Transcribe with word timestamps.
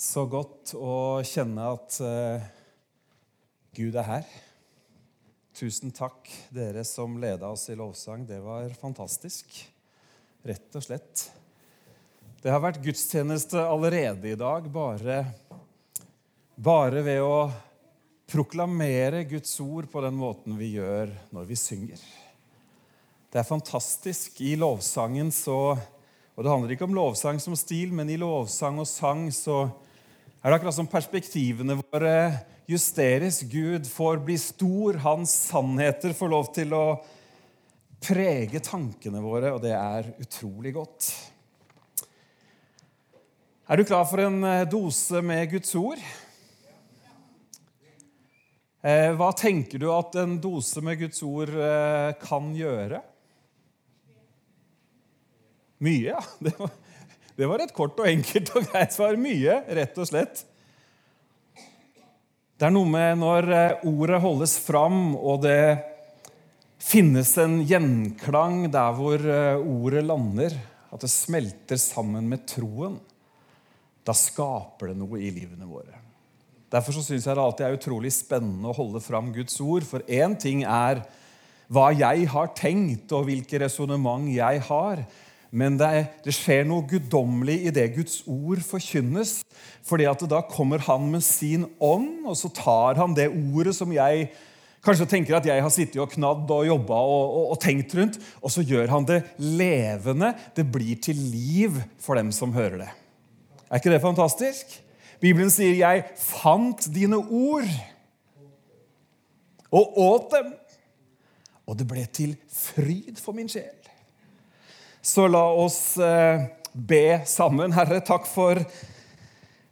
Så 0.00 0.22
godt 0.24 0.70
å 0.80 1.20
kjenne 1.28 1.64
at 1.74 1.96
uh, 2.00 2.44
Gud 3.76 3.98
er 4.00 4.06
her. 4.06 4.28
Tusen 5.52 5.92
takk, 5.92 6.24
dere 6.48 6.86
som 6.88 7.18
leda 7.20 7.50
oss 7.52 7.66
i 7.68 7.76
lovsang. 7.76 8.22
Det 8.24 8.38
var 8.40 8.72
fantastisk. 8.80 9.58
Rett 10.48 10.78
og 10.78 10.86
slett. 10.86 11.26
Det 12.40 12.48
har 12.48 12.62
vært 12.64 12.80
gudstjeneste 12.80 13.60
allerede 13.60 14.30
i 14.30 14.38
dag, 14.40 14.70
bare, 14.72 15.18
bare 16.56 17.04
ved 17.04 17.20
å 17.20 17.50
proklamere 18.32 19.26
Guds 19.28 19.52
ord 19.60 19.90
på 19.92 20.00
den 20.00 20.16
måten 20.16 20.56
vi 20.56 20.70
gjør 20.78 21.12
når 21.36 21.50
vi 21.52 21.60
synger. 21.60 22.00
Det 23.28 23.42
er 23.42 23.50
fantastisk. 23.50 24.40
I 24.40 24.56
lovsangen 24.56 25.28
så 25.28 25.76
Og 25.76 26.40
det 26.46 26.52
handler 26.54 26.72
ikke 26.72 26.88
om 26.88 26.96
lovsang 26.96 27.36
som 27.36 27.52
stil, 27.52 27.92
men 27.92 28.08
i 28.08 28.16
lovsang 28.16 28.80
og 28.80 28.88
sang 28.88 29.26
så 29.28 29.60
er 30.40 30.48
det 30.48 30.56
akkurat 30.56 30.76
som 30.76 30.88
perspektivene 30.88 31.76
våre 31.82 32.14
justeres. 32.70 33.42
Gud 33.44 33.84
får 33.88 34.22
bli 34.24 34.38
stor, 34.40 34.96
hans 35.04 35.34
sannheter 35.50 36.14
får 36.16 36.32
lov 36.32 36.48
til 36.56 36.72
å 36.72 36.84
prege 38.00 38.62
tankene 38.64 39.20
våre, 39.20 39.52
og 39.52 39.60
det 39.60 39.74
er 39.76 40.08
utrolig 40.22 40.72
godt. 40.78 41.10
Er 43.70 43.78
du 43.78 43.84
klar 43.86 44.08
for 44.08 44.24
en 44.24 44.40
eh, 44.48 44.64
dose 44.66 45.20
med 45.22 45.44
Guds 45.52 45.76
ord? 45.78 46.00
Eh, 48.80 49.10
hva 49.12 49.28
tenker 49.36 49.78
du 49.78 49.90
at 49.92 50.16
en 50.18 50.38
dose 50.40 50.80
med 50.82 51.02
Guds 51.04 51.20
ord 51.22 51.52
eh, 51.52 52.14
kan 52.24 52.48
gjøre? 52.56 53.02
Mye, 55.84 56.14
ja. 56.14 56.24
Det 56.44 56.56
var, 56.56 56.72
det 57.40 57.48
var 57.48 57.62
et 57.64 57.72
kort 57.72 57.96
og 57.96 58.08
enkelt 58.08 58.50
og 58.58 58.66
greit 58.68 58.92
svar. 58.92 59.16
Mye, 59.16 59.62
rett 59.80 59.96
og 59.96 60.08
slett. 60.10 60.42
Det 62.60 62.66
er 62.68 62.74
noe 62.74 62.88
med 62.92 63.22
når 63.22 63.46
eh, 63.56 63.86
ordet 63.88 64.18
holdes 64.20 64.58
fram, 64.60 65.14
og 65.16 65.40
det 65.46 65.80
finnes 66.80 67.30
en 67.40 67.62
gjenklang 67.64 68.66
der 68.72 68.98
hvor 68.98 69.24
eh, 69.24 69.56
ordet 69.56 70.02
lander, 70.04 70.58
at 70.92 71.00
det 71.00 71.08
smelter 71.12 71.80
sammen 71.80 72.28
med 72.28 72.44
troen. 72.50 72.98
Da 74.04 74.12
skaper 74.16 74.92
det 74.92 74.98
noe 75.00 75.22
i 75.22 75.32
livene 75.32 75.68
våre. 75.68 75.96
Derfor 76.70 76.98
så 76.98 77.06
syns 77.06 77.24
jeg 77.24 77.34
det 77.38 77.42
alltid 77.46 77.66
er 77.66 77.78
utrolig 77.78 78.12
spennende 78.14 78.68
å 78.68 78.76
holde 78.76 79.00
fram 79.02 79.32
Guds 79.32 79.56
ord. 79.64 79.86
For 79.88 80.04
én 80.04 80.36
ting 80.38 80.60
er 80.68 81.00
hva 81.72 81.88
jeg 81.96 82.28
har 82.28 82.52
tenkt, 82.58 83.08
og 83.16 83.24
hvilke 83.30 83.64
resonnement 83.64 84.28
jeg 84.30 84.60
har. 84.68 85.02
Men 85.50 85.74
det, 85.80 85.86
er, 85.86 86.04
det, 86.22 86.34
skjer 86.36 86.62
noe 86.68 86.86
guddommelig 86.86 87.56
i 87.66 87.72
det 87.74 87.88
Guds 87.96 88.20
ord 88.30 88.62
forkynnes. 88.62 89.40
fordi 89.82 90.06
at 90.06 90.22
Da 90.30 90.42
kommer 90.46 90.78
han 90.78 91.10
med 91.10 91.22
sin 91.26 91.66
ånd, 91.80 92.26
og 92.26 92.36
så 92.36 92.48
tar 92.48 93.00
han 93.00 93.14
det 93.14 93.28
ordet 93.28 93.74
som 93.74 93.90
jeg 93.92 94.30
kanskje 94.84 95.08
tenker 95.10 95.36
at 95.36 95.46
jeg 95.46 95.62
har 95.62 95.72
sittet 95.74 96.00
og 96.00 96.12
knadd 96.14 96.50
og 96.50 96.66
jobba 96.66 96.94
og, 96.94 97.24
og, 97.24 97.50
og, 97.52 97.58
tenkt 97.60 97.94
rundt, 97.98 98.16
og 98.40 98.52
så 98.52 98.62
gjør 98.64 98.88
han 98.94 99.08
det 99.08 99.22
levende. 99.36 100.32
Det 100.56 100.64
blir 100.64 101.00
til 101.02 101.18
liv 101.18 101.82
for 102.00 102.16
dem 102.16 102.30
som 102.32 102.54
hører 102.54 102.86
det. 102.86 102.92
Er 103.68 103.82
ikke 103.82 103.92
det 103.92 104.02
fantastisk? 104.02 104.78
Bibelen 105.20 105.50
sier 105.50 105.74
'Jeg 105.74 106.04
fant 106.16 106.88
dine 106.94 107.18
ord 107.18 107.68
og 109.70 109.98
åt 109.98 110.32
dem', 110.32 110.54
og 111.66 111.78
det 111.78 111.86
ble 111.86 112.06
til 112.06 112.36
fryd 112.48 113.20
for 113.20 113.32
min 113.32 113.48
sjel. 113.48 113.79
Så 115.02 115.28
la 115.28 115.52
oss 115.52 115.98
eh, 115.98 116.42
be 116.72 117.20
sammen. 117.26 117.72
Herre, 117.72 118.00
takk 118.00 118.26
for 118.28 118.60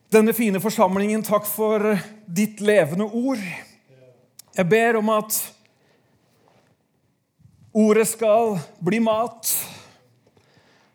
denne 0.09 0.33
fine 0.33 0.61
forsamlingen. 0.61 1.23
Takk 1.23 1.47
for 1.47 1.84
ditt 2.27 2.62
levende 2.65 3.05
ord. 3.05 3.43
Jeg 4.56 4.69
ber 4.71 4.97
om 4.99 5.11
at 5.12 5.37
ordet 7.77 8.09
skal 8.09 8.56
bli 8.81 9.03
mat. 9.05 9.53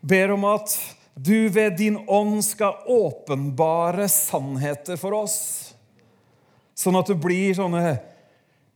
Ber 0.01 0.33
om 0.33 0.47
at 0.49 0.73
du 1.13 1.45
ved 1.53 1.77
din 1.77 1.99
ånd 2.09 2.41
skal 2.45 2.81
åpenbare 2.89 4.09
sannheter 4.09 4.97
for 4.97 5.13
oss. 5.13 5.37
Sånn 6.73 6.97
at 6.97 7.11
det 7.13 7.19
blir 7.21 7.53
sånne 7.53 7.99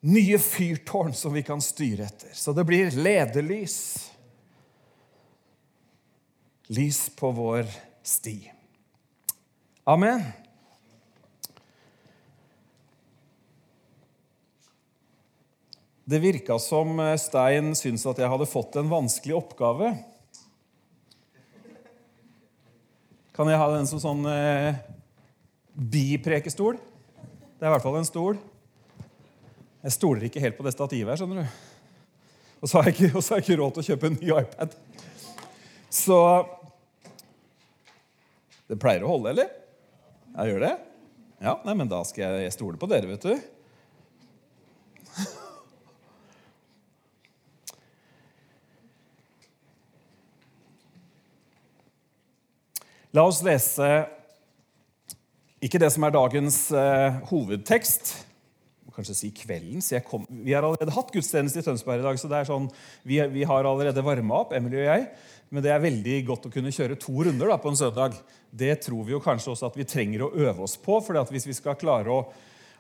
nye 0.06 0.38
fyrtårn 0.38 1.18
som 1.18 1.34
vi 1.34 1.42
kan 1.42 1.66
styre 1.66 2.06
etter. 2.06 2.30
Så 2.38 2.54
det 2.54 2.64
blir 2.70 2.94
lederlys 2.94 4.07
lys 6.68 7.10
på 7.16 7.32
vår 7.32 7.66
sti. 8.04 8.52
Amen. 9.84 10.24
Det 16.04 16.20
virka 16.20 16.60
som 16.60 17.00
Stein 17.20 17.74
syntes 17.76 18.06
at 18.08 18.20
jeg 18.20 18.32
hadde 18.32 18.48
fått 18.48 18.76
en 18.80 18.92
vanskelig 18.92 19.36
oppgave. 19.36 19.92
Kan 23.36 23.52
jeg 23.52 23.60
ha 23.60 23.66
den 23.74 23.88
som 23.88 24.00
sånn 24.02 24.24
eh, 24.32 24.80
biprekestol? 25.72 26.80
Det 26.80 27.66
er 27.66 27.70
i 27.70 27.74
hvert 27.76 27.84
fall 27.84 28.00
en 28.00 28.08
stol. 28.08 28.40
Jeg 29.84 29.96
stoler 29.96 30.28
ikke 30.28 30.42
helt 30.44 30.58
på 30.58 30.66
det 30.66 30.74
stativet 30.76 31.12
her, 31.12 31.20
skjønner 31.20 31.44
du. 31.44 31.66
Og 32.58 32.72
så 32.72 32.80
har 32.80 32.90
jeg 32.90 32.96
ikke, 32.98 33.12
har 33.20 33.38
jeg 33.38 33.46
ikke 33.46 33.60
råd 33.60 33.76
til 33.76 33.84
å 33.84 33.88
kjøpe 33.92 34.10
en 34.10 34.18
ny 34.20 34.32
iPad. 34.34 34.78
Så 35.94 36.18
det 38.68 38.80
pleier 38.82 39.04
å 39.06 39.12
holde, 39.14 39.30
eller? 39.32 39.48
Jeg 40.38 40.46
gjør 40.52 40.62
det? 40.66 40.74
Ja, 41.44 41.54
nei, 41.64 41.76
men 41.78 41.90
da 41.92 42.02
skal 42.08 42.40
jeg 42.42 42.54
stole 42.56 42.78
på 42.82 42.90
dere, 42.92 43.08
vet 43.14 43.24
du. 43.24 43.34
La 53.16 53.24
oss 53.24 53.42
lese 53.46 53.88
ikke 55.64 55.80
det 55.82 55.90
som 55.90 56.04
er 56.06 56.14
dagens 56.14 56.70
uh, 56.76 57.18
hovedtekst, 57.32 58.28
kanskje 58.98 59.16
si 59.18 59.30
kveldens. 59.34 59.92
Kom, 60.10 60.26
vi 60.30 60.54
har 60.56 60.66
allerede 60.66 60.94
hatt 60.94 61.12
gudstjeneste 61.14 61.62
i 61.62 61.66
Tønsberg 61.66 62.02
i 62.02 62.06
dag, 62.06 62.18
så 62.18 62.30
det 62.30 62.40
er 62.40 62.50
sånn, 62.50 62.68
vi, 63.06 63.20
vi 63.34 63.44
har 63.46 63.68
allerede 63.70 64.04
varma 64.06 64.42
opp, 64.42 64.54
Emily 64.58 64.80
og 64.82 64.88
jeg. 64.88 65.04
Men 65.50 65.64
det 65.64 65.72
er 65.72 65.80
veldig 65.80 66.18
godt 66.28 66.50
å 66.50 66.52
kunne 66.52 66.74
kjøre 66.76 66.98
to 67.00 67.14
runder 67.24 67.48
da, 67.48 67.56
på 67.62 67.72
en 67.72 67.80
søndag. 67.80 68.18
Det 68.52 68.74
tror 68.84 69.06
vi 69.08 69.14
jo 69.16 69.24
kanskje 69.24 69.54
også 69.54 69.70
at 69.70 69.78
vi 69.80 69.88
trenger 69.88 70.26
å 70.26 70.32
øve 70.36 70.66
oss 70.66 70.76
på. 70.76 71.00
for 71.00 71.32
hvis 71.32 71.48
vi 71.48 71.56
skal 71.56 71.78
klare 71.80 72.12
å, 72.12 72.18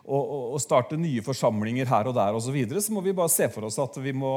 å, 0.04 0.18
å 0.52 0.60
starte 0.60 1.00
nye 1.00 1.24
forsamlinger 1.24 1.88
her 1.88 2.10
og 2.12 2.18
der, 2.18 2.36
og 2.36 2.44
så, 2.44 2.52
videre, 2.52 2.84
så 2.84 2.92
må 2.92 3.04
vi 3.06 3.16
bare 3.16 3.32
se 3.32 3.48
for 3.54 3.70
oss 3.70 3.80
at 3.80 3.96
må, 4.12 4.34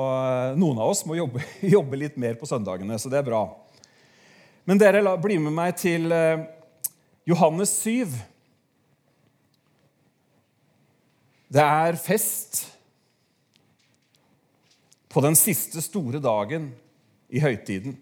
noen 0.54 0.78
av 0.78 0.92
oss 0.92 1.02
må 1.06 1.18
jobbe, 1.18 1.42
jobbe, 1.76 1.98
litt 1.98 2.20
mer 2.22 2.38
på 2.38 2.46
søndagene. 2.46 2.98
Så 3.02 3.10
det 3.10 3.18
er 3.18 3.26
bra. 3.26 3.44
Men 4.68 4.78
dere, 4.78 5.02
la, 5.02 5.16
bli 5.18 5.38
med 5.42 5.56
meg 5.56 5.74
til 5.80 6.06
eh, 6.14 6.44
Johannes 7.26 7.72
7. 7.82 8.14
Det 11.50 11.64
er 11.66 11.98
fest 11.98 12.62
på 15.10 15.18
den 15.24 15.34
siste 15.34 15.82
store 15.82 16.22
dagen 16.22 16.68
i 17.34 17.42
høytiden. 17.42 17.96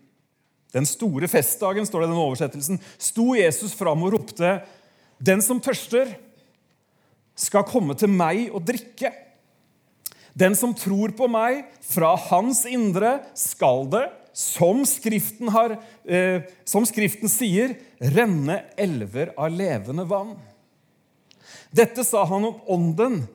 Den 0.75 0.87
store 0.89 1.29
festdagen, 1.31 1.87
står 1.87 2.03
det 2.03 2.09
i 2.09 2.13
den 2.13 2.21
oversettelsen, 2.21 2.81
sto 3.01 3.33
Jesus 3.39 3.73
fram 3.77 4.03
og 4.05 4.19
ropte, 4.19 4.61
'Den 5.19 5.43
som 5.43 5.61
tørster, 5.61 6.15
skal 7.35 7.65
komme 7.65 7.95
til 7.95 8.09
meg 8.09 8.51
og 8.53 8.63
drikke.' 8.63 9.13
'Den 10.37 10.55
som 10.55 10.75
tror 10.75 11.11
på 11.17 11.27
meg, 11.27 11.65
fra 11.83 12.15
hans 12.17 12.65
indre 12.67 13.25
skal 13.35 13.89
det, 13.91 14.11
som 14.33 14.85
Skriften, 14.85 15.49
har, 15.49 15.79
eh, 16.07 16.43
som 16.65 16.85
Skriften 16.87 17.29
sier, 17.29 17.75
renne 18.01 18.63
elver 18.77 19.35
av 19.37 19.51
levende 19.51 20.05
vann.' 20.05 20.37
Dette 21.73 22.05
sa 22.05 22.25
han 22.25 22.45
om 22.45 22.61
ånden 22.67 23.27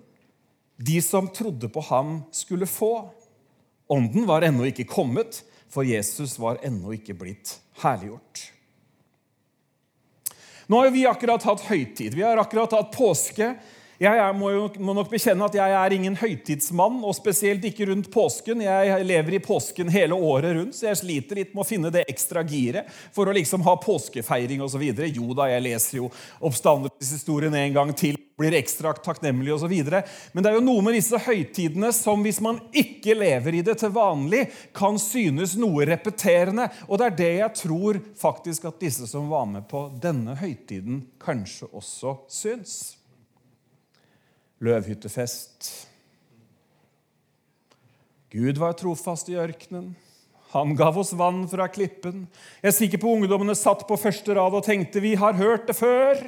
de 0.77 1.01
som 1.01 1.27
trodde 1.27 1.69
på 1.69 1.81
ham, 1.81 2.24
skulle 2.31 2.65
få. 2.65 3.09
Ånden 3.88 4.25
var 4.25 4.41
ennå 4.41 4.65
ikke 4.69 4.88
kommet, 4.89 5.44
for 5.74 5.86
Jesus 5.88 6.38
var 6.40 6.62
ennå 6.62 6.94
ikke 6.94 7.16
blitt 7.18 7.56
herliggjort. 7.81 8.44
Nå 10.70 10.80
har 10.80 10.92
vi 10.94 11.08
akkurat 11.10 11.44
hatt 11.44 11.66
høytid. 11.66 12.14
Vi 12.14 12.22
har 12.24 12.38
akkurat 12.40 12.72
hatt 12.78 12.94
påske. 12.94 13.50
Jeg 14.03 14.35
må, 14.35 14.50
jo, 14.51 14.63
må 14.83 14.91
nok 14.97 15.07
bekjenne 15.13 15.45
at 15.47 15.53
jeg 15.55 15.73
er 15.79 15.94
ingen 15.95 16.15
høytidsmann, 16.19 16.97
og 17.07 17.15
spesielt 17.15 17.63
ikke 17.69 17.88
rundt 17.88 18.09
påsken. 18.11 18.63
Jeg 18.65 19.05
lever 19.07 19.38
i 19.38 19.44
påsken 19.44 19.91
hele 19.94 20.17
året 20.17 20.57
rundt, 20.57 20.75
så 20.75 20.89
jeg 20.89 21.00
sliter 21.00 21.39
litt 21.39 21.53
med 21.53 21.63
å 21.63 21.67
finne 21.67 21.91
det 21.94 22.03
ekstra 22.11 22.41
giret 22.44 22.89
for 23.15 23.29
å 23.29 23.35
liksom 23.35 23.63
ha 23.63 23.77
påskefeiring 23.79 24.63
osv. 24.65 24.83
Jo 25.07 25.29
da, 25.38 25.47
jeg 25.53 25.63
leser 25.63 26.01
jo 26.01 26.09
oppstandelseshistorien 26.44 27.55
en 27.55 27.77
gang 27.77 27.94
til, 27.95 28.17
blir 28.35 28.57
ekstra 28.57 28.91
takknemlig 28.97 29.53
osv. 29.55 29.71
Men 29.71 30.44
det 30.44 30.51
er 30.51 30.57
jo 30.57 30.65
noe 30.65 30.83
med 30.83 30.97
disse 30.97 31.19
høytidene 31.23 31.94
som 31.95 32.25
hvis 32.25 32.41
man 32.44 32.59
ikke 32.75 33.15
lever 33.15 33.59
i 33.59 33.61
det 33.63 33.77
til 33.79 33.94
vanlig, 33.95 34.50
kan 34.75 35.00
synes 35.00 35.53
noe 35.61 35.85
repeterende. 35.88 36.65
Og 36.89 37.00
det 37.00 37.07
er 37.07 37.15
det 37.21 37.31
jeg 37.38 37.61
tror 37.61 38.01
faktisk 38.19 38.67
at 38.67 38.83
disse 38.83 39.07
som 39.07 39.31
var 39.31 39.47
med 39.53 39.69
på 39.71 39.85
denne 40.03 40.35
høytiden, 40.41 41.05
kanskje 41.23 41.71
også 41.71 42.17
syns 42.27 42.75
løvhyttefest. 44.63 45.71
Gud 48.33 48.57
var 48.57 48.74
trofast 48.80 49.30
i 49.30 49.38
ørkenen. 49.38 49.92
Han 50.54 50.75
gav 50.77 50.98
oss 51.01 51.13
vann 51.18 51.44
fra 51.50 51.68
klippen. 51.69 52.27
Jeg 52.62 52.69
er 52.69 52.75
sikker 52.77 53.01
på 53.01 53.12
ungdommene 53.18 53.56
satt 53.57 53.88
på 53.89 53.98
første 53.98 54.36
rad 54.38 54.54
og 54.54 54.65
tenkte 54.65 55.01
vi 55.01 55.15
har 55.18 55.38
hørt 55.38 55.68
det 55.69 55.75
før. 55.77 56.19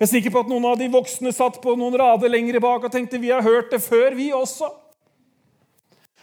Jeg 0.00 0.06
er 0.06 0.10
sikker 0.10 0.32
på 0.34 0.42
at 0.44 0.50
noen 0.50 0.68
av 0.70 0.78
de 0.80 0.86
voksne 0.90 1.32
satt 1.34 1.58
på 1.62 1.74
noen 1.78 1.98
rader 1.98 2.30
lenger 2.30 2.60
bak 2.62 2.86
og 2.86 2.94
tenkte 2.94 3.20
vi 3.20 3.32
har 3.34 3.44
hørt 3.44 3.74
det 3.74 3.82
før, 3.82 4.14
vi 4.18 4.30
også. 4.34 4.70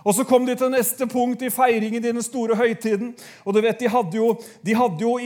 Og 0.07 0.15
Så 0.15 0.23
kom 0.23 0.45
de 0.47 0.53
til 0.55 0.69
neste 0.71 1.03
punkt 1.11 1.41
i 1.43 1.49
feiringen 1.51 1.99
i 1.99 2.11
den 2.13 2.23
store 2.23 2.55
høytiden. 2.55 3.09
Og 3.43 3.55
du 3.55 3.59
vet, 3.59 3.75
de 3.81 3.89
hadde, 3.91 4.15
jo, 4.15 4.29
de, 4.63 4.75
hadde 4.79 5.03
jo, 5.03 5.17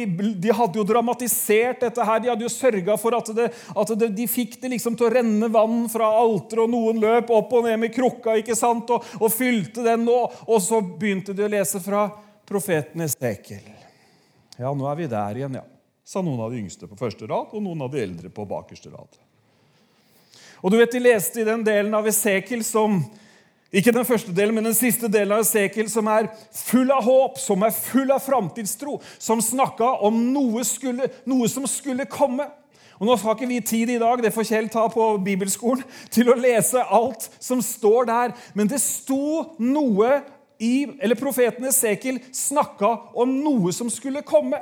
de 0.42 0.56
hadde 0.58 0.80
jo, 0.80 0.86
dramatisert 0.90 1.84
dette 1.86 2.08
her. 2.08 2.24
De 2.24 2.32
hadde 2.32 2.48
jo 2.48 2.50
sørga 2.50 2.96
for 2.98 3.14
at, 3.14 3.30
det, 3.38 3.52
at 3.54 3.94
det, 4.02 4.10
de 4.18 4.26
fikk 4.26 4.58
det 4.64 4.72
liksom 4.74 4.98
til 4.98 5.06
å 5.06 5.14
renne 5.14 5.52
vann 5.54 5.86
fra 5.92 6.10
alteret, 6.24 6.64
og 6.66 6.74
noen 6.74 7.04
løp 7.04 7.30
opp 7.30 7.54
og 7.60 7.70
ned 7.70 7.78
med 7.84 7.94
krukka 7.94 8.40
ikke 8.42 8.58
sant, 8.58 8.90
og, 8.90 9.06
og 9.22 9.30
fylte 9.30 9.86
den. 9.86 10.10
Og, 10.10 10.42
og, 10.48 10.58
så 10.66 10.82
begynte 10.82 11.38
de 11.38 11.46
å 11.46 11.54
lese 11.60 11.84
fra 11.86 12.08
profeten 12.50 13.06
Esekel. 13.06 13.70
Ja, 14.58 14.74
nå 14.74 14.90
er 14.90 14.98
vi 14.98 15.14
der 15.14 15.44
igjen, 15.44 15.62
ja. 15.62 15.68
Sa 16.10 16.26
noen 16.26 16.42
av 16.42 16.50
de 16.50 16.66
yngste 16.66 16.90
på 16.90 16.98
første 16.98 17.30
rad, 17.30 17.54
og 17.54 17.62
noen 17.62 17.86
av 17.86 17.94
de 17.94 18.02
eldre 18.02 18.34
på 18.34 18.50
bakerste 18.50 18.90
rad. 18.90 19.14
Og 20.66 20.74
du 20.74 20.82
vet, 20.82 20.90
De 20.90 21.06
leste 21.06 21.46
i 21.46 21.46
den 21.46 21.62
delen 21.62 21.94
av 21.94 22.10
Esekel 22.10 22.66
som 22.66 23.04
ikke 23.72 23.94
den 23.96 24.08
første 24.08 24.34
delen, 24.36 24.58
men 24.58 24.68
den 24.68 24.76
siste 24.76 25.08
delen 25.08 25.32
av 25.32 25.46
Esekiel, 25.46 25.88
som 25.90 26.08
er 26.12 26.28
full 26.52 26.92
av 26.92 27.06
håp, 27.08 27.38
som 27.40 27.64
er 27.64 27.72
full 27.72 28.12
av 28.12 28.20
framtidstro, 28.20 28.98
som 29.16 29.40
snakka 29.44 29.94
om 30.04 30.18
noe, 30.34 30.66
skulle, 30.68 31.08
noe, 31.30 31.48
som 31.48 31.64
skulle 31.72 32.08
komme. 32.12 32.50
Og 33.00 33.08
Nå 33.08 33.16
har 33.18 33.38
ikke 33.38 33.48
vi 33.50 33.62
tid 33.66 33.90
i 33.90 34.02
dag 34.02 34.20
det 34.22 34.34
får 34.36 34.46
Kjell 34.52 34.68
ta 34.70 34.84
på 34.92 35.06
bibelskolen, 35.26 35.82
til 36.14 36.30
å 36.30 36.38
lese 36.38 36.84
alt 36.84 37.30
som 37.40 37.64
står 37.66 38.12
der. 38.12 38.36
Men 38.54 38.70
det 38.70 38.82
sto 38.84 39.56
noe 39.58 40.20
i 40.62 40.86
Eller 41.02 41.18
profeten 41.18 41.66
Esekiel 41.66 42.20
snakka 42.38 42.92
om 43.18 43.32
noe 43.42 43.72
som 43.74 43.88
skulle 43.90 44.22
komme. 44.22 44.60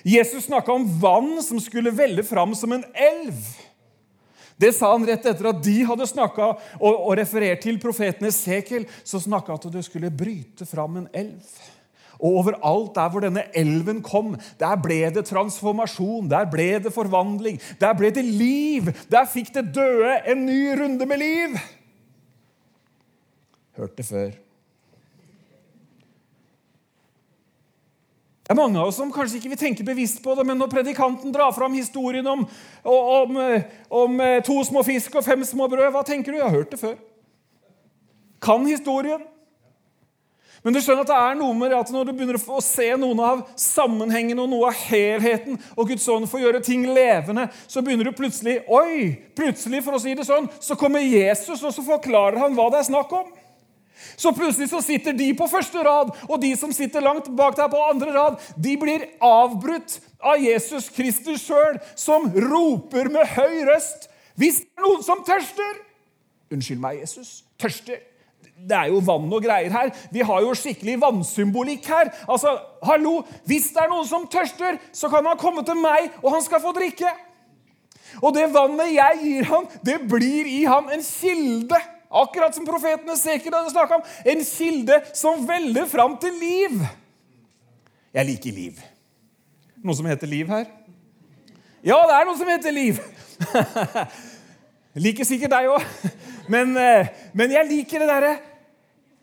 Jesus 0.00 0.46
snakka 0.46 0.72
om 0.72 0.86
vann 1.02 1.42
som 1.44 1.60
skulle 1.60 1.92
velle 1.92 2.24
fram 2.24 2.54
som 2.56 2.72
en 2.72 2.86
elv. 2.96 3.36
Det 4.60 4.70
sa 4.74 4.92
han 4.92 5.06
rett 5.06 5.24
etter 5.26 5.48
at 5.50 5.62
de 5.64 5.76
hadde 5.86 6.06
snakka 6.06 6.50
og, 6.78 6.92
og 6.92 7.14
referert 7.18 7.64
til 7.64 7.80
profeten 7.82 8.28
Esekiel. 8.28 8.86
Så 9.02 9.22
snakka 9.24 9.56
at 9.56 9.66
det 9.74 9.84
skulle 9.86 10.12
bryte 10.14 10.66
fram 10.68 11.00
en 11.00 11.08
elv. 11.12 11.56
Og 12.20 12.38
overalt 12.40 12.94
der 12.94 13.10
hvor 13.10 13.24
denne 13.24 13.42
elven 13.58 13.98
kom, 14.04 14.36
der 14.60 14.78
ble 14.80 15.00
det 15.12 15.26
transformasjon, 15.28 16.30
der 16.30 16.46
ble 16.50 16.68
det 16.84 16.94
forvandling, 16.94 17.58
der 17.80 17.96
ble 17.98 18.12
det 18.14 18.24
liv. 18.24 18.92
Der 19.10 19.26
fikk 19.28 19.50
det 19.56 19.66
døde 19.74 20.20
en 20.30 20.46
ny 20.46 20.60
runde 20.78 21.10
med 21.10 21.20
liv. 21.20 21.58
Hørt 23.74 23.98
det 23.98 24.06
før. 24.06 24.43
Det 28.44 28.52
er 28.52 28.58
mange 28.58 28.76
av 28.76 28.90
oss 28.90 28.98
som 29.00 29.12
kanskje 29.12 29.38
ikke 29.38 29.54
vil 29.54 29.60
tenke 29.60 29.84
bevisst 29.86 30.18
på 30.20 30.34
det, 30.36 30.44
men 30.44 30.58
når 30.60 30.68
predikanten 30.68 31.32
drar 31.32 31.54
fram 31.56 31.72
historien 31.78 32.26
om, 32.28 32.42
om, 32.84 33.38
om, 33.88 34.18
eh, 34.20 34.42
to 34.44 34.58
små 34.68 34.82
fisk 34.84 35.16
og 35.16 35.24
fem 35.24 35.46
små 35.48 35.68
brød, 35.72 35.86
hva 35.94 36.02
tenker 36.04 36.34
du? 36.34 36.36
Jeg 36.36 36.44
har 36.44 36.58
hørt 36.58 36.74
det 36.74 36.80
før. 36.82 36.98
Kan 38.44 38.66
historien. 38.68 39.22
Men 40.64 40.76
du 40.76 40.80
skjønner 40.80 41.04
at 41.04 41.10
det 41.10 41.16
er 41.20 41.34
noe 41.36 41.54
med 41.56 41.72
at 41.76 41.90
når 41.92 42.08
du 42.08 42.12
begynner 42.16 42.36
å 42.40 42.60
se 42.64 42.86
noen 43.00 43.18
av 43.20 43.40
sammenhengen 43.60 44.38
og 44.40 44.50
noe 44.52 44.70
av 44.70 44.78
helheten, 44.88 45.56
og 45.76 45.88
Guds 45.88 46.04
ånd 46.12 46.28
får 46.28 46.40
gjøre 46.40 46.62
ting 46.64 46.86
levende, 46.88 47.46
så 47.68 47.80
begynner 47.84 48.08
du 48.08 48.16
plutselig 48.16 48.58
Oi! 48.72 49.10
Plutselig, 49.36 49.80
for 49.84 49.96
å 49.96 50.00
si 50.00 50.12
det 50.16 50.24
sånn, 50.28 50.48
så 50.60 50.76
kommer 50.80 51.04
Jesus, 51.04 51.60
og 51.60 51.72
så 51.72 51.84
forklarer 51.84 52.40
han 52.44 52.56
hva 52.56 52.68
det 52.72 52.80
er 52.80 52.88
snakk 52.88 53.12
om. 53.12 53.32
Så 54.16 54.32
plutselig 54.34 54.68
så 54.70 54.80
sitter 54.84 55.14
de 55.16 55.30
på 55.36 55.48
første 55.50 55.82
rad, 55.86 56.10
og 56.28 56.40
de 56.42 56.52
som 56.58 56.72
sitter 56.74 57.04
langt 57.04 57.30
bak 57.36 57.56
der 57.56 57.70
på 57.72 57.82
andre 57.90 58.14
rad, 58.14 58.40
de 58.56 58.76
blir 58.80 59.06
avbrutt 59.22 59.98
av 60.24 60.40
Jesus 60.42 60.90
Kristus 60.94 61.44
sjøl, 61.46 61.78
som 61.98 62.28
roper 62.32 63.10
med 63.12 63.28
høy 63.36 63.62
røst 63.70 64.10
Hvis 64.40 64.64
det 64.64 64.80
er 64.80 64.86
noen 64.86 65.04
som 65.06 65.22
tørster 65.26 65.82
Unnskyld 66.52 66.82
meg, 66.82 67.00
Jesus. 67.00 67.42
Tørster. 67.58 68.02
Det 68.54 68.76
er 68.76 68.90
jo 68.92 69.00
vann 69.02 69.32
og 69.32 69.42
greier 69.42 69.72
her. 69.72 69.90
Vi 70.12 70.22
har 70.22 70.42
jo 70.44 70.52
skikkelig 70.54 70.98
vannsymbolikk 71.02 71.88
her. 71.90 72.10
Altså, 72.30 72.52
hallo, 72.86 73.22
Hvis 73.48 73.70
det 73.74 73.82
er 73.82 73.90
noen 73.90 74.06
som 74.06 74.28
tørster, 74.30 74.78
så 74.92 75.10
kan 75.10 75.26
han 75.26 75.40
komme 75.40 75.64
til 75.66 75.80
meg, 75.80 76.12
og 76.22 76.36
han 76.36 76.44
skal 76.44 76.62
få 76.62 76.74
drikke. 76.76 77.10
Og 78.22 78.34
det 78.36 78.46
vannet 78.54 78.92
jeg 78.94 79.20
gir 79.24 79.48
ham, 79.50 79.66
det 79.82 79.98
blir 80.10 80.46
i 80.46 80.62
ham 80.68 80.92
en 80.92 81.02
kilde 81.02 81.80
Akkurat 82.14 82.54
som 82.54 82.66
profetene 82.66 83.16
Seker 83.18 83.54
hadde 83.56 83.72
snakka 83.72 83.98
om. 83.98 84.04
En 84.30 84.44
kilde 84.46 85.00
som 85.16 85.42
veller 85.48 85.88
fram 85.90 86.14
til 86.22 86.36
liv. 86.38 86.78
Jeg 88.14 88.28
liker 88.30 88.54
liv. 88.54 88.78
Noe 89.84 89.98
som 89.98 90.06
heter 90.06 90.30
liv 90.30 90.48
her? 90.48 90.68
Ja, 91.84 91.98
det 92.08 92.16
er 92.16 92.28
noe 92.28 92.38
som 92.38 92.48
heter 92.48 92.72
liv. 92.72 93.00
Liker 95.04 95.26
sikkert 95.26 95.52
deg 95.52 95.68
òg. 95.72 95.84
Men, 96.48 96.76
eh, 96.78 97.10
men, 97.34 97.52
jeg 97.52 97.66
liker 97.66 98.02
det 98.02 98.08
derre 98.10 98.34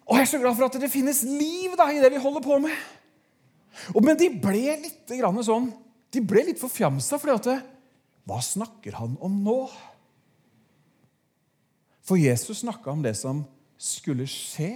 Og 0.09 0.17
jeg 0.17 0.25
er 0.25 0.29
så 0.31 0.39
glad 0.41 0.55
for 0.57 0.65
at 0.65 0.77
det 0.81 0.89
finnes 0.91 1.21
liv 1.23 1.75
da, 1.77 1.85
i 1.93 2.01
det 2.01 2.09
vi 2.11 2.19
holder 2.19 2.43
på 2.43 2.57
med. 2.63 2.73
Og, 3.93 4.01
men 4.03 4.17
de 4.19 4.27
ble 4.41 4.73
litt 4.81 5.13
sånn 5.45 5.69
De 6.11 6.23
ble 6.25 6.47
litt 6.49 6.59
forfjamsa, 6.59 7.21
fordi 7.21 7.37
at 7.37 7.67
Hva 8.27 8.41
snakker 8.43 8.97
han 8.99 9.15
om 9.23 9.37
nå? 9.45 9.59
For 12.11 12.19
Jesus 12.19 12.65
snakka 12.65 12.91
om 12.91 13.03
det 13.05 13.13
som 13.15 13.45
skulle 13.79 14.25
skje. 14.27 14.73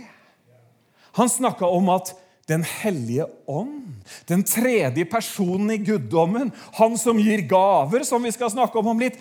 Han 1.20 1.28
snakka 1.30 1.68
om 1.68 1.92
at 1.92 2.16
Den 2.46 2.62
hellige 2.62 3.26
ånd, 3.50 4.04
den 4.30 4.44
tredje 4.46 5.02
personen 5.10 5.72
i 5.74 5.80
guddommen, 5.82 6.52
han 6.78 6.94
som 7.02 7.18
gir 7.18 7.42
gaver, 7.50 8.04
som 8.06 8.22
vi 8.22 8.30
skal 8.36 8.52
snakke 8.54 8.78
om 8.78 8.92
om 8.92 9.02
litt, 9.02 9.18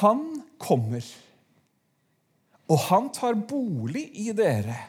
han 0.00 0.24
kommer. 0.58 1.06
Og 2.66 2.82
han 2.88 3.06
tar 3.14 3.38
bolig 3.38 4.02
i 4.18 4.34
dere. 4.34 4.80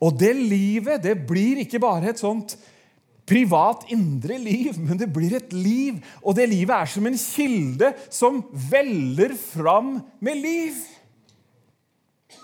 Og 0.00 0.16
det 0.16 0.32
livet, 0.32 1.04
det 1.04 1.12
blir 1.28 1.60
ikke 1.60 1.82
bare 1.84 2.14
et 2.14 2.24
sånt 2.24 2.56
privat, 3.28 3.86
indre 3.92 4.38
liv, 4.40 4.74
men 4.78 4.98
det 5.00 5.10
blir 5.12 5.36
et 5.38 5.52
liv. 5.56 6.00
Og 6.22 6.36
det 6.36 6.48
livet 6.50 6.74
er 6.76 6.90
som 6.90 7.06
en 7.08 7.18
kilde 7.18 7.92
som 8.12 8.42
veller 8.70 9.36
fram 9.38 9.96
med 10.24 10.40
liv. 10.40 10.82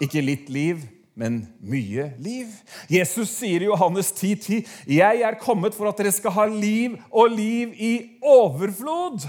Ikke 0.00 0.25
litt 0.25 0.49
liv, 0.52 0.80
men 1.18 1.42
mye 1.60 2.10
liv. 2.22 2.52
Jesus 2.88 3.32
sier 3.34 3.64
i 3.64 3.68
Johannes 3.68 4.12
10,10.: 4.14 4.37
10, 4.40 4.66
'Jeg 4.87 5.20
er 5.26 5.40
kommet 5.40 5.76
for 5.76 5.90
at 5.90 5.99
dere 5.99 6.12
skal 6.12 6.32
ha 6.32 6.46
liv 6.46 6.96
og 7.10 7.30
liv 7.34 7.75
i 7.76 7.92
overflod.' 8.22 9.28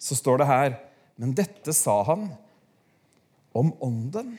Så 0.00 0.16
står 0.16 0.40
det 0.40 0.46
her, 0.46 0.78
men 1.18 1.34
dette 1.36 1.72
sa 1.76 2.02
han 2.02 2.30
om 3.54 3.74
Ånden. 3.82 4.38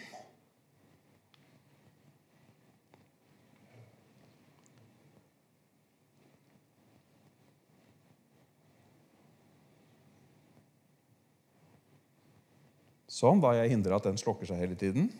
Sånn, 13.22 13.38
da 13.38 13.52
jeg 13.54 13.70
hindrer 13.76 14.00
at 14.00 14.08
den 14.08 14.18
slokker 14.18 14.50
seg 14.50 14.64
hele 14.64 14.74
tiden. 14.74 15.12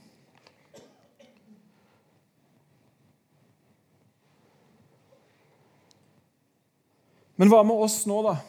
Men 7.38 7.52
hva 7.52 7.60
med 7.66 7.84
oss 7.86 8.00
nå, 8.10 8.18
da? 8.26 8.40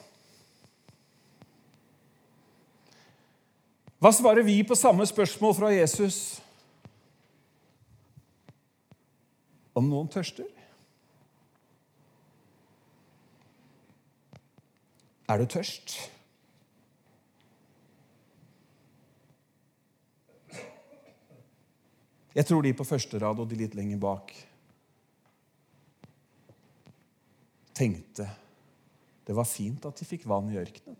Hva 4.01 4.13
svarer 4.17 4.45
vi 4.45 4.57
på 4.65 4.77
samme 4.77 5.05
spørsmål 5.09 5.55
fra 5.57 5.69
Jesus? 5.75 6.17
Om 9.77 9.93
noen 9.93 10.09
tørster? 10.13 10.49
Er 15.29 15.45
du 15.45 15.49
tørst? 15.49 15.97
Jeg 22.33 22.49
tror 22.49 22.65
de 22.65 22.73
på 22.77 22.87
første 22.89 23.19
rad 23.21 23.41
og 23.43 23.49
de 23.51 23.59
litt 23.61 23.75
lenger 23.77 24.01
bak 24.01 24.33
tenkte 27.77 28.29
det 29.23 29.35
var 29.37 29.47
fint 29.49 29.85
at 29.87 29.97
de 29.97 30.07
fikk 30.07 30.25
vann 30.29 30.49
i 30.51 30.59
ørkenen. 30.59 30.97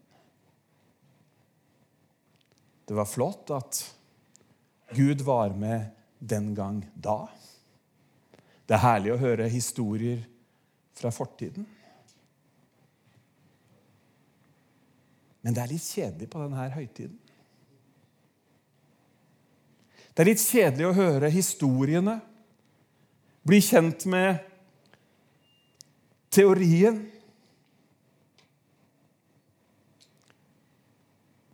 Det 2.87 2.95
var 2.95 3.09
flott 3.09 3.51
at 3.55 3.81
Gud 4.95 5.25
var 5.27 5.55
med 5.59 5.91
den 6.19 6.53
gang 6.55 6.83
da. 6.95 7.25
Det 8.67 8.77
er 8.77 8.85
herlig 8.85 9.15
å 9.15 9.21
høre 9.21 9.49
historier 9.51 10.23
fra 10.95 11.11
fortiden. 11.15 11.67
Men 15.43 15.57
det 15.57 15.65
er 15.65 15.73
litt 15.73 15.89
kjedelig 15.89 16.31
på 16.31 16.45
denne 16.45 16.69
høytiden. 16.77 17.19
Det 20.13 20.23
er 20.23 20.29
litt 20.29 20.45
kjedelig 20.45 20.89
å 20.91 20.97
høre 20.97 21.31
historiene, 21.33 22.19
bli 23.49 23.59
kjent 23.65 24.05
med 24.13 24.43
teorien. 26.33 26.99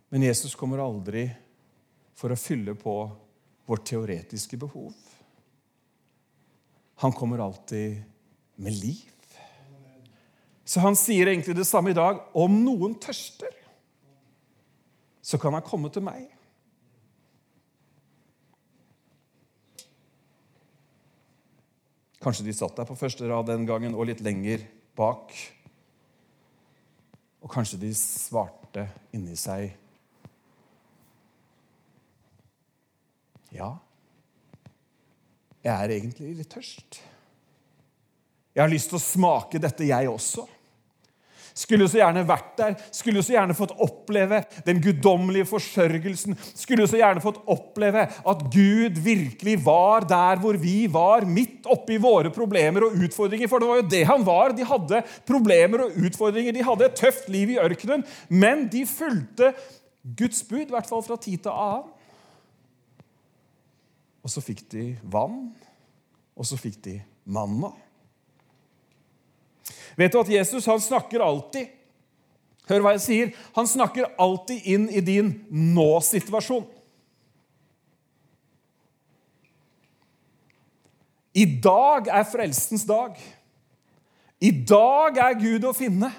Men 0.09 0.25
Jesus 0.27 0.57
kommer 0.59 0.83
aldri 0.83 1.29
for 2.19 2.35
å 2.35 2.41
fylle 2.41 2.75
på 2.75 2.97
vårt 3.69 3.87
teoretiske 3.87 4.59
behov. 4.59 4.95
Han 6.99 7.15
kommer 7.15 7.45
alltid 7.45 8.01
med 8.59 8.75
liv. 8.75 9.15
Så 10.65 10.83
han 10.83 10.99
sier 10.99 11.31
egentlig 11.31 11.55
det 11.57 11.69
samme 11.69 11.95
i 11.95 11.97
dag. 11.97 12.19
Om 12.37 12.59
noen 12.65 12.99
tørster, 13.01 13.55
så 15.23 15.39
kan 15.41 15.55
han 15.55 15.65
komme 15.65 15.93
til 15.95 16.03
meg. 16.05 16.27
Kanskje 22.23 22.49
de 22.49 22.55
satt 22.57 22.77
der 22.77 22.89
på 22.89 22.99
første 22.99 23.29
rad 23.31 23.47
den 23.47 23.67
gangen 23.69 23.95
og 23.95 24.09
litt 24.11 24.23
lenger 24.25 24.65
bak. 24.99 25.35
Og 27.39 27.53
kanskje 27.53 27.79
de 27.85 27.93
svarte 27.97 28.89
inni 29.15 29.37
seg 29.39 29.71
Ja, 33.49 33.71
jeg 35.65 35.73
er 35.73 35.93
egentlig 35.95 36.35
litt 36.37 36.51
tørst. 36.53 36.99
Jeg 38.53 38.61
har 38.61 38.71
lyst 38.71 38.91
til 38.93 38.99
å 38.99 39.03
smake 39.03 39.61
dette, 39.63 39.87
jeg 39.89 40.11
også. 40.11 40.45
Skulle 41.59 41.89
så 41.91 41.99
gjerne 41.99 42.23
vært 42.27 42.53
der, 42.61 42.77
skulle 42.95 43.23
så 43.25 43.35
gjerne 43.35 43.57
fått 43.59 43.73
oppleve 43.83 44.45
den 44.67 44.79
guddommelige 44.83 45.49
forsørgelsen. 45.51 46.37
Skulle 46.55 46.87
så 46.87 47.01
gjerne 47.01 47.23
fått 47.25 47.41
oppleve 47.51 48.05
at 48.07 48.45
Gud 48.55 49.01
virkelig 49.03 49.57
var 49.67 50.07
der 50.07 50.39
hvor 50.43 50.59
vi 50.63 50.85
var, 50.93 51.27
midt 51.27 51.67
oppi 51.67 51.99
våre 52.03 52.31
problemer 52.35 52.87
og 52.87 52.95
utfordringer. 53.09 53.51
For 53.51 53.59
det 53.59 53.71
var 53.73 53.83
jo 53.83 53.89
det 53.91 54.05
han 54.07 54.27
var. 54.29 54.55
De 54.55 54.69
hadde 54.69 55.03
problemer 55.27 55.89
og 55.89 55.99
utfordringer. 55.99 56.55
De 56.55 56.67
hadde 56.69 56.87
et 56.87 57.03
tøft 57.03 57.27
liv 57.33 57.57
i 57.57 57.61
ørkenen, 57.63 58.07
men 58.31 58.69
de 58.71 58.85
fulgte 58.87 59.51
Guds 60.19 60.45
bud, 60.47 60.69
i 60.69 60.73
hvert 60.73 60.89
fall 60.89 61.03
fra 61.05 61.19
tid 61.21 61.43
til 61.43 61.53
annen. 61.53 61.91
Og 64.23 64.31
så 64.31 64.43
fikk 64.45 64.63
de 64.73 64.93
vann, 65.09 65.49
og 66.39 66.47
så 66.47 66.59
fikk 66.61 66.81
de 66.85 66.99
manna. 67.25 67.73
Vet 69.99 70.15
du 70.15 70.21
at 70.21 70.31
Jesus 70.31 70.69
han 70.71 70.81
snakker 70.83 71.25
alltid 71.25 71.75
Hør 72.69 72.85
hva 72.85 72.91
jeg 72.99 73.01
sier. 73.01 73.31
Han 73.57 73.69
snakker 73.69 74.11
alltid 74.21 74.67
inn 74.69 74.83
i 74.93 75.01
din 75.01 75.31
nå-situasjon. 75.49 76.67
I 81.39 81.47
dag 81.65 82.11
er 82.13 82.27
frelsens 82.29 82.85
dag. 82.89 83.17
I 84.45 84.51
dag 84.53 85.17
er 85.23 85.39
Gud 85.41 85.65
å 85.65 85.73
finne. 85.77 86.11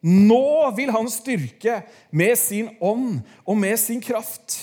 Nå 0.00 0.70
vil 0.78 0.92
han 0.94 1.10
styrke 1.12 1.82
med 2.16 2.38
sin 2.40 2.70
ånd 2.80 3.18
og 3.44 3.58
med 3.58 3.76
sin 3.80 4.00
kraft. 4.00 4.56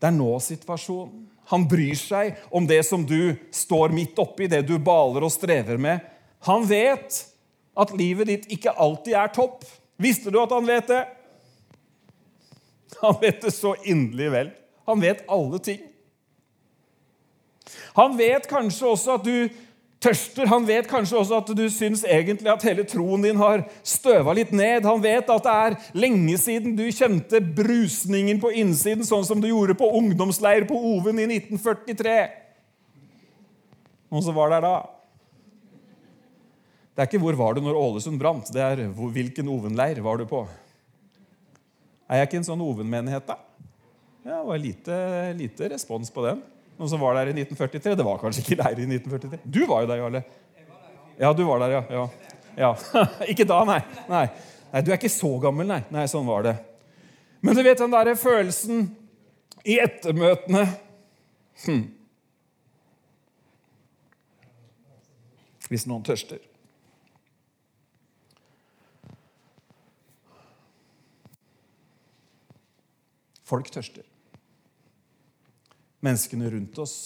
Det 0.00 0.08
er 0.08 0.16
nå-situasjonen. 0.16 1.26
Han 1.50 1.66
bryr 1.68 1.98
seg 1.98 2.38
om 2.54 2.66
det 2.66 2.82
som 2.86 3.02
du 3.06 3.34
står 3.54 3.90
midt 3.94 4.18
oppi, 4.22 4.46
det 4.46 4.62
du 4.68 4.76
baler 4.78 5.26
og 5.26 5.32
strever 5.34 5.80
med. 5.82 6.04
Han 6.46 6.66
vet 6.68 7.24
at 7.80 7.94
livet 7.98 8.30
ditt 8.30 8.46
ikke 8.54 8.74
alltid 8.78 9.16
er 9.18 9.32
topp. 9.34 9.64
Visste 10.00 10.30
du 10.30 10.38
at 10.40 10.54
han 10.54 10.68
vet 10.68 10.90
det? 10.90 11.02
Han 13.00 13.18
vet 13.20 13.42
det 13.42 13.52
så 13.54 13.74
inderlig 13.82 14.30
vel. 14.32 14.52
Han 14.90 15.02
vet 15.02 15.26
alle 15.30 15.58
ting. 15.62 15.82
Han 17.98 18.16
vet 18.18 18.48
kanskje 18.50 18.88
også 18.94 19.18
at 19.18 19.26
du 19.26 19.50
tørster. 20.00 20.48
Han 20.50 20.66
vet 20.68 20.88
kanskje 20.90 21.18
også 21.20 21.40
at 21.42 21.50
du 21.56 21.64
syns 21.72 22.02
egentlig 22.08 22.50
at 22.52 22.64
hele 22.66 22.84
troen 22.88 23.24
din 23.24 23.40
har 23.40 23.66
støva 23.86 24.34
litt 24.36 24.52
ned. 24.56 24.86
Han 24.88 25.02
vet 25.04 25.28
at 25.28 25.46
det 25.46 25.56
er 25.66 25.76
lenge 26.06 26.36
siden 26.40 26.76
du 26.78 26.86
kjente 26.88 27.40
brusningen 27.40 28.40
på 28.42 28.52
innsiden, 28.62 29.04
sånn 29.06 29.26
som 29.28 29.42
du 29.42 29.50
gjorde 29.50 29.76
på 29.78 29.90
ungdomsleir 30.00 30.66
på 30.68 30.78
Oven 30.94 31.20
i 31.20 31.28
1943. 31.28 32.16
Noen 34.10 34.26
som 34.26 34.34
var 34.34 34.56
der 34.56 34.64
da? 34.64 34.74
Det 36.90 37.04
er 37.04 37.08
ikke 37.08 37.22
'hvor 37.22 37.36
var 37.38 37.54
du 37.54 37.60
når 37.60 37.78
Ålesund 37.78 38.18
brant', 38.20 38.52
det 38.52 38.60
er 38.60 38.88
'hvilken 38.88 39.48
Oven-leir 39.48 40.02
var 40.02 40.18
du 40.18 40.26
på'? 40.26 40.48
Er 42.10 42.16
jeg 42.16 42.28
ikke 42.28 42.36
en 42.36 42.44
sånn 42.44 42.60
Oven-menighet, 42.60 43.26
da? 43.26 43.38
Ja, 44.24 44.40
det 44.40 44.46
var 44.46 44.58
lite, 44.58 44.96
lite 45.38 45.68
respons 45.70 46.10
på 46.10 46.26
den. 46.26 46.42
Noen 46.80 46.88
som 46.88 47.02
var 47.02 47.18
der 47.18 47.28
i 47.28 47.32
1943? 47.36 47.92
Det 47.92 48.04
var 48.06 48.20
kanskje 48.22 48.40
ikke 48.40 48.56
leir 48.56 48.78
i 48.80 48.86
1943. 48.88 49.38
Du 49.44 49.66
var 49.68 49.82
jo 49.82 49.88
der, 49.90 49.98
Jarle. 50.00 50.22
Ja, 51.20 51.32
du 51.36 51.42
var 51.44 51.60
der, 51.60 51.74
ja. 51.74 51.82
ja. 51.92 52.04
ja. 52.56 52.70
ikke 53.34 53.44
da, 53.44 53.58
nei. 53.68 53.82
nei. 54.08 54.22
Nei, 54.70 54.80
Du 54.80 54.88
er 54.88 54.96
ikke 54.96 55.10
så 55.12 55.34
gammel, 55.42 55.68
nei. 55.68 55.82
Nei, 55.92 56.06
Sånn 56.08 56.24
var 56.24 56.46
det. 56.46 56.54
Men 57.44 57.58
du 57.58 57.60
vet 57.66 57.82
den 57.82 57.92
derre 57.92 58.14
følelsen 58.16 58.86
i 59.60 59.76
ettermøtene 59.82 60.62
hm. 61.66 61.82
Hvis 65.68 65.84
noen 65.84 66.02
tørster. 66.08 66.40
Folk 73.44 73.68
tørster. 73.68 74.09
Menneskene 76.00 76.50
rundt 76.50 76.78
oss 76.80 76.96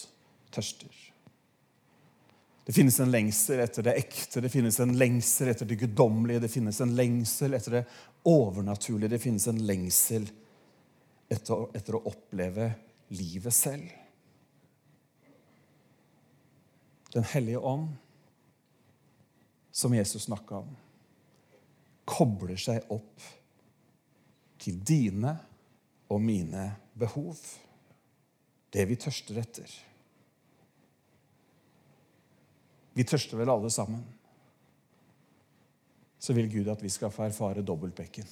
tørster. 0.55 1.05
Det 2.65 2.73
finnes 2.73 2.97
en 3.01 3.11
lengsel 3.13 3.61
etter 3.61 3.85
det 3.85 3.97
ekte, 4.01 4.41
det 4.41 4.49
finnes 4.49 4.79
en 4.81 4.95
lengsel 4.97 5.51
etter 5.53 5.69
det 5.69 5.77
guddommelige, 5.83 6.41
det 6.47 6.49
finnes 6.49 6.79
en 6.81 6.95
lengsel 6.97 7.57
etter 7.59 7.79
det 7.79 7.83
overnaturlige, 8.31 9.11
det 9.13 9.21
finnes 9.21 9.45
en 9.51 9.61
lengsel 9.69 10.25
etter, 11.29 11.67
etter 11.77 11.99
å 11.99 12.05
oppleve 12.09 12.71
livet 13.13 13.55
selv. 13.55 13.91
Den 17.13 17.29
hellige 17.35 17.61
ånd, 17.61 17.93
som 19.75 19.95
Jesus 19.95 20.25
snakka 20.31 20.63
om, 20.65 20.73
kobler 22.09 22.57
seg 22.61 22.89
opp 22.95 23.29
til 24.65 24.81
dine 24.81 25.37
og 26.09 26.25
mine 26.25 26.65
behov 26.97 27.37
det 28.75 28.85
vi 28.91 28.99
tørster 28.99 29.39
etter. 29.39 29.71
Vi 32.95 33.07
tørster 33.07 33.39
vel 33.39 33.51
alle 33.51 33.71
sammen. 33.71 34.03
Så 36.19 36.35
vil 36.35 36.51
Gud 36.51 36.71
at 36.73 36.83
vi 36.83 36.91
skal 36.91 37.13
få 37.13 37.27
erfare 37.27 37.63
dobbeltbekken 37.63 38.27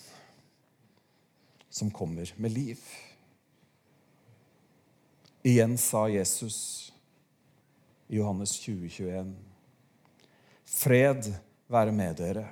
som 1.72 1.90
kommer 1.90 2.32
med 2.36 2.54
liv. 2.54 2.78
Igjen 5.42 5.78
sa 5.78 6.06
Jesus 6.08 6.92
i 8.08 8.16
Johannes 8.16 8.54
20, 8.60 8.88
21. 8.88 9.32
Fred 10.64 11.32
være 11.66 11.92
med 11.92 12.16
dere. 12.16 12.44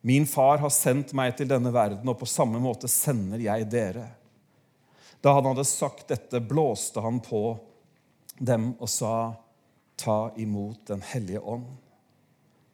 Min 0.00 0.26
far 0.26 0.58
har 0.58 0.72
sendt 0.74 1.12
meg 1.14 1.36
til 1.38 1.50
denne 1.50 1.70
verden, 1.72 2.08
og 2.08 2.18
på 2.18 2.26
samme 2.26 2.58
måte 2.62 2.90
sender 2.90 3.42
jeg 3.44 3.68
dere. 3.70 4.08
Da 5.22 5.36
han 5.36 5.46
hadde 5.46 5.64
sagt 5.64 6.08
dette, 6.10 6.40
blåste 6.42 7.00
han 7.00 7.20
på 7.22 7.54
dem 8.38 8.72
og 8.78 8.90
sa, 8.90 9.14
Ta 10.02 10.32
imot 10.40 10.86
Den 10.88 11.02
hellige 11.04 11.38
ånd. 11.46 11.66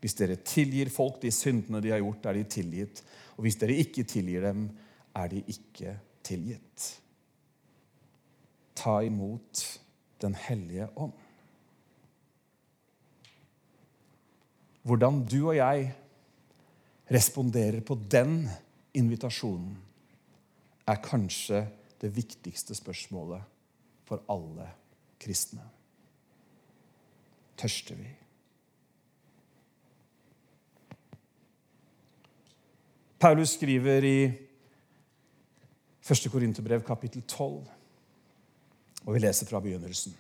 Hvis 0.01 0.15
dere 0.17 0.39
tilgir 0.47 0.89
folk 0.89 1.19
de 1.21 1.33
syndene 1.35 1.83
de 1.85 1.91
har 1.93 2.01
gjort, 2.01 2.29
er 2.31 2.39
de 2.39 2.45
tilgitt. 2.49 3.03
Og 3.37 3.45
hvis 3.45 3.59
dere 3.61 3.77
ikke 3.83 4.07
tilgir 4.09 4.47
dem, 4.47 4.63
er 5.19 5.29
de 5.29 5.43
ikke 5.51 5.97
tilgitt. 6.25 6.87
Ta 8.79 9.01
imot 9.05 9.65
Den 10.23 10.35
hellige 10.35 10.89
ånd. 10.97 11.13
Hvordan 14.89 15.21
du 15.29 15.51
og 15.51 15.57
jeg 15.59 15.91
responderer 17.13 17.85
på 17.85 17.99
den 18.11 18.49
invitasjonen, 18.97 19.77
er 20.89 21.03
kanskje 21.05 21.67
det 22.01 22.11
viktigste 22.15 22.77
spørsmålet 22.79 23.43
for 24.09 24.23
alle 24.31 24.69
kristne. 25.21 25.65
Tørster 27.59 27.99
vi? 27.99 28.09
Paulus 33.19 33.57
skriver 33.59 34.05
i 34.07 34.19
1. 36.09 36.31
Korinterbrev 36.31 36.85
kapittel 36.87 37.25
12, 37.27 37.67
og 39.05 39.15
vi 39.15 39.25
leser 39.25 39.49
fra 39.49 39.61
begynnelsen. 39.61 40.15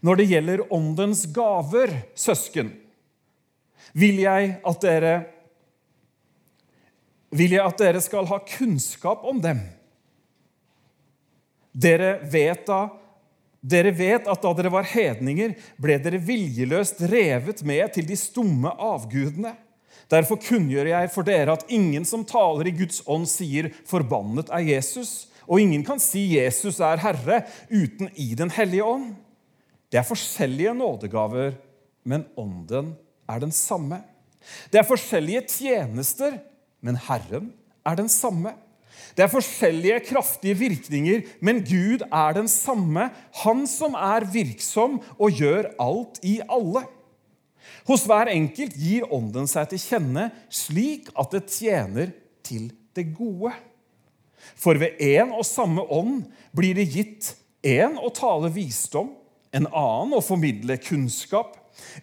Når 0.00 0.20
det 0.20 0.28
gjelder 0.30 0.62
åndens 0.72 1.26
gaver, 1.34 1.90
søsken, 2.14 2.70
vil 3.92 4.22
jeg 4.22 4.54
at 4.66 4.82
dere 4.86 5.14
vil 7.30 7.54
jeg 7.54 7.62
at 7.62 7.78
dere 7.78 8.00
skal 8.02 8.26
ha 8.26 8.40
kunnskap 8.42 9.22
om 9.26 9.38
dem. 9.42 9.60
Dere 11.72 12.18
vet, 12.26 12.64
da, 12.66 12.88
dere 13.60 13.92
vet 13.94 14.28
at 14.30 14.42
da 14.42 14.52
dere 14.56 14.72
var 14.72 14.88
hedninger, 14.90 15.54
ble 15.78 15.98
dere 16.02 16.18
viljeløst 16.18 17.02
revet 17.10 17.62
med 17.66 17.92
til 17.94 18.08
de 18.08 18.18
stumme 18.18 18.72
avgudene. 18.74 19.54
Derfor 20.10 20.40
kunngjør 20.42 20.90
jeg 20.90 21.10
for 21.14 21.26
dere 21.26 21.54
at 21.54 21.68
ingen 21.70 22.06
som 22.08 22.26
taler 22.26 22.66
i 22.66 22.74
Guds 22.74 23.02
ånd, 23.06 23.28
sier 23.30 23.70
'forbannet 23.86 24.50
er 24.50 24.66
Jesus', 24.66 25.28
og 25.46 25.60
ingen 25.60 25.84
kan 25.86 25.98
si 26.02 26.34
'Jesus 26.34 26.80
er 26.80 26.98
Herre' 26.98 27.46
uten 27.70 28.10
i 28.16 28.34
Den 28.34 28.50
hellige 28.50 28.84
ånd. 28.84 29.14
Det 29.90 29.98
er 29.98 30.06
forskjellige 30.06 30.74
nådegaver, 30.74 31.54
men 32.04 32.26
ånden 32.36 32.96
er 33.28 33.38
den 33.38 33.52
samme. 33.52 34.02
Det 34.72 34.78
er 34.80 34.86
forskjellige 34.86 35.46
tjenester, 35.46 36.38
men 36.80 36.96
Herren 36.96 37.52
er 37.86 37.94
den 37.94 38.08
samme. 38.08 38.54
Det 39.20 39.26
er 39.26 39.32
forskjellige 39.34 39.98
kraftige 40.08 40.56
virkninger, 40.56 41.26
men 41.44 41.58
Gud 41.60 42.06
er 42.08 42.32
den 42.32 42.46
samme, 42.48 43.10
Han 43.44 43.66
som 43.68 43.92
er 43.92 44.24
virksom 44.32 44.96
og 45.18 45.36
gjør 45.36 45.68
alt 45.76 46.22
i 46.24 46.38
alle. 46.48 46.86
Hos 47.84 48.06
hver 48.08 48.32
enkelt 48.32 48.72
gir 48.80 49.04
Ånden 49.12 49.44
seg 49.44 49.68
til 49.68 49.82
kjenne 49.82 50.30
slik 50.48 51.12
at 51.20 51.36
det 51.36 51.42
tjener 51.52 52.14
til 52.48 52.70
det 52.96 53.10
gode. 53.12 53.52
For 54.56 54.80
ved 54.80 54.96
én 55.04 55.36
og 55.36 55.44
samme 55.44 55.84
ånd 55.84 56.24
blir 56.56 56.80
det 56.80 56.88
gitt 56.88 57.34
én 57.60 58.00
å 58.00 58.08
tale 58.16 58.48
visdom, 58.56 59.12
en 59.52 59.68
annen 59.68 60.16
å 60.16 60.24
formidle 60.24 60.80
kunnskap, 60.80 61.58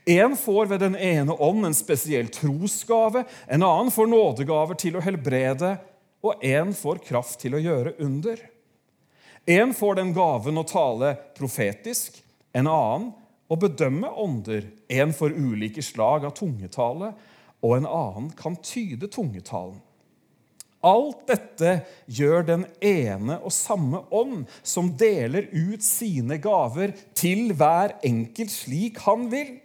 en 0.05 0.37
får 0.37 0.69
ved 0.69 0.85
den 0.85 1.01
ene 1.01 1.33
ånd 1.33 1.65
en 1.65 1.81
spesiell 1.81 2.29
trosgave, 2.29 3.25
en 3.49 3.65
annen 3.65 3.89
får 3.89 4.13
nådegaver 4.13 4.77
til 4.85 5.01
å 5.01 5.07
helbrede, 5.09 5.79
og 6.25 6.43
en 6.45 6.73
får 6.75 7.03
kraft 7.05 7.39
til 7.43 7.57
å 7.57 7.61
gjøre 7.61 7.95
under. 8.03 8.41
En 9.47 9.73
får 9.73 9.99
den 9.99 10.13
gaven 10.15 10.59
å 10.59 10.65
tale 10.67 11.13
profetisk, 11.37 12.17
en 12.51 12.67
annen 12.67 13.11
å 13.47 13.55
bedømme 13.59 14.09
ånder. 14.19 14.65
En 14.91 15.13
får 15.15 15.35
ulike 15.37 15.83
slag 15.85 16.25
av 16.27 16.35
tungetale, 16.35 17.13
og 17.63 17.77
en 17.77 17.87
annen 17.89 18.31
kan 18.37 18.57
tyde 18.59 19.09
tungetalen. 19.11 19.79
Alt 20.85 21.23
dette 21.27 21.71
gjør 22.05 22.43
den 22.45 22.65
ene 22.85 23.39
og 23.41 23.53
samme 23.55 24.03
ånd, 24.13 24.45
som 24.61 24.91
deler 24.99 25.49
ut 25.51 25.83
sine 25.83 26.37
gaver 26.41 26.93
til 27.17 27.49
hver 27.57 27.97
enkelt 28.05 28.53
slik 28.53 29.01
han 29.07 29.25
vil. 29.31 29.55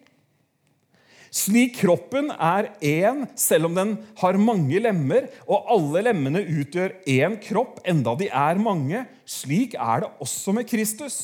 Slik 1.32 1.78
kroppen 1.80 2.28
er 2.36 2.74
én, 2.84 3.22
selv 3.40 3.70
om 3.70 3.76
den 3.76 3.92
har 4.20 4.36
mange 4.36 4.82
lemmer, 4.84 5.30
og 5.48 5.70
alle 5.72 6.02
lemmene 6.10 6.42
utgjør 6.44 6.98
én 7.08 7.38
kropp, 7.40 7.78
enda 7.88 8.12
de 8.20 8.28
er 8.28 8.60
mange, 8.60 9.06
slik 9.24 9.72
er 9.80 10.04
det 10.04 10.10
også 10.20 10.52
med 10.52 10.68
Kristus. 10.68 11.16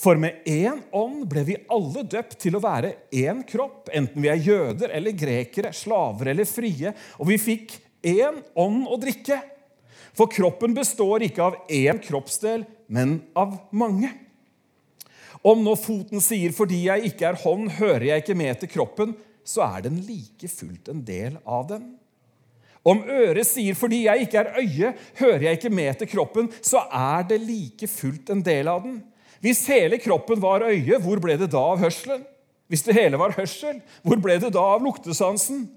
For 0.00 0.20
med 0.20 0.44
én 0.48 0.84
ånd 0.96 1.24
ble 1.32 1.46
vi 1.48 1.58
alle 1.72 2.04
døpt 2.08 2.38
til 2.44 2.56
å 2.56 2.62
være 2.64 2.94
én 3.16 3.40
kropp, 3.48 3.88
enten 3.88 4.20
vi 4.20 4.30
er 4.32 4.44
jøder 4.44 4.92
eller 4.96 5.16
grekere, 5.16 5.72
slaver 5.76 6.34
eller 6.34 6.48
frie, 6.48 6.92
og 7.16 7.28
vi 7.32 7.40
fikk 7.40 7.76
én 8.04 8.40
ånd 8.52 8.84
å 8.84 9.00
drikke. 9.00 9.40
For 10.16 10.28
kroppen 10.28 10.76
består 10.76 11.24
ikke 11.24 11.48
av 11.48 11.60
én 11.72 12.00
kroppsdel, 12.04 12.68
men 12.92 13.22
av 13.32 13.56
mange. 13.72 14.12
Om 15.42 15.62
nå 15.64 15.72
foten 15.80 16.20
sier 16.20 16.52
'fordi 16.52 16.84
jeg 16.84 17.12
ikke 17.12 17.26
er 17.30 17.40
hånd, 17.40 17.70
hører 17.80 18.04
jeg 18.04 18.22
ikke 18.22 18.36
med 18.36 18.60
til 18.60 18.68
kroppen', 18.68 19.14
så 19.44 19.62
er 19.76 19.82
den 19.88 19.96
like 20.04 20.48
fullt 20.48 20.88
en 20.88 21.00
del 21.04 21.38
av 21.46 21.68
den. 21.68 21.96
Om 22.84 23.04
øret 23.08 23.46
sier 23.46 23.74
'fordi 23.74 24.04
jeg 24.04 24.20
ikke 24.20 24.38
er 24.38 24.54
øye, 24.60 24.94
hører 25.16 25.42
jeg 25.42 25.52
ikke 25.52 25.70
med 25.70 25.98
til 25.98 26.08
kroppen', 26.08 26.52
så 26.62 26.84
er 26.92 27.22
det 27.22 27.40
like 27.40 27.88
fullt 27.88 28.30
en 28.30 28.42
del 28.42 28.68
av 28.68 28.82
den. 28.82 29.02
Hvis 29.40 29.66
hele 29.66 29.98
kroppen 29.98 30.40
var 30.40 30.60
øye, 30.60 30.98
hvor 31.00 31.18
ble 31.20 31.38
det 31.38 31.50
da 31.52 31.58
av 31.72 31.78
hørselen? 31.78 32.24
Hvis 32.68 32.82
det 32.82 32.94
hele 32.94 33.18
var 33.18 33.32
hørsel, 33.32 33.80
hvor 34.04 34.20
ble 34.20 34.38
det 34.38 34.52
da 34.52 34.60
av 34.76 34.82
luktesansen? 34.82 35.68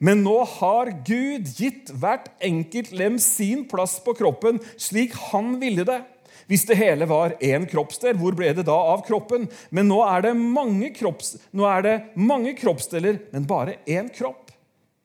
Men 0.00 0.24
nå 0.24 0.44
har 0.58 0.90
Gud 1.06 1.46
gitt 1.56 1.92
hvert 1.94 2.26
enkelt 2.42 2.90
lem 2.92 3.18
sin 3.18 3.68
plass 3.68 4.00
på 4.04 4.16
kroppen 4.18 4.58
slik 4.76 5.14
han 5.30 5.60
ville 5.60 5.84
det. 5.84 6.00
Hvis 6.50 6.66
det 6.68 6.78
hele 6.80 7.08
var 7.08 7.36
én 7.40 7.66
kroppsdel, 7.70 8.16
hvor 8.20 8.36
ble 8.36 8.52
det 8.56 8.66
da 8.68 8.76
av 8.94 9.04
kroppen? 9.06 9.48
Men 9.70 9.88
nå 9.90 10.00
er 10.06 10.28
det 10.28 10.34
mange, 10.36 10.90
kropps, 10.96 11.36
er 11.54 11.84
det 11.86 11.94
mange 12.14 12.54
kroppsdeler, 12.58 13.22
men 13.32 13.48
bare 13.48 13.78
én 13.86 14.10
kropp. 14.12 14.44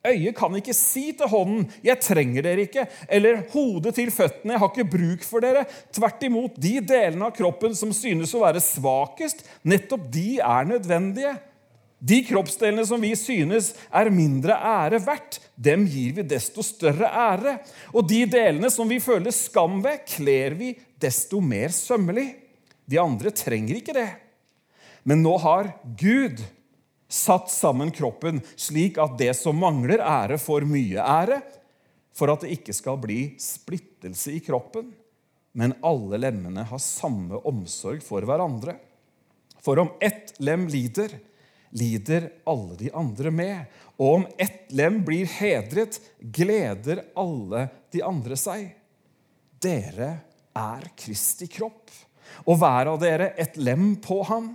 Øyet 0.08 0.36
kan 0.38 0.54
ikke 0.56 0.73
si 0.73 1.12
til 1.12 1.28
hånden 1.28 1.65
'Jeg 1.84 1.99
trenger 1.99 2.41
dere 2.41 2.63
ikke', 2.63 2.88
eller 3.10 3.43
hodet 3.52 3.95
til 3.95 4.12
føttene 4.12 4.54
'Jeg 4.54 4.60
har 4.60 4.71
ikke 4.71 4.91
bruk 4.97 5.23
for 5.23 5.39
dere'. 5.39 5.67
Tvert 5.91 6.23
imot, 6.23 6.56
de 6.56 6.80
delene 6.80 7.25
av 7.25 7.36
kroppen 7.36 7.75
som 7.75 7.91
synes 7.91 8.34
å 8.34 8.39
være 8.39 8.63
svakest, 8.63 9.43
nettopp 9.63 10.10
de 10.12 10.39
er 10.39 10.63
nødvendige. 10.65 11.38
De 11.99 12.23
kroppsdelene 12.23 12.86
som 12.88 13.02
vi 13.02 13.12
synes 13.15 13.73
er 13.91 14.10
mindre 14.10 14.56
ære 14.56 15.02
verdt, 15.04 15.41
dem 15.60 15.86
gir 15.86 16.13
vi 16.13 16.23
desto 16.23 16.63
større 16.63 17.10
ære. 17.12 17.60
Og 17.93 18.08
de 18.08 18.23
delene 18.25 18.71
som 18.71 18.88
vi 18.88 19.02
føler 19.04 19.32
skam 19.36 19.82
ved, 19.84 20.06
kler 20.08 20.56
vi 20.56 20.78
desto 21.02 21.42
mer 21.42 21.74
sømmelig. 21.76 22.28
De 22.90 23.00
andre 23.02 23.32
trenger 23.36 23.80
ikke 23.80 23.96
det. 23.96 24.10
Men 25.08 25.24
nå 25.24 25.36
har 25.42 25.72
Gud 26.00 26.42
satt 27.10 27.50
sammen 27.52 27.92
kroppen 27.96 28.42
slik 28.60 29.00
at 29.02 29.18
det 29.18 29.34
som 29.38 29.58
mangler 29.58 30.04
ære, 30.04 30.38
får 30.38 30.68
mye 30.70 31.02
ære, 31.02 31.40
for 32.14 32.32
at 32.34 32.44
det 32.44 32.54
ikke 32.58 32.76
skal 32.76 33.00
bli 33.02 33.22
splittelse 33.42 34.36
i 34.36 34.42
kroppen, 34.44 34.92
men 35.58 35.74
alle 35.86 36.20
lemmene 36.22 36.66
har 36.68 36.82
samme 36.84 37.40
omsorg 37.48 38.04
for 38.06 38.26
hverandre. 38.28 38.76
For 39.64 39.80
om 39.82 39.90
ett 40.04 40.36
lem 40.40 40.68
lider, 40.72 41.16
lider 41.76 42.30
alle 42.50 42.78
de 42.80 42.92
andre 42.96 43.32
med. 43.34 43.66
Og 43.98 44.20
om 44.20 44.26
ett 44.40 44.70
lem 44.72 45.02
blir 45.06 45.28
hedret, 45.40 46.00
gleder 46.22 47.04
alle 47.18 47.68
de 47.92 48.04
andre 48.06 48.38
seg. 48.40 48.70
Dere 49.60 50.12
er 50.58 50.90
Kristi 50.98 51.50
kropp, 51.52 51.92
og 52.46 52.60
hver 52.62 52.92
av 52.94 53.00
dere 53.02 53.34
et 53.40 53.58
lem 53.60 53.94
på 54.02 54.22
ham. 54.30 54.54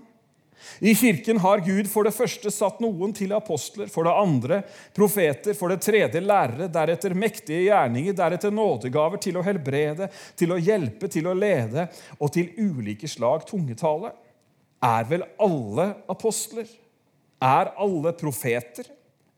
I 0.81 0.95
Kirken 0.97 1.39
har 1.45 1.63
Gud 1.65 1.89
for 1.91 2.07
det 2.07 2.15
første 2.17 2.51
satt 2.53 2.81
noen 2.83 3.13
til 3.17 3.35
apostler, 3.37 3.91
for 3.93 4.07
det 4.07 4.15
andre 4.17 4.61
profeter, 4.97 5.57
for 5.57 5.73
det 5.73 5.83
tredje 5.85 6.23
lærere, 6.25 6.71
deretter 6.73 7.17
mektige 7.19 7.67
gjerninger, 7.67 8.17
deretter 8.17 8.55
nådegaver 8.55 9.21
til 9.23 9.39
å 9.39 9.45
helbrede, 9.45 10.09
til 10.39 10.55
å 10.55 10.61
hjelpe, 10.61 11.11
til 11.13 11.29
å 11.29 11.37
lede 11.37 11.89
og 12.19 12.33
til 12.35 12.51
ulike 12.57 13.11
slag 13.11 13.45
tungetale. 13.49 14.15
Er 14.85 15.07
vel 15.09 15.27
alle 15.41 15.91
apostler? 16.13 16.69
Er 17.45 17.75
alle 17.81 18.15
profeter? 18.17 18.89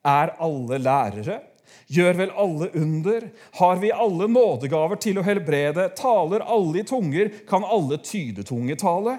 Er 0.06 0.36
alle 0.42 0.78
lærere? 0.78 1.40
Gjør 1.86 2.18
vel 2.18 2.32
alle 2.34 2.70
under? 2.74 3.28
Har 3.60 3.80
vi 3.82 3.92
alle 3.92 4.28
nådegaver 4.30 4.98
til 5.02 5.20
å 5.20 5.24
helbrede? 5.26 5.88
Taler 5.98 6.44
alle 6.44 6.82
i 6.82 6.86
tunger? 6.86 7.30
Kan 7.48 7.64
alle 7.64 8.00
tydetunge 8.02 8.76
tale, 8.80 9.18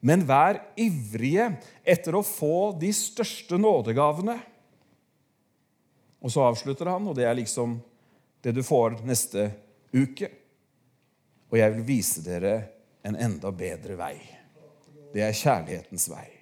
Men 0.00 0.26
vær 0.28 0.60
ivrige 0.78 1.56
etter 1.82 2.14
å 2.14 2.22
få 2.22 2.76
de 2.78 2.92
største 2.94 3.56
nådegavene. 3.58 4.36
Og 6.20 6.30
så 6.30 6.44
avslutter 6.46 6.92
han, 6.92 7.08
og 7.08 7.16
det 7.16 7.24
er 7.26 7.34
liksom 7.34 7.78
det 8.44 8.52
du 8.54 8.62
får 8.62 9.00
neste 9.08 9.48
uke. 9.96 10.28
Og 11.50 11.58
jeg 11.58 11.74
vil 11.74 11.88
vise 11.88 12.22
dere 12.22 12.54
en 13.02 13.16
enda 13.18 13.50
bedre 13.50 13.96
vei. 13.98 14.14
Det 15.14 15.24
er 15.24 15.34
kjærlighetens 15.34 16.10
vei. 16.12 16.35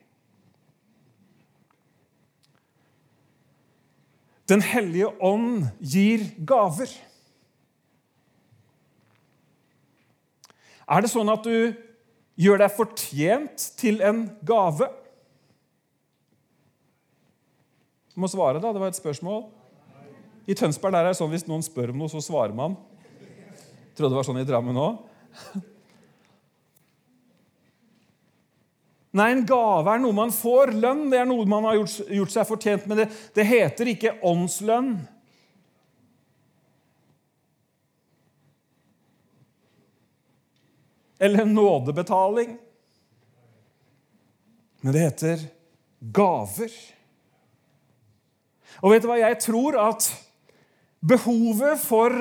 Den 4.51 4.61
hellige 4.61 5.09
ånd 5.25 5.65
gir 5.81 6.27
gaver. 6.45 6.91
Er 10.85 11.01
det 11.01 11.11
sånn 11.13 11.33
at 11.33 11.47
du 11.47 11.73
gjør 12.37 12.61
deg 12.61 12.75
fortjent 12.77 13.69
til 13.81 14.03
en 14.05 14.27
gave? 14.45 14.91
Du 18.13 18.21
må 18.21 18.29
svare, 18.31 18.61
da. 18.61 18.73
Det 18.75 18.83
var 18.83 18.93
et 18.93 19.01
spørsmål. 19.01 19.47
I 20.45 20.55
Tønsberg 20.59 20.93
der 20.93 21.07
er 21.09 21.15
det 21.15 21.19
sånn 21.19 21.33
hvis 21.33 21.49
noen 21.49 21.65
spør 21.65 21.95
om 21.95 22.03
noe, 22.05 22.13
så 22.13 22.21
svarer 22.21 22.53
man. 22.57 22.77
Jeg 23.25 23.97
Trodde 23.97 24.13
det 24.13 24.19
var 24.21 24.27
sånn 24.29 24.43
i 24.43 24.49
Drammen 24.49 24.77
òg. 24.77 25.01
Nei, 29.15 29.31
en 29.31 29.45
gave 29.47 29.93
er 29.93 30.01
noe 30.03 30.17
man 30.17 30.33
får. 30.35 30.73
Lønn 30.75 31.07
det 31.13 31.21
er 31.23 31.29
noe 31.29 31.47
man 31.47 31.69
har 31.69 31.79
gjort, 31.79 32.01
gjort 32.11 32.33
seg 32.35 32.49
fortjent 32.49 32.89
med. 32.91 33.05
Det, 33.05 33.09
det 33.37 33.47
heter 33.47 33.91
ikke 33.93 34.17
åndslønn. 34.27 34.97
Eller 41.23 41.47
nådebetaling. 41.47 42.57
Men 44.83 44.93
det 44.93 45.07
heter 45.07 45.47
gaver. 46.15 46.75
Og 48.83 48.93
vet 48.93 49.07
du 49.07 49.09
hva 49.09 49.23
jeg 49.23 49.39
tror? 49.47 49.79
At 49.79 50.11
behovet 51.05 51.79
for 51.87 52.19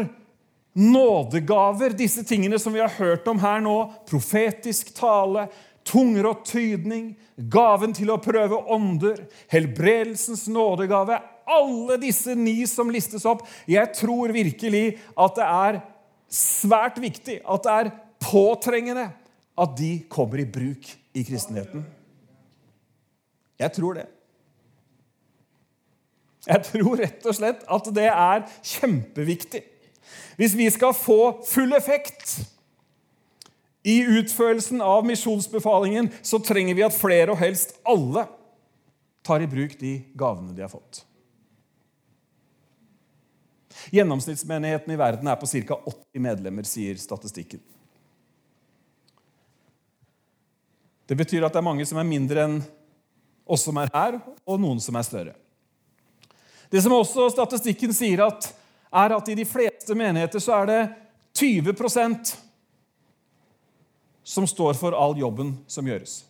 nådegaver, 0.74 1.98
disse 1.98 2.24
tingene 2.26 2.62
som 2.62 2.74
vi 2.74 2.82
har 2.82 2.94
hørt 3.02 3.28
om 3.30 3.42
her 3.42 3.62
nå, 3.66 3.78
profetisk 4.10 4.94
tale, 4.98 5.48
tunger 5.88 6.28
og 6.30 6.44
tydning, 6.48 7.14
gaven 7.36 7.94
til 7.96 8.12
å 8.14 8.20
prøve 8.24 8.60
ånder, 8.72 9.26
helbredelsens 9.52 10.48
nådegave 10.52 11.20
Alle 11.44 11.98
disse 12.00 12.38
ni 12.40 12.62
som 12.72 12.88
listes 12.94 13.26
opp. 13.28 13.42
Jeg 13.68 13.90
tror 13.98 14.32
virkelig 14.32 14.98
at 15.20 15.36
det 15.36 15.48
er 15.48 15.80
svært 16.32 17.02
viktig, 17.04 17.42
at 17.44 17.66
det 17.66 17.74
er 17.74 17.92
påtrengende, 18.24 19.10
at 19.60 19.76
de 19.78 19.98
kommer 20.10 20.40
i 20.40 20.48
bruk 20.48 20.88
i 21.14 21.24
kristenheten. 21.28 21.84
Jeg 23.60 23.76
tror 23.76 24.00
det. 24.00 24.08
Jeg 26.48 26.64
tror 26.68 26.98
rett 27.00 27.28
og 27.28 27.36
slett 27.38 27.62
at 27.72 27.92
det 27.96 28.08
er 28.10 28.48
kjempeviktig. 28.72 29.62
Hvis 30.40 30.56
vi 30.58 30.68
skal 30.74 30.96
få 30.98 31.20
full 31.48 31.76
effekt 31.78 32.40
i 33.84 34.00
utførelsen 34.20 34.82
av 34.82 35.06
misjonsbefalingen, 35.06 36.10
så 36.22 36.40
trenger 36.40 36.76
vi 36.76 36.86
at 36.86 36.96
flere, 36.96 37.34
og 37.34 37.42
helst 37.42 37.76
alle, 37.84 38.26
tar 39.24 39.44
i 39.44 39.48
bruk 39.48 39.76
de 39.80 39.98
gavene 40.20 40.56
de 40.56 40.64
har 40.64 40.72
fått. 40.72 41.04
Gjennomsnittsmenigheten 43.92 44.94
i 44.94 45.00
verden 45.00 45.28
er 45.28 45.40
på 45.40 45.48
ca. 45.48 45.78
80 45.86 46.24
medlemmer, 46.24 46.68
sier 46.68 47.00
statistikken. 47.00 47.62
Det 51.08 51.16
betyr 51.20 51.44
at 51.44 51.54
det 51.54 51.60
er 51.60 51.68
mange 51.68 51.86
som 51.88 52.00
er 52.00 52.08
mindre 52.08 52.48
enn 52.48 52.60
oss 53.44 53.66
som 53.68 53.78
er 53.82 53.92
her, 53.92 54.20
og 54.48 54.60
noen 54.64 54.80
som 54.84 54.96
er 54.96 55.08
større. 55.08 55.34
Det 56.72 56.82
som 56.82 56.96
også 56.96 57.28
statistikken 57.36 57.92
sier, 57.94 58.24
at, 58.26 58.48
er 58.90 59.14
at 59.18 59.28
i 59.30 59.36
de 59.38 59.46
fleste 59.46 59.96
menigheter 59.98 60.42
så 60.42 60.62
er 60.62 60.70
det 60.72 60.82
20 61.38 61.76
som 64.24 64.48
står 64.48 64.78
for 64.80 64.96
all 64.96 65.18
jobben 65.20 65.58
som 65.68 65.88
gjøres. 65.88 66.24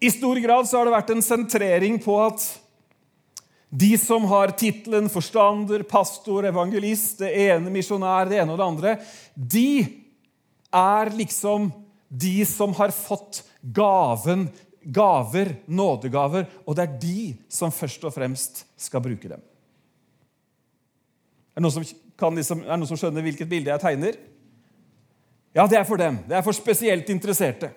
I 0.00 0.10
stor 0.14 0.38
grad 0.38 0.68
så 0.68 0.78
har 0.78 0.86
det 0.86 0.94
vært 0.94 1.10
en 1.10 1.24
sentrering 1.26 1.98
på 2.02 2.14
at 2.22 2.44
de 3.68 3.90
som 4.00 4.24
har 4.30 4.54
tittelen 4.56 5.10
forstander, 5.12 5.82
pastor, 5.84 6.46
evangelist, 6.48 7.18
det 7.20 7.34
ene 7.50 7.72
misjonær, 7.72 8.30
det 8.30 8.38
ene 8.40 8.54
og 8.54 8.60
det 8.60 8.68
andre, 8.68 8.94
de 9.34 9.70
er 10.72 11.10
liksom 11.18 11.68
de 12.08 12.38
som 12.48 12.72
har 12.78 12.94
fått 12.94 13.42
gaven, 13.60 14.46
gaver, 14.80 15.52
nådegaver, 15.66 16.46
og 16.64 16.78
det 16.78 16.86
er 16.86 16.96
de 17.02 17.26
som 17.52 17.74
først 17.74 18.06
og 18.08 18.14
fremst 18.14 18.64
skal 18.80 19.04
bruke 19.04 19.28
dem. 19.34 19.42
Er 21.58 21.60
det 21.60 21.66
noen 21.66 21.74
som, 21.74 22.34
liksom, 22.36 22.60
er 22.62 22.70
det 22.70 22.78
noen 22.78 22.86
som 22.86 22.98
skjønner 23.00 23.24
hvilket 23.26 23.48
bilde 23.50 23.72
jeg 23.72 23.82
tegner? 23.82 24.18
Ja, 25.58 25.64
det 25.66 25.80
er 25.80 25.88
for 25.88 25.98
dem. 25.98 26.20
Det 26.28 26.36
er 26.38 26.44
for 26.46 26.54
spesielt 26.54 27.10
interesserte. 27.10 27.72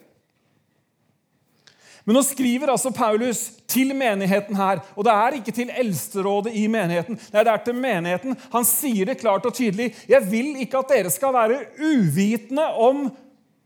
Men 2.06 2.13
nå 2.13 2.22
skriver 2.28 2.70
altså 2.70 2.91
Paulus 2.94 3.41
til 3.65 3.96
menigheten 3.98 4.54
her, 4.54 4.84
og 4.94 5.10
det 5.10 5.17
er 5.17 5.39
ikke 5.39 5.56
til 5.58 5.74
eldsterådet 5.74 6.54
i 6.62 6.67
menigheten. 6.70 7.17
Nei, 7.34 7.41
det 7.41 7.56
er 7.56 7.65
til 7.65 7.82
menigheten. 7.82 8.38
Han 8.54 8.70
sier 8.70 9.10
det 9.10 9.17
klart 9.17 9.50
og 9.50 9.58
tydelig. 9.58 9.96
Jeg 10.06 10.30
vil 10.30 10.62
ikke 10.62 10.86
at 10.86 10.94
dere 10.94 11.17
skal 11.17 11.34
være 11.34 11.63
uvitende 11.82 12.70
om 12.86 13.08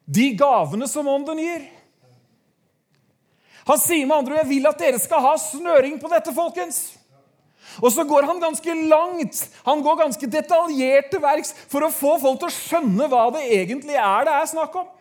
de 0.07 0.31
gavene 0.39 0.87
som 0.87 1.11
ånden 1.11 1.43
gir. 1.43 1.67
Han 3.67 3.83
sier 3.83 4.07
med 4.07 4.21
andre 4.21 4.37
ord 4.37 4.45
jeg 4.45 4.53
vil 4.55 4.71
at 4.71 4.79
dere 4.87 5.03
skal 5.03 5.27
ha 5.27 5.35
snøring 5.43 5.99
på 5.99 6.15
dette, 6.15 6.31
folkens. 6.31 6.85
Og 7.81 7.91
så 7.93 8.05
går 8.07 8.27
han 8.29 8.41
ganske 8.43 8.75
langt. 8.89 9.41
Han 9.65 9.83
går 9.85 10.01
ganske 10.03 10.29
detaljert 10.31 11.09
til 11.11 11.23
verks 11.23 11.55
for 11.71 11.85
å 11.85 11.93
få 11.93 12.17
folk 12.21 12.41
til 12.41 12.51
å 12.51 12.57
skjønne 12.57 13.09
hva 13.11 13.27
det 13.35 13.45
egentlig 13.57 13.97
er 13.99 14.27
det 14.27 14.35
er 14.35 14.51
snakk 14.51 14.77
om. 14.81 14.91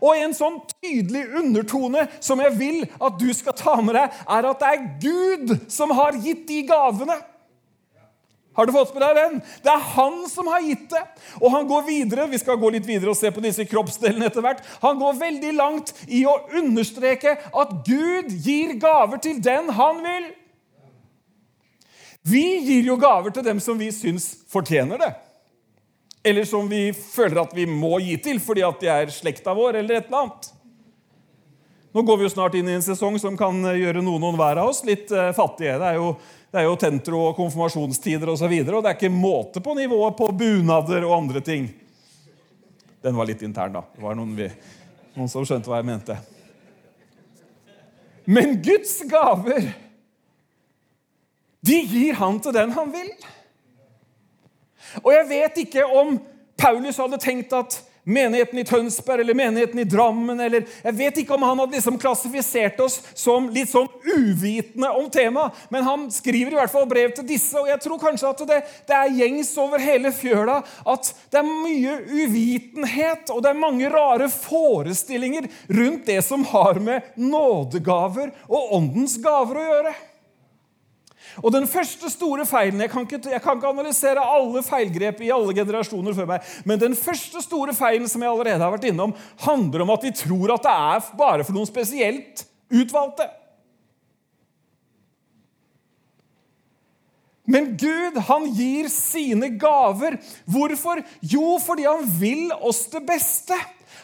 Og 0.00 0.18
en 0.18 0.32
sånn 0.34 0.58
tydelig 0.80 1.26
undertone 1.40 2.06
som 2.18 2.40
jeg 2.42 2.56
vil 2.58 2.80
at 2.98 3.18
du 3.20 3.28
skal 3.36 3.56
ta 3.56 3.76
med 3.82 3.96
deg, 3.96 4.22
er 4.26 4.48
at 4.50 4.62
det 4.62 4.70
er 4.70 4.88
Gud 5.02 5.52
som 5.70 5.92
har 5.94 6.18
gitt 6.18 6.46
de 6.48 6.64
gavene. 6.68 7.20
Har 8.56 8.66
du 8.66 8.72
fått 8.74 8.90
med 8.96 9.04
deg 9.04 9.16
den? 9.16 9.36
Det 9.62 9.70
er 9.72 9.84
han 9.94 10.16
som 10.28 10.48
har 10.50 10.64
gitt 10.66 10.88
det. 10.90 11.02
Og 11.38 11.52
han 11.54 11.68
går 11.70 11.84
videre 11.86 12.26
vi 12.32 12.40
skal 12.42 12.58
gå 12.60 12.72
litt 12.74 12.88
videre 12.88 13.12
og 13.12 13.18
se 13.18 13.30
på 13.32 13.42
disse 13.44 13.64
kroppsdelene 13.68 14.26
etter 14.26 14.44
hvert, 14.44 14.64
han 14.82 14.98
går 15.00 15.20
veldig 15.20 15.52
langt 15.56 15.94
i 16.10 16.24
å 16.28 16.34
understreke 16.58 17.36
at 17.38 17.76
Gud 17.86 18.34
gir 18.42 18.74
gaver 18.82 19.22
til 19.22 19.38
den 19.44 19.70
han 19.78 20.02
vil. 20.04 20.28
Vi 22.22 22.44
gir 22.66 22.88
jo 22.90 22.98
gaver 23.00 23.32
til 23.32 23.44
dem 23.44 23.60
som 23.62 23.78
vi 23.80 23.88
syns 23.94 24.32
fortjener 24.50 25.00
det. 25.00 25.10
Eller 26.22 26.44
som 26.44 26.68
vi 26.68 26.90
føler 26.92 27.40
at 27.40 27.52
vi 27.56 27.64
må 27.66 27.96
gi 28.04 28.16
til 28.20 28.40
fordi 28.44 28.64
at 28.66 28.82
de 28.82 28.90
er 28.92 29.12
slekta 29.14 29.54
vår, 29.56 29.80
eller 29.80 30.00
et 30.00 30.10
eller 30.10 30.24
annet. 30.26 30.50
Nå 31.90 32.02
går 32.06 32.20
vi 32.20 32.26
jo 32.28 32.32
snart 32.36 32.54
inn 32.54 32.68
i 32.70 32.76
en 32.76 32.84
sesong 32.84 33.16
som 33.18 33.38
kan 33.38 33.56
gjøre 33.64 34.02
noen 34.04 34.22
og 34.22 34.34
enhver 34.34 34.60
av 34.62 34.68
oss 34.70 34.84
litt 34.86 35.10
uh, 35.10 35.32
fattige. 35.34 35.74
Det 35.80 35.88
er 35.88 35.96
jo, 35.98 36.12
det 36.52 36.60
er 36.60 36.68
jo 36.68 36.76
tentro 36.78 37.22
og 37.30 37.38
konfirmasjonstider 37.40 38.30
osv., 38.30 38.36
og, 38.36 38.42
så 38.44 38.50
videre, 38.52 38.76
og 38.76 38.84
det 38.84 38.92
er 38.92 39.00
ikke 39.00 39.14
måte 39.14 39.62
på 39.64 39.74
nivået 39.78 40.18
på 40.20 40.28
bunader 40.30 41.08
og 41.08 41.16
andre 41.16 41.42
ting. 41.42 41.66
Den 43.02 43.16
var 43.16 43.26
litt 43.26 43.42
intern, 43.42 43.74
da. 43.74 43.82
Det 43.96 44.04
var 44.04 44.14
noen, 44.14 44.36
vi, 44.38 44.46
noen 45.16 45.32
som 45.32 45.46
skjønte 45.48 45.72
hva 45.72 45.80
jeg 45.80 45.88
mente. 45.88 46.18
Men 48.30 48.60
Guds 48.62 48.92
gaver 49.10 49.72
de 51.70 51.78
gir 51.86 52.18
han 52.18 52.40
til 52.42 52.56
den 52.56 52.74
han 52.74 52.90
vil. 52.94 53.12
Og 55.04 55.12
jeg 55.14 55.28
vet 55.30 55.62
ikke 55.62 55.86
om 55.86 56.18
Paulus 56.60 56.98
hadde 57.00 57.20
tenkt 57.22 57.54
at 57.56 57.78
menigheten 58.10 58.58
i 58.58 58.64
Tønsberg 58.64 59.22
eller 59.22 59.36
menigheten 59.36 59.80
i 59.82 59.86
Drammen 59.88 60.40
eller 60.40 60.64
Jeg 60.84 60.96
vet 60.96 61.18
ikke 61.20 61.36
om 61.36 61.44
han 61.44 61.60
hadde 61.60 61.76
liksom 61.76 61.98
klassifisert 62.00 62.80
oss 62.82 62.98
som 63.14 63.48
litt 63.52 63.70
sånn 63.70 63.88
uvitende 64.08 64.90
om 64.96 65.06
temaet, 65.12 65.56
men 65.72 65.84
han 65.86 66.06
skriver 66.12 66.54
i 66.54 66.58
hvert 66.58 66.72
fall 66.72 66.88
brev 66.90 67.12
til 67.16 67.28
disse, 67.28 67.54
og 67.60 67.68
jeg 67.68 67.82
tror 67.84 68.00
kanskje 68.02 68.32
at 68.32 68.44
det, 68.48 68.60
det 68.88 68.96
er 68.96 69.16
gjengs 69.20 69.52
over 69.60 69.84
hele 69.84 70.12
fjøla 70.16 70.60
at 70.94 71.12
det 71.30 71.42
er 71.42 71.50
mye 71.50 71.96
uvitenhet, 72.24 73.30
og 73.30 73.44
det 73.44 73.52
er 73.52 73.64
mange 73.66 73.92
rare 73.92 74.30
forestillinger 74.32 75.50
rundt 75.70 76.06
det 76.08 76.20
som 76.26 76.46
har 76.50 76.80
med 76.82 77.12
nådegaver 77.20 78.32
og 78.48 78.78
åndens 78.80 79.20
gaver 79.22 79.60
å 79.60 79.68
gjøre. 79.68 79.98
Og 81.38 81.52
den 81.54 81.66
første 81.70 82.10
store 82.10 82.44
feilen 82.48 82.82
Jeg 82.82 82.90
kan 82.92 83.06
ikke, 83.06 83.20
jeg 83.30 83.42
kan 83.44 83.58
ikke 83.58 83.70
analysere 83.70 84.24
alle 84.34 84.62
feilgrep 84.66 85.22
i 85.22 85.32
alle 85.34 85.54
generasjoner 85.56 86.16
før 86.16 86.30
meg, 86.32 86.52
men 86.66 86.80
den 86.80 86.96
første 86.98 87.42
store 87.44 87.74
feilen 87.76 88.08
som 88.10 88.22
jeg 88.22 88.32
allerede 88.32 88.64
har 88.64 88.74
vært 88.74 88.88
innom, 88.90 89.14
handler 89.44 89.84
om 89.84 89.92
at 89.94 90.06
vi 90.06 90.14
tror 90.16 90.56
at 90.56 90.66
det 90.66 90.78
er 90.94 91.12
bare 91.20 91.46
for 91.46 91.56
noen 91.56 91.70
spesielt 91.70 92.44
utvalgte. 92.70 93.28
Men 97.50 97.72
Gud, 97.78 98.18
han 98.28 98.46
gir 98.54 98.88
sine 98.92 99.48
gaver. 99.58 100.20
Hvorfor? 100.46 101.02
Jo, 101.20 101.56
fordi 101.62 101.86
han 101.88 102.04
vil 102.20 102.52
oss 102.62 102.84
det 102.92 103.02
beste. 103.08 103.56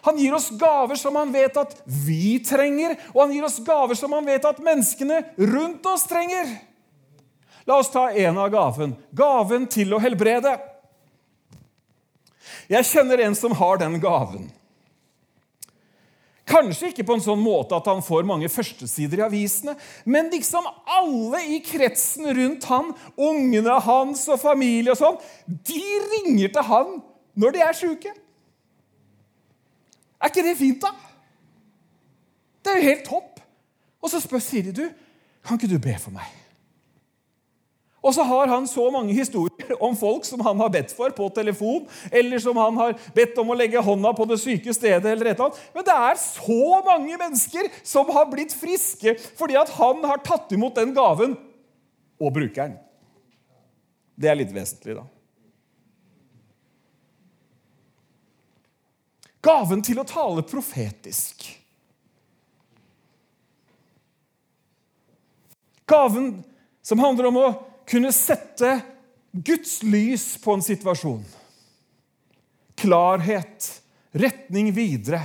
Han 0.07 0.19
gir 0.19 0.35
oss 0.35 0.49
gaver 0.59 0.99
som 0.99 1.17
han 1.19 1.33
vet 1.35 1.57
at 1.59 1.75
vi 1.87 2.39
trenger, 2.47 2.97
og 3.15 3.25
han 3.25 3.35
gir 3.35 3.47
oss 3.47 3.59
gaver 3.67 3.99
som 3.99 4.15
han 4.15 4.27
vet 4.27 4.45
at 4.47 4.63
menneskene 4.63 5.23
rundt 5.39 5.87
oss 5.91 6.07
trenger. 6.11 6.51
La 7.67 7.81
oss 7.81 7.91
ta 7.91 8.09
en 8.13 8.39
av 8.39 8.51
gaven. 8.55 8.95
Gaven 9.17 9.67
til 9.71 9.95
å 9.95 10.03
helbrede. 10.03 10.55
Jeg 12.71 12.87
kjenner 12.87 13.25
en 13.27 13.35
som 13.39 13.55
har 13.59 13.81
den 13.83 13.99
gaven. 14.03 14.47
Kanskje 16.47 16.93
ikke 16.93 17.03
på 17.09 17.17
en 17.17 17.25
sånn 17.25 17.43
måte 17.43 17.75
at 17.75 17.89
han 17.91 18.05
får 18.07 18.27
mange 18.27 18.47
førstesider 18.51 19.19
i 19.19 19.25
avisene, 19.27 19.75
men 20.07 20.31
liksom 20.31 20.69
alle 20.95 21.41
i 21.57 21.59
kretsen 21.65 22.29
rundt 22.39 22.69
han, 22.71 22.93
ungene 23.19 23.81
hans 23.83 24.23
og 24.31 24.39
familie 24.39 24.95
og 24.95 25.01
sånn, 25.01 25.19
de 25.47 25.83
ringer 26.13 26.55
til 26.55 26.69
han 26.69 26.95
når 27.35 27.57
de 27.57 27.65
er 27.67 27.79
sjuke. 27.81 28.15
Er 30.23 30.31
ikke 30.31 30.47
det 30.47 30.55
fint, 30.63 30.87
da? 30.87 30.95
Det 32.63 32.73
er 32.73 32.79
jo 32.79 32.91
helt 32.93 33.07
topp. 33.11 33.43
Og 33.99 34.13
så 34.13 34.23
spør, 34.23 34.43
sier 34.43 34.71
de, 34.71 34.85
du, 34.87 34.87
kan 35.43 35.59
ikke 35.59 35.75
du 35.75 35.81
be 35.83 35.99
for 35.99 36.15
meg? 36.15 36.31
Og 38.07 38.15
så 38.15 38.23
har 38.23 38.47
han 38.47 38.69
så 38.71 38.85
mange 38.95 39.15
historier 39.17 39.73
om 39.83 39.97
folk 39.99 40.25
som 40.29 40.43
han 40.47 40.61
har 40.63 40.71
bedt 40.71 40.93
for 40.95 41.11
på 41.15 41.27
telefon, 41.35 41.89
eller 42.15 42.39
som 42.43 42.59
han 42.61 42.79
har 42.79 42.95
bedt 43.17 43.39
om 43.43 43.51
å 43.51 43.57
legge 43.59 43.83
hånda 43.83 44.13
på 44.15 44.29
det 44.31 44.39
syke 44.39 44.75
stedet. 44.75 45.05
eller 45.11 45.33
et 45.33 45.35
eller 45.35 45.49
annet. 45.49 45.59
Men 45.75 45.89
det 45.89 45.97
er 46.07 46.23
så 46.23 46.83
mange 46.87 47.19
mennesker 47.19 47.71
som 47.83 48.15
har 48.15 48.31
blitt 48.31 48.55
friske 48.55 49.17
fordi 49.35 49.59
at 49.59 49.75
han 49.75 50.05
har 50.07 50.23
tatt 50.23 50.55
imot 50.55 50.79
den 50.79 50.95
gaven 50.95 51.35
og 52.23 52.33
bruker 52.33 52.69
den. 52.69 52.79
Det 54.17 54.31
er 54.31 54.39
litt 54.39 54.55
vesentlig, 54.55 54.97
da. 54.97 55.05
Gaven 59.47 59.83
til 59.85 59.99
å 60.01 60.07
tale 60.09 60.43
profetisk. 60.47 61.45
Gaven 65.87 66.45
som 66.87 67.03
handler 67.03 67.29
om 67.29 67.39
å 67.43 67.49
kunne 67.87 68.13
sette 68.15 68.81
Guds 69.33 69.83
lys 69.83 70.35
på 70.43 70.57
en 70.57 70.65
situasjon. 70.65 71.23
Klarhet, 72.77 73.69
retning 74.17 74.73
videre. 74.77 75.23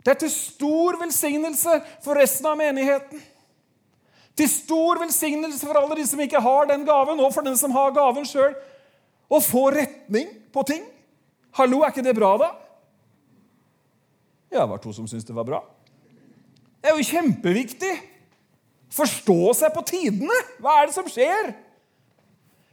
Det 0.00 0.14
er 0.14 0.20
til 0.22 0.32
stor 0.32 0.96
velsignelse 1.00 1.76
for 2.04 2.16
resten 2.16 2.48
av 2.48 2.56
menigheten. 2.60 3.20
Til 4.36 4.48
stor 4.48 5.00
velsignelse 5.02 5.60
for 5.66 5.76
alle 5.76 5.98
de 5.98 6.06
som 6.08 6.20
ikke 6.24 6.40
har 6.40 6.70
den 6.70 6.86
gaven, 6.88 7.20
og 7.20 7.34
for 7.34 7.44
den 7.44 7.58
som 7.60 7.74
har 7.76 7.92
gaven 7.92 8.24
sjøl. 8.28 8.54
Å 9.30 9.40
få 9.44 9.68
retning 9.74 10.30
på 10.54 10.64
ting. 10.66 10.86
Hallo, 11.58 11.82
er 11.84 11.92
ikke 11.92 12.06
det 12.06 12.16
bra, 12.16 12.32
da? 12.40 12.50
Ja, 14.50 14.64
det 14.64 14.70
var 14.72 14.80
to 14.82 14.94
som 14.96 15.06
syntes 15.06 15.28
det 15.28 15.36
var 15.36 15.46
bra. 15.46 15.60
Det 16.80 16.90
er 16.90 16.96
jo 16.96 17.10
kjempeviktig. 17.10 17.92
Forstå 18.90 19.52
seg 19.60 19.74
på 19.74 19.84
tidene. 19.86 20.38
Hva 20.62 20.80
er 20.80 20.88
det 20.88 20.96
som 20.96 21.10
skjer? 21.10 21.52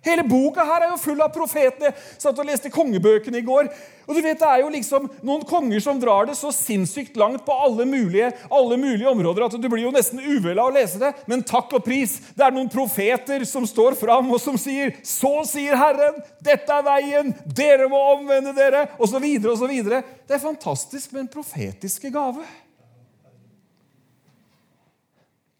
Hele 0.07 0.23
boka 0.27 0.63
her 0.65 0.85
er 0.85 0.93
jo 0.93 1.01
full 1.01 1.21
av 1.23 1.33
profetene. 1.35 1.91
Satt 2.17 2.39
og 2.39 2.47
leste 2.47 2.71
kongebøkene 2.73 3.41
i 3.41 3.45
går. 3.45 3.69
Og 4.07 4.15
du 4.15 4.21
vet, 4.21 4.39
Det 4.39 4.47
er 4.47 4.61
jo 4.61 4.69
liksom 4.71 5.09
noen 5.25 5.43
konger 5.43 5.81
som 5.83 5.99
drar 5.99 6.29
det 6.29 6.37
så 6.39 6.47
sinnssykt 6.55 7.17
langt 7.19 7.43
på 7.45 7.51
alle 7.51 7.83
mulige, 7.85 8.31
alle 8.49 8.77
mulige 8.79 9.09
områder 9.09 9.45
at 9.45 9.57
du 9.59 9.67
blir 9.67 9.83
jo 9.83 9.91
nesten 9.91 10.21
uvel 10.23 10.59
av 10.59 10.69
å 10.69 10.75
lese 10.75 11.01
det. 11.01 11.11
Men 11.27 11.43
takk 11.43 11.73
og 11.75 11.83
pris, 11.83 12.15
det 12.37 12.45
er 12.45 12.55
noen 12.55 12.71
profeter 12.71 13.43
som 13.45 13.67
står 13.67 13.97
fram 13.99 14.31
og 14.31 14.39
som 14.39 14.55
sier 14.57 14.95
Så 15.03 15.43
sier 15.49 15.75
Herren, 15.75 16.21
dette 16.43 16.71
er 16.71 16.87
veien, 16.87 17.33
dere 17.45 17.89
må 17.91 17.99
omvende 18.13 18.55
dere, 18.55 18.85
osv. 18.97 19.19
osv. 19.51 19.75
Det 19.83 20.37
er 20.37 20.43
fantastisk 20.43 21.11
med 21.11 21.25
en 21.25 21.33
profetiske 21.35 22.11
gave. 22.13 22.47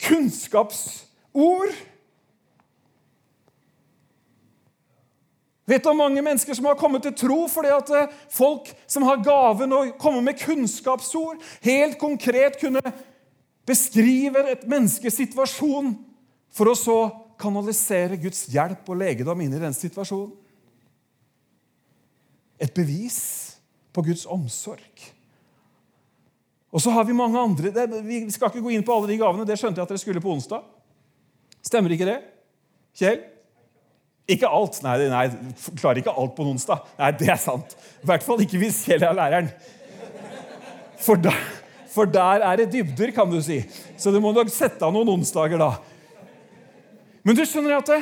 Kunnskapsord. 0.08 1.76
Vet 5.68 5.84
du 5.84 5.90
om 5.92 6.00
mange 6.00 6.24
mennesker 6.24 6.56
som 6.56 6.70
har 6.70 6.78
kommet 6.80 7.04
til 7.04 7.16
tro 7.28 7.42
fordi 7.52 7.72
at 7.76 7.90
eh, 7.92 8.12
folk 8.32 8.70
som 8.88 9.04
har 9.04 9.20
gaven 9.20 9.76
å 9.76 9.82
komme 10.00 10.22
med 10.24 10.40
kunnskapsord, 10.40 11.42
helt 11.66 11.98
konkret 12.00 12.56
kunne 12.62 12.80
beskrive 13.68 14.46
et 14.48 14.64
menneskes 14.70 15.20
situasjon 15.20 15.92
for 16.56 16.72
å 16.72 16.78
så 16.80 16.98
kanalisere 17.38 18.16
Guds 18.22 18.46
hjelp 18.54 18.88
og 18.88 19.02
legedom 19.02 19.44
inn 19.44 19.58
i 19.58 19.62
den 19.62 19.76
situasjonen? 19.76 20.32
Et 22.58 22.72
bevis 22.74 23.20
på 23.94 24.08
Guds 24.08 24.24
omsorg. 24.26 25.04
Og 26.72 26.82
så 26.82 26.96
har 26.96 27.06
vi 27.08 27.16
mange 27.16 27.40
andre 27.40 27.86
Vi 28.04 28.24
skal 28.34 28.50
ikke 28.50 28.64
gå 28.66 28.72
inn 28.74 28.84
på 28.88 28.96
alle 28.96 29.12
de 29.12 29.20
gavene. 29.20 29.46
Det 29.48 29.60
skjønte 29.60 29.82
jeg 29.82 29.88
at 29.88 29.92
dere 29.92 30.02
skulle 30.02 30.24
på 30.24 30.32
onsdag. 30.32 30.64
Stemmer 31.66 31.92
ikke 31.94 32.08
det? 32.08 32.22
Kjell? 32.98 33.20
Ikke 34.28 34.50
alt. 34.52 34.82
Nei, 34.84 34.98
nei, 35.08 35.26
klarer 35.80 36.02
ikke 36.02 36.14
alt 36.14 36.36
på 36.36 36.44
en 36.44 36.54
onsdag. 36.56 36.84
Nei, 37.00 37.12
Det 37.16 37.30
er 37.32 37.40
sant. 37.40 37.78
I 38.04 38.10
hvert 38.10 38.26
fall 38.26 38.44
ikke 38.44 38.60
hvis 38.60 38.84
Kjell 38.88 39.06
er 39.08 39.16
læreren. 39.16 39.48
For, 41.00 41.20
der, 41.22 41.38
for 41.94 42.10
der 42.10 42.44
er 42.44 42.60
det 42.60 42.72
dybder, 42.74 43.14
kan 43.16 43.32
du 43.32 43.40
si. 43.44 43.62
Så 43.98 44.12
du 44.12 44.20
må 44.20 44.34
nok 44.36 44.52
sette 44.52 44.84
av 44.84 44.92
noen 44.96 45.16
onsdager 45.16 45.62
da. 45.62 45.76
Men 47.24 47.38
du 47.38 47.44
skjønner 47.48 47.78
at 47.78 47.92
det, 47.92 48.02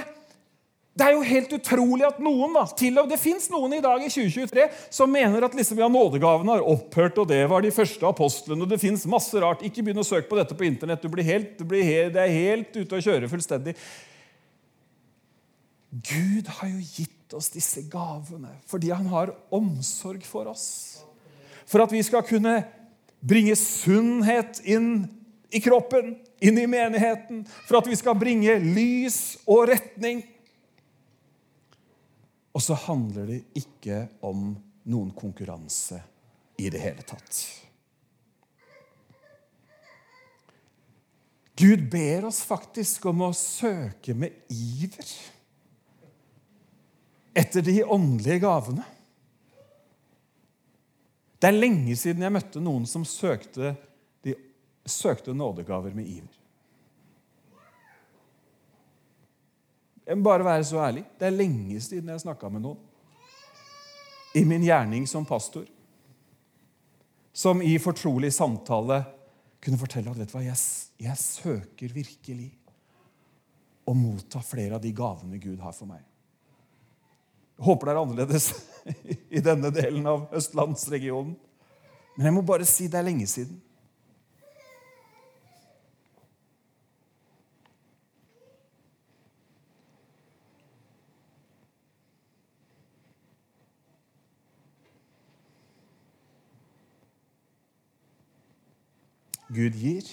det 0.95 1.05
er 1.05 1.13
jo 1.17 1.27
helt 1.27 1.53
utrolig 1.57 2.05
at 2.07 2.21
noen 2.23 2.53
da, 2.55 2.63
til 2.77 2.97
og 3.01 3.09
Det 3.11 3.17
fins 3.19 3.49
noen 3.51 3.73
i 3.77 3.81
dag 3.83 3.99
i 3.99 4.09
2023 4.09 4.65
som 4.95 5.11
mener 5.11 5.43
at 5.43 5.57
liksom, 5.57 5.81
ja, 5.81 5.89
nådegavene 5.91 6.55
har 6.55 6.67
opphørt, 6.71 7.19
og 7.19 7.27
det 7.29 7.41
var 7.51 7.65
de 7.65 7.73
første 7.75 8.07
apostlene. 8.07 8.63
og 8.63 8.71
Det 8.71 8.81
fins 8.81 9.05
masse 9.11 9.37
rart. 9.43 9.61
Ikke 9.65 9.83
begynn 9.83 10.01
å 10.01 10.07
søke 10.07 10.29
på 10.31 10.39
dette 10.39 10.57
på 10.57 10.65
Internett. 10.69 11.03
Du 11.03 11.11
blir 11.11 11.27
helt, 11.27 11.57
du 11.59 11.65
blir 11.67 11.85
helt, 11.85 12.13
det 12.15 12.23
er 12.23 12.37
helt 12.37 12.77
ute 12.79 12.97
å 12.97 13.03
kjøre 13.11 13.29
fullstendig. 13.29 13.75
Gud 15.95 16.47
har 16.47 16.67
jo 16.67 16.81
gitt 16.81 17.33
oss 17.37 17.51
disse 17.53 17.85
gavene 17.87 18.51
fordi 18.67 18.91
han 18.91 19.07
har 19.11 19.31
omsorg 19.55 20.25
for 20.27 20.49
oss. 20.51 20.67
For 21.65 21.83
at 21.85 21.93
vi 21.93 22.01
skal 22.03 22.25
kunne 22.27 22.57
bringe 23.25 23.55
sunnhet 23.57 24.59
inn 24.67 25.05
i 25.55 25.61
kroppen, 25.63 26.17
inn 26.43 26.59
i 26.59 26.67
menigheten. 26.67 27.45
For 27.65 27.79
at 27.79 27.87
vi 27.89 27.97
skal 27.97 28.17
bringe 28.19 28.57
lys 28.59 29.37
og 29.47 29.69
retning. 29.71 30.23
Og 32.55 32.63
så 32.63 32.77
handler 32.85 33.31
det 33.31 33.41
ikke 33.57 34.05
om 34.25 34.51
noen 34.85 35.13
konkurranse 35.15 36.01
i 36.59 36.69
det 36.71 36.81
hele 36.83 37.05
tatt. 37.07 37.39
Gud 41.55 41.87
ber 41.91 42.27
oss 42.27 42.41
faktisk 42.43 43.07
om 43.07 43.23
å 43.29 43.31
søke 43.35 44.15
med 44.17 44.35
iver 44.51 45.07
etter 47.35 47.65
de 47.65 47.81
åndelige 47.83 48.39
gavene. 48.45 48.85
Det 51.35 51.51
er 51.51 51.57
lenge 51.57 51.97
siden 51.99 52.23
jeg 52.23 52.33
møtte 52.33 52.63
noen 52.63 52.87
som 52.87 53.03
søkte, 53.05 53.75
de, 54.23 54.33
søkte 54.87 55.35
nådegaver 55.35 55.93
med 55.93 56.07
iver. 56.07 56.41
Jeg 60.05 60.17
må 60.17 60.29
bare 60.29 60.45
være 60.45 60.65
så 60.69 60.79
ærlig. 60.85 61.03
Det 61.19 61.27
er 61.27 61.35
lenge 61.35 61.81
siden 61.81 62.13
jeg 62.13 62.23
snakka 62.23 62.49
med 62.53 62.63
noen 62.63 62.81
i 64.35 64.43
min 64.45 64.63
gjerning 64.63 65.05
som 65.07 65.25
pastor, 65.25 65.63
som 67.33 67.61
i 67.63 67.77
fortrolig 67.79 68.33
samtale 68.35 68.99
kunne 69.63 69.79
fortelle 69.79 70.11
at 70.11 70.19
vet 70.19 70.31
du 70.31 70.35
hva, 70.35 70.43
jeg, 70.43 70.59
jeg 70.99 71.19
søker 71.19 71.93
virkelig 71.95 72.49
å 73.87 73.95
motta 73.95 74.41
flere 74.43 74.75
av 74.75 74.83
de 74.83 74.91
gavene 74.95 75.39
Gud 75.39 75.63
har 75.63 75.75
for 75.75 75.87
meg. 75.87 76.03
Jeg 77.55 77.65
håper 77.69 77.87
det 77.87 77.93
er 77.93 78.01
annerledes 78.01 78.49
i 79.37 79.43
denne 79.43 79.71
delen 79.73 80.07
av 80.09 80.27
østlandsregionen. 80.35 81.35
Men 82.15 82.29
jeg 82.29 82.35
må 82.35 82.43
bare 82.47 82.67
si 82.67 82.87
det 82.91 82.99
er 82.99 83.07
lenge 83.07 83.27
siden. 83.27 83.61
Gud 99.55 99.77
gir, 99.79 100.07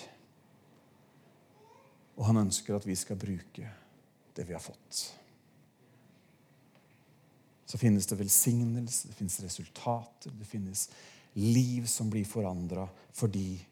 og 2.14 2.28
han 2.28 2.44
ønsker 2.44 2.76
at 2.76 2.86
vi 2.86 2.94
skal 2.94 3.18
bruke 3.18 3.72
det 4.36 4.44
vi 4.46 4.54
har 4.54 4.62
fått 4.62 5.00
så 7.72 7.78
finnes 7.78 8.06
det 8.06 8.16
velsignelse, 8.20 9.08
det 9.08 9.14
finnes 9.14 9.40
resultater, 9.40 10.30
det 10.38 10.44
finnes 10.44 10.90
liv 11.32 11.86
som 11.88 12.10
blir 12.12 12.26
forandra 12.28 12.84
fordi 13.16 13.62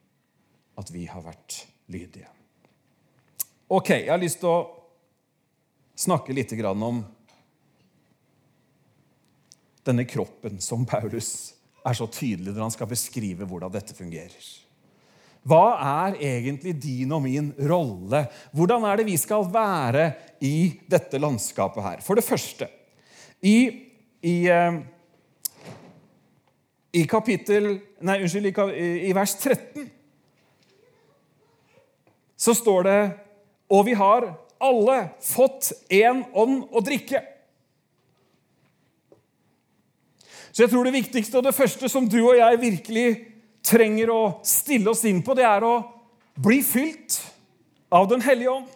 at 0.80 0.88
vi 0.88 1.02
har 1.04 1.20
vært 1.20 1.58
lydige. 1.92 2.30
Ok, 3.68 3.90
jeg 3.90 4.08
har 4.08 4.22
lyst 4.22 4.40
til 4.40 4.48
å 4.48 4.62
snakke 6.00 6.32
litt 6.32 6.54
om 6.64 7.02
denne 9.84 10.08
kroppen 10.08 10.56
som 10.64 10.88
Paulus 10.88 11.52
er 11.84 12.00
så 12.00 12.08
tydelig 12.08 12.54
når 12.54 12.70
han 12.70 12.74
skal 12.78 12.88
beskrive 12.88 13.44
hvordan 13.44 13.76
dette 13.76 13.98
fungerer. 14.00 14.48
Hva 15.44 15.76
er 16.06 16.16
egentlig 16.24 16.72
din 16.80 17.12
og 17.12 17.20
min 17.28 17.52
rolle? 17.68 18.24
Hvordan 18.56 18.88
er 18.88 18.96
det 18.96 19.10
vi 19.12 19.20
skal 19.20 19.44
være 19.52 20.08
i 20.40 20.72
dette 20.88 21.20
landskapet 21.20 21.84
her? 21.84 22.00
For 22.00 22.16
det 22.16 22.24
første, 22.24 22.72
i 23.44 23.89
i, 24.20 24.48
eh, 24.48 24.80
i 26.92 27.06
kapittel 27.08 27.72
Nei, 28.00 28.20
unnskyld, 28.22 28.46
i, 28.48 28.90
i 29.08 29.12
vers 29.16 29.34
13 29.36 29.90
så 32.40 32.54
står 32.56 32.86
det 32.88 33.00
Og 33.68 33.84
vi 33.86 33.94
har 33.94 34.30
alle 34.60 34.96
fått 35.24 35.70
én 35.88 36.22
ånd 36.36 36.66
å 36.68 36.80
drikke. 36.84 37.20
Så 40.52 40.64
jeg 40.64 40.72
tror 40.72 40.84
det 40.84 40.96
viktigste 40.98 41.38
og 41.38 41.46
det 41.46 41.54
første 41.56 41.88
som 41.88 42.08
du 42.10 42.18
og 42.18 42.36
jeg 42.36 42.60
virkelig 42.60 43.06
trenger 43.64 44.12
å 44.12 44.20
stille 44.44 44.92
oss 44.92 45.04
inn 45.08 45.22
på, 45.24 45.36
det 45.38 45.46
er 45.48 45.64
å 45.64 45.74
bli 46.36 46.60
fylt 46.66 47.20
av 47.92 48.08
Den 48.10 48.20
hellige 48.24 48.52
ånd. 48.52 48.68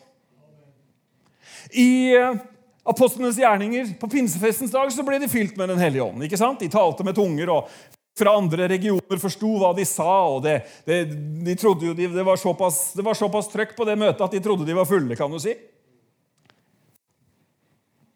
I 1.74 2.14
eh, 2.16 2.40
apostlenes 2.84 3.38
gjerninger 3.40 3.94
på 4.00 4.08
pinsefestens 4.12 4.72
dag 4.72 4.92
så 4.92 5.04
ble 5.06 5.18
de 5.22 5.28
fylt 5.30 5.56
med 5.56 5.72
Den 5.72 5.80
hellige 5.80 6.04
ånd. 6.04 6.24
ikke 6.24 6.40
sant? 6.40 6.60
De 6.60 6.68
talte 6.72 7.04
med 7.06 7.16
tunger, 7.16 7.50
og 7.50 7.70
fra 8.14 8.36
andre 8.38 8.68
regioner 8.70 9.18
forsto 9.18 9.56
hva 9.58 9.72
de 9.76 9.86
sa. 9.88 10.10
og 10.30 10.42
det, 10.44 10.60
det, 10.86 10.98
de 11.46 11.56
jo, 11.56 11.94
de, 11.94 12.06
det, 12.06 12.26
var 12.26 12.38
såpass, 12.38 12.92
det 12.94 13.04
var 13.06 13.18
såpass 13.18 13.50
trøkk 13.52 13.74
på 13.76 13.86
det 13.88 13.98
møtet 13.98 14.22
at 14.22 14.36
de 14.36 14.42
trodde 14.44 14.68
de 14.68 14.76
var 14.76 14.88
fulle. 14.88 15.16
kan 15.16 15.32
du 15.32 15.40
si. 15.42 15.56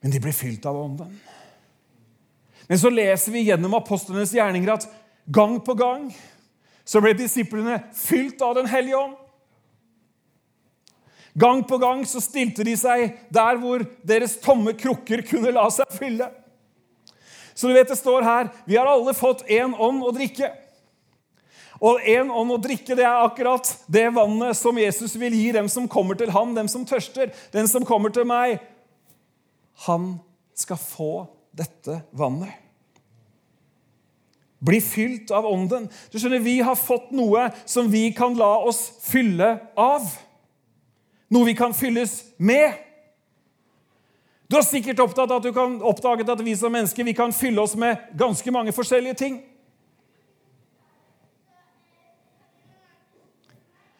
Men 0.03 0.15
de 0.15 0.21
ble 0.23 0.33
fylt 0.33 0.67
av 0.69 0.79
Ånden. 0.79 1.17
Men 2.69 2.79
så 2.79 2.91
leser 2.93 3.33
vi 3.33 3.47
gjennom 3.49 3.75
apostlenes 3.75 4.35
gjerninger 4.37 4.75
at 4.77 4.85
gang 5.27 5.57
på 5.65 5.75
gang 5.75 6.11
så 6.89 7.01
ble 7.05 7.15
disiplene 7.17 7.81
fylt 7.97 8.41
av 8.45 8.55
Den 8.61 8.69
hellige 8.71 9.01
ånd. 9.01 9.17
Gang 11.39 11.63
på 11.69 11.79
gang 11.79 12.03
så 12.09 12.21
stilte 12.23 12.65
de 12.67 12.75
seg 12.79 13.13
der 13.35 13.59
hvor 13.61 13.85
deres 14.07 14.39
tomme 14.43 14.75
krukker 14.75 15.23
kunne 15.29 15.53
la 15.55 15.69
seg 15.71 15.91
fylle. 15.95 16.27
Så 17.55 17.69
du 17.69 17.75
vet 17.75 17.91
det 17.91 17.99
står 17.99 18.27
her 18.27 18.51
vi 18.67 18.79
har 18.79 18.89
alle 18.91 19.15
fått 19.15 19.45
én 19.51 19.75
ånd 19.75 20.03
å 20.07 20.15
drikke. 20.15 20.51
Og 21.79 22.03
én 22.11 22.31
ånd 22.35 22.51
å 22.51 22.59
drikke, 22.59 22.97
det 22.99 23.05
er 23.07 23.23
akkurat 23.23 23.69
det 23.87 24.09
vannet 24.17 24.59
som 24.59 24.79
Jesus 24.81 25.15
vil 25.19 25.35
gi 25.39 25.53
dem 25.55 25.69
som 25.71 25.87
kommer 25.91 26.19
til 26.19 26.33
ham, 26.35 26.57
dem 26.57 26.67
som 26.71 26.87
tørster. 26.87 27.31
Den 27.55 27.71
som 27.71 27.87
kommer 27.87 28.11
til 28.15 28.27
meg, 28.27 28.59
han 29.87 30.17
skal 30.59 30.81
få 30.83 31.13
dette 31.55 32.01
vannet. 32.11 32.51
Bli 34.59 34.81
fylt 34.83 35.31
av 35.31 35.47
Ånden. 35.47 35.87
Du 36.11 36.19
skjønner, 36.19 36.43
Vi 36.43 36.59
har 36.67 36.75
fått 36.75 37.13
noe 37.15 37.47
som 37.63 37.87
vi 37.91 38.09
kan 38.11 38.35
la 38.35 38.57
oss 38.67 38.89
fylle 39.07 39.53
av. 39.79 40.03
Noe 41.29 41.45
vi 41.45 41.55
kan 41.55 41.75
fylles 41.75 42.25
med. 42.37 42.73
Du 44.47 44.57
har 44.57 44.63
sikkert 44.63 44.99
opptatt 44.99 45.31
at 45.31 45.55
kan 45.55 45.83
oppdaget 45.83 46.29
at 46.29 46.41
vi 46.41 46.57
som 46.57 46.73
mennesker 46.73 47.05
vi 47.05 47.15
kan 47.15 47.33
fylle 47.33 47.61
oss 47.61 47.77
med 47.77 47.97
ganske 48.17 48.51
mange 48.51 48.73
forskjellige 48.73 49.15
ting. 49.15 49.43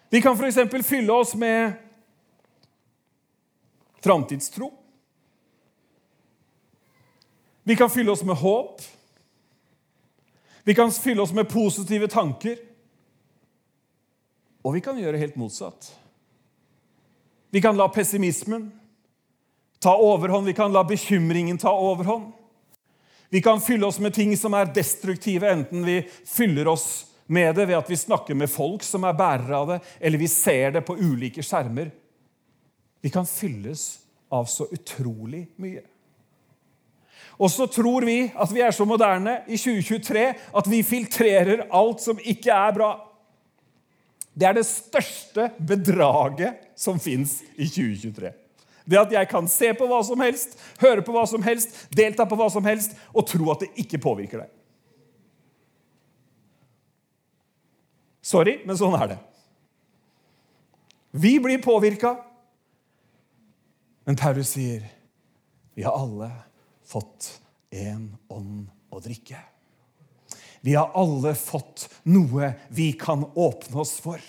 Vi 0.09 0.23
kan 0.25 0.39
f.eks. 0.41 0.87
fylle 0.87 1.13
oss 1.13 1.35
med 1.35 1.73
framtidstro. 4.01 4.73
Vi 7.63 7.77
kan 7.77 7.91
fylle 7.91 8.11
oss 8.11 8.23
med 8.23 8.37
håp. 8.37 8.81
Vi 10.65 10.75
kan 10.75 10.93
fylle 10.93 11.23
oss 11.23 11.33
med 11.33 11.49
positive 11.49 12.09
tanker. 12.09 12.57
Og 14.63 14.75
vi 14.75 14.81
kan 14.81 14.97
gjøre 14.97 15.21
helt 15.21 15.37
motsatt. 15.37 15.98
Vi 17.51 17.61
kan 17.61 17.77
la 17.77 17.89
pessimismen 17.89 18.71
ta 19.79 19.97
overhånd, 19.97 20.47
vi 20.47 20.55
kan 20.55 20.73
la 20.73 20.85
bekymringen 20.85 21.59
ta 21.59 21.73
overhånd. 21.73 22.33
Vi 23.29 23.43
kan 23.43 23.61
fylle 23.61 23.87
oss 23.87 23.99
med 23.99 24.15
ting 24.15 24.37
som 24.37 24.55
er 24.57 24.73
destruktive, 24.75 25.51
enten 25.51 25.85
vi 25.85 26.03
fyller 26.25 26.69
oss 26.69 27.07
med 27.27 27.55
det 27.55 27.67
ved 27.69 27.77
at 27.77 27.91
vi 27.91 27.97
snakker 27.97 28.35
med 28.35 28.51
folk 28.51 28.83
som 28.85 29.05
er 29.05 29.17
bærere 29.17 29.57
av 29.57 29.69
det, 29.69 29.79
eller 30.01 30.19
vi 30.19 30.29
ser 30.33 30.73
det 30.79 30.85
på 30.89 30.97
ulike 30.97 31.45
skjermer. 31.45 31.91
Vi 33.05 33.13
kan 33.13 33.29
fylles 33.29 33.99
av 34.33 34.49
så 34.49 34.67
utrolig 34.73 35.45
mye. 35.61 35.85
Og 37.39 37.53
så 37.53 37.69
tror 37.71 38.07
vi 38.09 38.31
at 38.35 38.53
vi 38.53 38.65
er 38.65 38.73
så 38.75 38.87
moderne 38.89 39.43
i 39.47 39.61
2023 39.61 40.25
at 40.59 40.71
vi 40.73 40.81
filtrerer 40.83 41.69
alt 41.69 42.03
som 42.03 42.19
ikke 42.19 42.51
er 42.51 42.73
bra. 42.75 42.91
Det 44.35 44.49
er 44.49 44.57
det 44.57 44.67
største 44.67 45.51
bedraget 45.69 46.68
som 46.79 47.01
fins 47.03 47.41
i 47.57 47.67
2023. 47.67 48.31
Det 48.89 49.01
at 49.01 49.13
jeg 49.13 49.29
kan 49.29 49.49
se 49.51 49.73
på 49.77 49.89
hva 49.91 49.99
som 50.07 50.21
helst, 50.23 50.55
høre 50.81 51.03
på 51.05 51.13
hva 51.13 51.27
som 51.29 51.43
helst, 51.45 51.75
delta 51.93 52.25
på 52.29 52.39
hva 52.39 52.47
som 52.53 52.65
helst 52.65 52.95
og 53.13 53.27
tro 53.29 53.51
at 53.53 53.67
det 53.67 53.73
ikke 53.85 54.01
påvirker 54.01 54.45
deg. 54.45 54.55
Sorry, 58.25 58.59
men 58.69 58.79
sånn 58.79 58.97
er 58.97 59.15
det. 59.15 59.19
Vi 61.19 61.35
blir 61.41 61.61
påvirka, 61.65 62.15
men 64.09 64.17
Paulus 64.17 64.53
sier 64.55 64.85
vi 65.77 65.85
har 65.85 65.97
alle 65.97 66.31
fått 66.89 67.31
en 67.75 68.11
ånd 68.33 68.69
å 68.93 69.01
drikke. 69.05 69.41
Vi 70.61 70.75
har 70.75 70.93
alle 70.99 71.35
fått 71.39 71.87
noe 72.09 72.53
vi 72.69 72.91
kan 72.99 73.25
åpne 73.35 73.81
oss 73.85 73.99
for. 74.03 74.21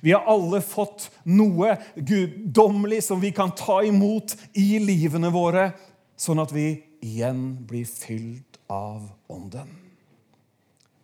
Vi 0.00 0.12
har 0.12 0.26
alle 0.28 0.60
fått 0.64 1.08
noe 1.24 1.76
guddommelig 1.94 3.02
som 3.06 3.20
vi 3.20 3.32
kan 3.32 3.54
ta 3.56 3.82
imot 3.84 4.36
i 4.58 4.78
livene 4.82 5.30
våre, 5.34 5.70
sånn 6.16 6.42
at 6.42 6.52
vi 6.54 6.68
igjen 7.04 7.66
blir 7.68 7.86
fylt 7.88 8.60
av 8.72 9.08
Ånden. 9.32 9.70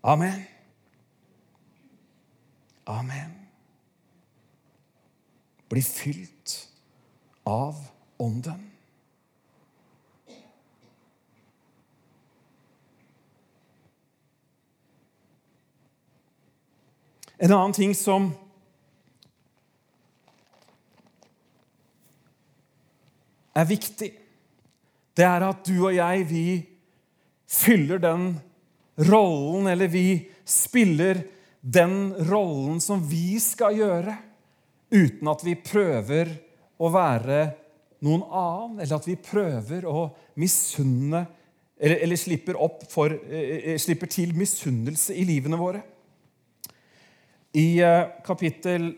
Amen. 0.03 0.43
Amen. 2.85 3.31
Bli 5.69 5.83
fylt 5.83 6.69
av 7.45 7.79
Ånden. 8.17 8.69
En 17.43 17.53
annen 17.53 17.73
ting 17.73 17.95
som 17.95 18.33
er 23.55 23.69
viktig, 23.69 24.11
det 25.13 25.27
er 25.29 25.45
at 25.45 25.65
du 25.67 25.75
og 25.85 25.95
jeg, 25.95 26.25
vi 26.29 26.47
fyller 27.53 28.01
den 28.01 28.29
rollen, 29.09 29.69
eller 29.73 29.91
vi 29.93 30.07
spiller 30.49 31.21
den 31.61 32.15
rollen 32.31 32.81
som 32.83 33.03
vi 33.09 33.37
skal 33.43 33.77
gjøre, 33.77 34.17
uten 34.93 35.29
at 35.33 35.45
vi 35.45 35.57
prøver 35.57 36.33
å 36.83 36.91
være 36.93 37.43
noen 38.03 38.25
annen, 38.27 38.81
eller 38.83 38.99
at 38.99 39.07
vi 39.07 39.21
prøver 39.21 39.87
å 39.89 40.09
misunne 40.41 41.27
eller, 41.83 41.99
eller 42.05 42.19
slipper, 42.19 42.55
for, 42.91 43.11
eh, 43.11 43.75
slipper 43.81 44.07
til 44.07 44.37
misunnelse 44.39 45.17
i 45.19 45.25
livene 45.27 45.59
våre. 45.59 45.81
I 47.59 47.81
eh, 47.83 48.05
kapittel, 48.23 48.93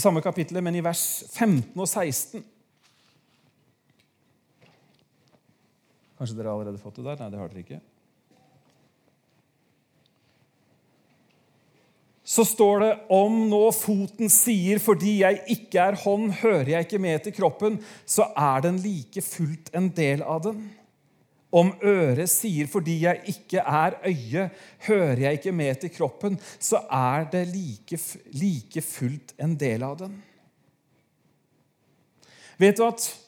samme 0.00 0.22
kapittelet, 0.24 0.64
men 0.64 0.78
i 0.78 0.84
vers 0.84 1.02
15 1.28 1.76
og 1.76 1.84
16 1.84 2.40
Kanskje 6.16 6.38
dere 6.38 6.48
har 6.48 6.56
allerede 6.58 6.80
fått 6.80 6.96
det 7.00 7.04
der? 7.04 7.20
Nei, 7.20 7.30
det 7.32 7.40
har 7.40 7.52
dere 7.52 7.64
ikke. 7.64 7.82
Så 12.26 12.42
står 12.44 12.80
det 12.82 12.94
om 13.14 13.36
nå 13.46 13.68
foten 13.70 14.30
sier 14.32 14.80
'fordi 14.82 15.20
jeg 15.20 15.44
ikke 15.46 15.78
er 15.78 15.98
hånd, 16.02 16.32
hører 16.42 16.70
jeg 16.72 16.86
ikke 16.88 16.98
med 16.98 17.22
til 17.22 17.32
kroppen', 17.32 17.78
så 18.04 18.26
er 18.36 18.60
den 18.60 18.80
like 18.82 19.22
fullt 19.22 19.70
en 19.72 19.88
del 19.88 20.22
av 20.22 20.42
den. 20.42 20.64
Om 21.52 21.70
øret 21.84 22.28
sier 22.28 22.66
'fordi 22.66 23.00
jeg 23.04 23.22
ikke 23.26 23.62
er 23.62 23.94
øye, 24.02 24.50
hører 24.88 25.20
jeg 25.20 25.32
ikke 25.32 25.52
med 25.52 25.80
til 25.80 25.90
kroppen', 25.90 26.40
så 26.58 26.82
er 26.90 27.30
det 27.30 27.46
like, 27.46 27.98
like 28.32 28.82
fullt 28.82 29.32
en 29.38 29.54
del 29.54 29.82
av 29.82 29.98
den. 29.98 30.22
Vet 32.58 32.76
du 32.76 32.86
at 32.86 33.25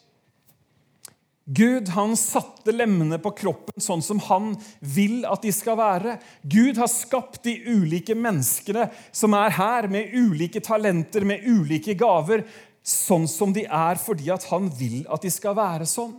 Gud 1.49 1.89
han 1.95 2.13
satte 2.19 2.73
lemmene 2.75 3.17
på 3.21 3.31
kroppen 3.33 3.81
sånn 3.81 4.03
som 4.05 4.21
han 4.27 4.51
vil 4.85 5.23
at 5.25 5.41
de 5.41 5.53
skal 5.55 5.79
være. 5.79 6.19
Gud 6.45 6.77
har 6.77 6.91
skapt 6.93 7.41
de 7.47 7.55
ulike 7.65 8.13
menneskene 8.13 8.85
som 9.09 9.33
er 9.33 9.55
her, 9.57 9.89
med 9.89 10.13
ulike 10.13 10.61
talenter, 10.61 11.25
med 11.25 11.47
ulike 11.49 11.97
gaver, 11.97 12.45
sånn 12.85 13.25
som 13.29 13.53
de 13.53 13.65
er 13.65 13.97
fordi 14.01 14.29
at 14.33 14.45
han 14.51 14.69
vil 14.77 15.01
at 15.09 15.25
de 15.25 15.31
skal 15.33 15.57
være 15.57 15.89
sånn 15.89 16.13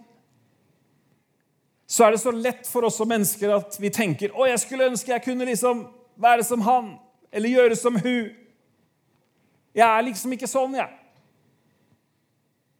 så 1.90 2.04
er 2.06 2.14
det 2.14 2.20
så 2.22 2.30
lett 2.30 2.68
for 2.70 2.86
oss 2.86 3.00
som 3.00 3.08
mennesker 3.10 3.50
at 3.50 3.74
vi 3.82 3.90
tenker 3.90 4.30
å, 4.30 4.44
jeg 4.46 4.60
skulle 4.62 4.86
ønske 4.92 5.10
jeg 5.10 5.24
kunne 5.24 5.48
liksom 5.48 5.80
være 6.22 6.44
som 6.46 6.62
han 6.62 6.92
eller 7.32 7.50
gjøre 7.50 7.76
som 7.78 7.96
hun. 7.98 8.30
Jeg 9.74 9.86
er 9.86 10.04
liksom 10.06 10.34
ikke 10.34 10.50
sånn, 10.50 10.74
jeg. 10.74 10.90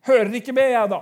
Hører 0.09 0.33
ikke 0.41 0.55
med, 0.57 0.73
jeg, 0.73 0.91
da. 0.91 1.01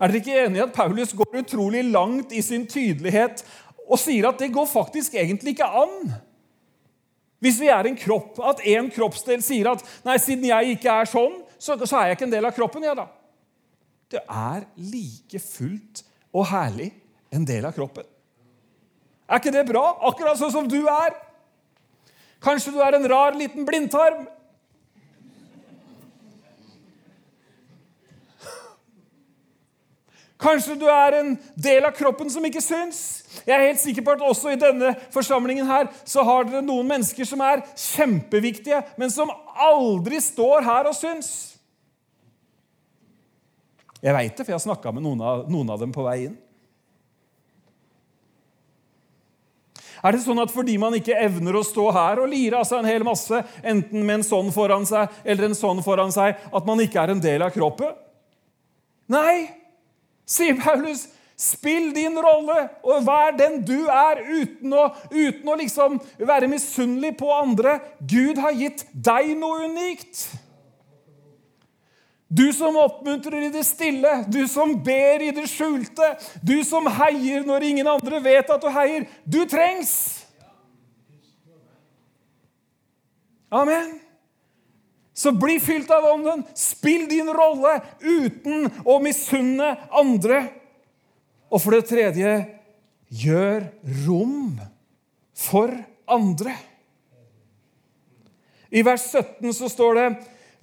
Er 0.00 0.10
dere 0.10 0.20
ikke 0.20 0.38
enige 0.44 0.60
i 0.60 0.64
at 0.64 0.74
Paulus 0.74 1.14
går 1.14 1.40
utrolig 1.42 1.84
langt 1.86 2.32
i 2.34 2.42
sin 2.42 2.66
tydelighet 2.66 3.44
og 3.84 3.98
sier 4.00 4.30
at 4.30 4.40
det 4.40 4.52
går 4.54 4.66
faktisk 4.66 5.14
egentlig 5.14 5.54
ikke 5.54 5.68
an? 5.68 6.14
Hvis 7.44 7.60
vi 7.60 7.68
er 7.68 7.86
en 7.86 7.98
kropp, 7.98 8.38
at 8.40 8.62
en 8.72 8.88
kroppsdel 8.90 9.42
sier 9.44 9.68
at 9.74 9.84
nei, 10.06 10.16
siden 10.22 10.46
jeg 10.48 10.78
ikke 10.78 10.94
er 11.02 11.10
sånn, 11.10 11.42
så, 11.60 11.76
så 11.84 12.00
er 12.00 12.10
jeg 12.10 12.18
ikke 12.18 12.28
en 12.30 12.34
del 12.34 12.48
av 12.48 12.56
kroppen. 12.56 12.86
jeg 12.86 12.96
da. 12.96 13.06
Det 14.14 14.22
er 14.24 14.64
like 14.80 15.40
fullt 15.42 16.04
og 16.34 16.48
herlig 16.50 16.90
en 17.34 17.44
del 17.46 17.66
av 17.68 17.74
kroppen. 17.76 18.06
Er 19.28 19.40
ikke 19.40 19.52
det 19.54 19.66
bra? 19.68 19.84
Akkurat 20.08 20.38
sånn 20.40 20.52
som 20.52 20.66
du 20.68 20.80
er. 20.88 21.14
Kanskje 22.44 22.74
du 22.74 22.80
er 22.84 22.96
en 22.96 23.08
rar 23.08 23.36
liten 23.36 23.64
blindtarm. 23.68 24.26
Kanskje 30.40 30.74
du 30.78 30.86
er 30.90 31.14
en 31.20 31.34
del 31.54 31.86
av 31.86 31.94
kroppen 31.94 32.30
som 32.32 32.44
ikke 32.44 32.62
syns. 32.62 33.22
Jeg 33.46 33.54
er 33.54 33.68
helt 33.68 33.80
sikker 33.80 34.04
på 34.04 34.16
at 34.16 34.24
også 34.26 34.52
i 34.52 34.60
denne 34.60 34.90
forsamlingen 35.14 35.68
her 35.68 35.86
så 36.02 36.24
har 36.26 36.48
dere 36.48 36.64
noen 36.64 36.88
mennesker 36.90 37.28
som 37.28 37.42
er 37.44 37.62
kjempeviktige, 37.70 38.82
men 38.98 39.12
som 39.14 39.30
aldri 39.54 40.18
står 40.22 40.66
her 40.66 40.90
og 40.90 40.96
syns. 40.98 41.30
Jeg 44.04 44.12
veit 44.12 44.34
det, 44.34 44.42
for 44.42 44.52
jeg 44.52 44.58
har 44.58 44.66
snakka 44.66 44.90
med 44.92 45.06
noen 45.06 45.22
av, 45.24 45.46
noen 45.48 45.70
av 45.72 45.80
dem 45.80 45.94
på 45.94 46.04
vei 46.04 46.18
inn. 46.26 46.34
Er 50.04 50.12
det 50.12 50.20
sånn 50.26 50.42
at 50.42 50.52
fordi 50.52 50.74
man 50.76 50.92
ikke 50.98 51.16
evner 51.16 51.56
å 51.56 51.64
stå 51.64 51.86
her 51.96 52.20
og 52.20 52.28
lire 52.28 52.58
av 52.60 52.66
seg 52.68 52.82
en 52.82 52.90
hel 52.90 53.06
masse, 53.06 53.38
enten 53.64 54.02
med 54.04 54.18
en 54.18 54.26
sånn 54.26 54.50
foran 54.52 54.84
seg 54.84 55.14
eller 55.24 55.48
en 55.48 55.56
sånn 55.56 55.80
foran 55.86 56.12
seg, 56.12 56.36
at 56.36 56.66
man 56.68 56.82
ikke 56.84 57.00
er 57.00 57.14
en 57.14 57.22
del 57.24 57.46
av 57.46 57.54
kroppen? 57.54 57.94
Nei, 59.14 59.63
sier 60.26 60.56
Paulus. 60.60 61.08
Spill 61.34 61.88
din 61.90 62.14
rolle, 62.22 62.68
og 62.86 63.02
vær 63.02 63.32
den 63.34 63.56
du 63.66 63.88
er, 63.90 64.20
uten 64.22 64.70
å, 64.70 64.84
uten 65.10 65.48
å 65.50 65.56
liksom 65.58 65.96
være 66.22 66.46
misunnelig 66.46 67.16
på 67.18 67.32
andre. 67.34 67.80
Gud 67.98 68.38
har 68.38 68.54
gitt 68.54 68.84
deg 68.94 69.32
noe 69.40 69.64
unikt. 69.66 70.28
Du 72.30 72.46
som 72.54 72.78
oppmuntrer 72.78 73.48
i 73.48 73.50
det 73.54 73.64
stille, 73.66 74.12
du 74.30 74.44
som 74.50 74.76
ber 74.86 75.26
i 75.26 75.32
det 75.34 75.48
skjulte, 75.50 76.14
du 76.42 76.56
som 76.66 76.86
heier 77.00 77.42
når 77.46 77.66
ingen 77.66 77.90
andre 77.90 78.22
vet 78.22 78.54
at 78.54 78.62
du 78.62 78.70
heier. 78.74 79.10
Du 79.26 79.42
trengs! 79.50 80.22
Amen. 83.54 84.03
Så 85.24 85.32
bli 85.32 85.56
fylt 85.60 85.88
av 85.90 86.04
Ånden. 86.04 86.42
Spill 86.54 87.06
din 87.08 87.30
rolle 87.32 87.78
uten 88.00 88.68
å 88.84 88.98
misunne 89.00 89.70
andre. 89.88 90.42
Og 91.48 91.62
for 91.64 91.72
det 91.72 91.86
tredje 91.88 92.34
gjør 93.08 93.64
rom 94.04 94.60
for 95.32 95.72
andre. 96.04 96.52
I 98.68 98.84
vers 98.84 99.08
17 99.08 99.56
så 99.56 99.72
står 99.72 99.96
det 100.02 100.06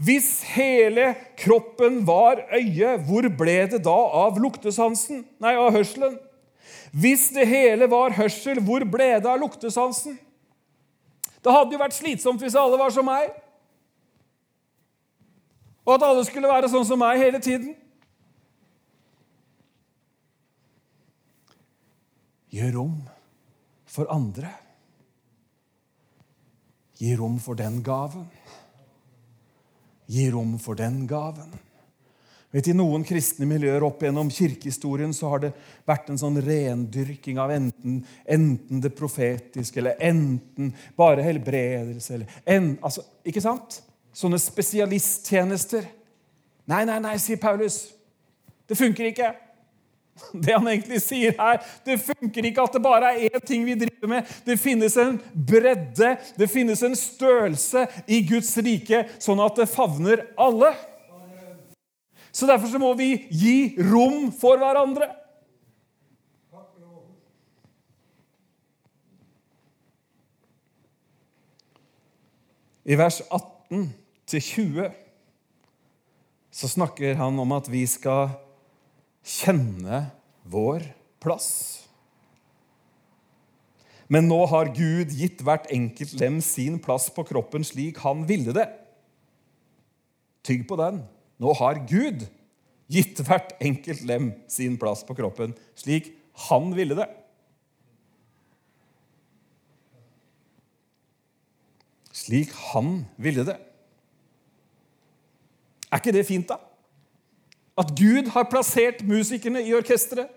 hvis 0.02 0.30
hele 0.54 1.12
kroppen 1.42 2.02
var 2.06 2.44
øye, 2.54 2.96
hvor 3.06 3.26
ble 3.42 3.60
det 3.70 3.82
da 3.86 4.00
av 4.22 4.38
luktesansen? 4.42 5.24
Nei, 5.42 5.58
av 5.58 5.74
hørselen. 5.74 6.20
Hvis 6.94 7.32
det 7.34 7.50
hele 7.50 7.90
var 7.90 8.14
hørsel, 8.14 8.62
hvor 8.62 8.86
ble 8.86 9.16
det 9.18 9.30
av 9.30 9.42
luktesansen? 9.42 10.22
Det 11.42 11.54
hadde 11.54 11.74
jo 11.74 11.82
vært 11.82 11.98
slitsomt 11.98 12.42
hvis 12.46 12.58
alle 12.58 12.78
var 12.78 12.94
som 12.94 13.10
meg. 13.10 13.32
Og 15.86 15.96
at 15.96 16.06
alle 16.06 16.26
skulle 16.28 16.52
være 16.52 16.70
sånn 16.70 16.86
som 16.86 17.00
meg 17.02 17.22
hele 17.22 17.42
tiden. 17.42 17.74
Gjør 22.52 22.76
rom 22.76 23.00
for 23.90 24.12
andre. 24.12 24.52
Gi 27.02 27.16
rom 27.18 27.40
for 27.42 27.58
den 27.58 27.80
gaven. 27.86 28.28
Gi 30.12 30.28
rom 30.30 30.58
for 30.62 30.78
den 30.78 31.06
gaven. 31.10 31.54
Vet, 32.52 32.68
I 32.68 32.76
noen 32.76 33.06
kristne 33.08 33.48
miljøer 33.48 33.84
opp 33.88 34.02
gjennom 34.04 34.28
kirkehistorien 34.34 35.14
så 35.16 35.30
har 35.32 35.46
det 35.46 35.52
vært 35.88 36.10
en 36.12 36.20
sånn 36.20 36.42
rendyrking 36.44 37.40
av 37.40 37.54
enten, 37.56 38.02
enten 38.28 38.82
det 38.84 38.92
profetiske 38.98 39.80
eller 39.80 40.04
enten 40.04 40.74
bare 41.00 41.24
helbredelse. 41.24 42.14
eller 42.14 42.42
en, 42.44 42.74
altså, 42.84 43.06
Ikke 43.24 43.44
sant? 43.44 43.80
Sånne 44.14 44.40
spesialisttjenester. 44.42 45.86
Nei, 46.70 46.84
nei, 46.88 47.00
nei, 47.04 47.16
sier 47.20 47.40
Paulus. 47.42 47.86
Det 48.68 48.78
funker 48.80 49.12
ikke. 49.12 49.32
Det 50.44 50.54
han 50.54 50.68
egentlig 50.68 51.00
sier 51.04 51.36
her, 51.38 51.62
det 51.88 51.96
funker 52.04 52.46
ikke 52.46 52.66
at 52.68 52.76
det 52.76 52.82
bare 52.84 53.14
er 53.14 53.32
én 53.32 53.44
ting 53.48 53.64
vi 53.66 53.78
driver 53.80 54.12
med. 54.12 54.34
Det 54.46 54.58
finnes 54.60 54.98
en 55.00 55.18
bredde, 55.34 56.12
det 56.38 56.50
finnes 56.52 56.84
en 56.86 56.96
størrelse 57.00 57.88
i 58.12 58.22
Guds 58.28 58.52
rike, 58.62 59.06
sånn 59.24 59.42
at 59.44 59.62
det 59.62 59.70
favner 59.72 60.26
alle. 60.40 60.74
Så 62.32 62.48
derfor 62.48 62.72
så 62.72 62.80
må 62.80 62.94
vi 63.00 63.10
gi 63.32 63.56
rom 63.92 64.30
for 64.36 64.60
hverandre. 64.62 65.10
I 72.82 72.98
vers 72.98 73.20
18-20 74.32 74.92
så 76.52 76.68
snakker 76.68 77.16
han 77.20 77.40
om 77.40 77.54
at 77.56 77.70
vi 77.72 77.84
skal 77.88 78.34
kjenne 79.24 80.06
vår 80.52 80.84
plass. 81.24 81.50
Men 84.12 84.28
nå 84.28 84.42
har 84.52 84.74
Gud 84.76 85.14
gitt 85.16 85.40
hvert 85.46 85.70
enkelt 85.72 86.18
lem 86.20 86.42
sin 86.44 86.80
plass 86.84 87.08
på 87.16 87.24
kroppen 87.28 87.64
slik 87.64 88.02
han 88.04 88.26
ville 88.28 88.52
det. 88.56 88.68
Tygg 90.44 90.66
på 90.68 90.76
den. 90.80 91.04
Nå 91.40 91.56
har 91.56 91.80
Gud 91.88 92.26
gitt 92.92 93.22
hvert 93.24 93.56
enkelt 93.64 94.04
lem 94.04 94.34
sin 94.52 94.76
plass 94.82 95.06
på 95.08 95.16
kroppen 95.16 95.56
slik 95.80 96.12
han 96.50 96.74
ville 96.76 96.98
det. 97.00 97.08
Slik 102.12 102.52
han 102.74 103.06
ville 103.16 103.48
det. 103.48 103.56
Er 105.92 106.00
ikke 106.00 106.14
det 106.16 106.28
fint, 106.28 106.48
da? 106.50 106.58
At 107.78 107.92
Gud 107.98 108.30
har 108.32 108.48
plassert 108.52 109.04
musikerne 109.08 109.64
i 109.64 109.74
orkesteret. 109.76 110.30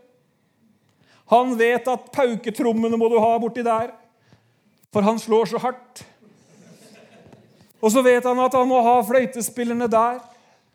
Han 1.30 1.54
vet 1.58 1.86
at 1.88 2.10
pauketrommene 2.12 2.98
må 3.00 3.08
du 3.08 3.16
ha 3.22 3.36
borti 3.40 3.64
der, 3.64 3.94
for 4.92 5.06
han 5.06 5.18
slår 5.18 5.48
så 5.54 5.60
hardt. 5.62 6.04
Og 7.80 7.92
så 7.92 8.02
vet 8.04 8.24
han 8.24 8.40
at 8.40 8.54
han 8.56 8.68
må 8.68 8.80
ha 8.84 8.98
fløytespillerne 9.04 9.88
der. 9.90 10.20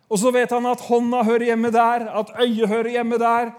Og 0.10 0.20
så 0.22 0.32
vet 0.34 0.52
han 0.54 0.66
at 0.70 0.82
hånda 0.88 1.24
hører 1.26 1.52
hjemme 1.52 1.72
der, 1.74 2.08
at 2.22 2.34
øyet 2.42 2.70
hører 2.70 2.90
hjemme 2.98 3.18
der. 3.22 3.52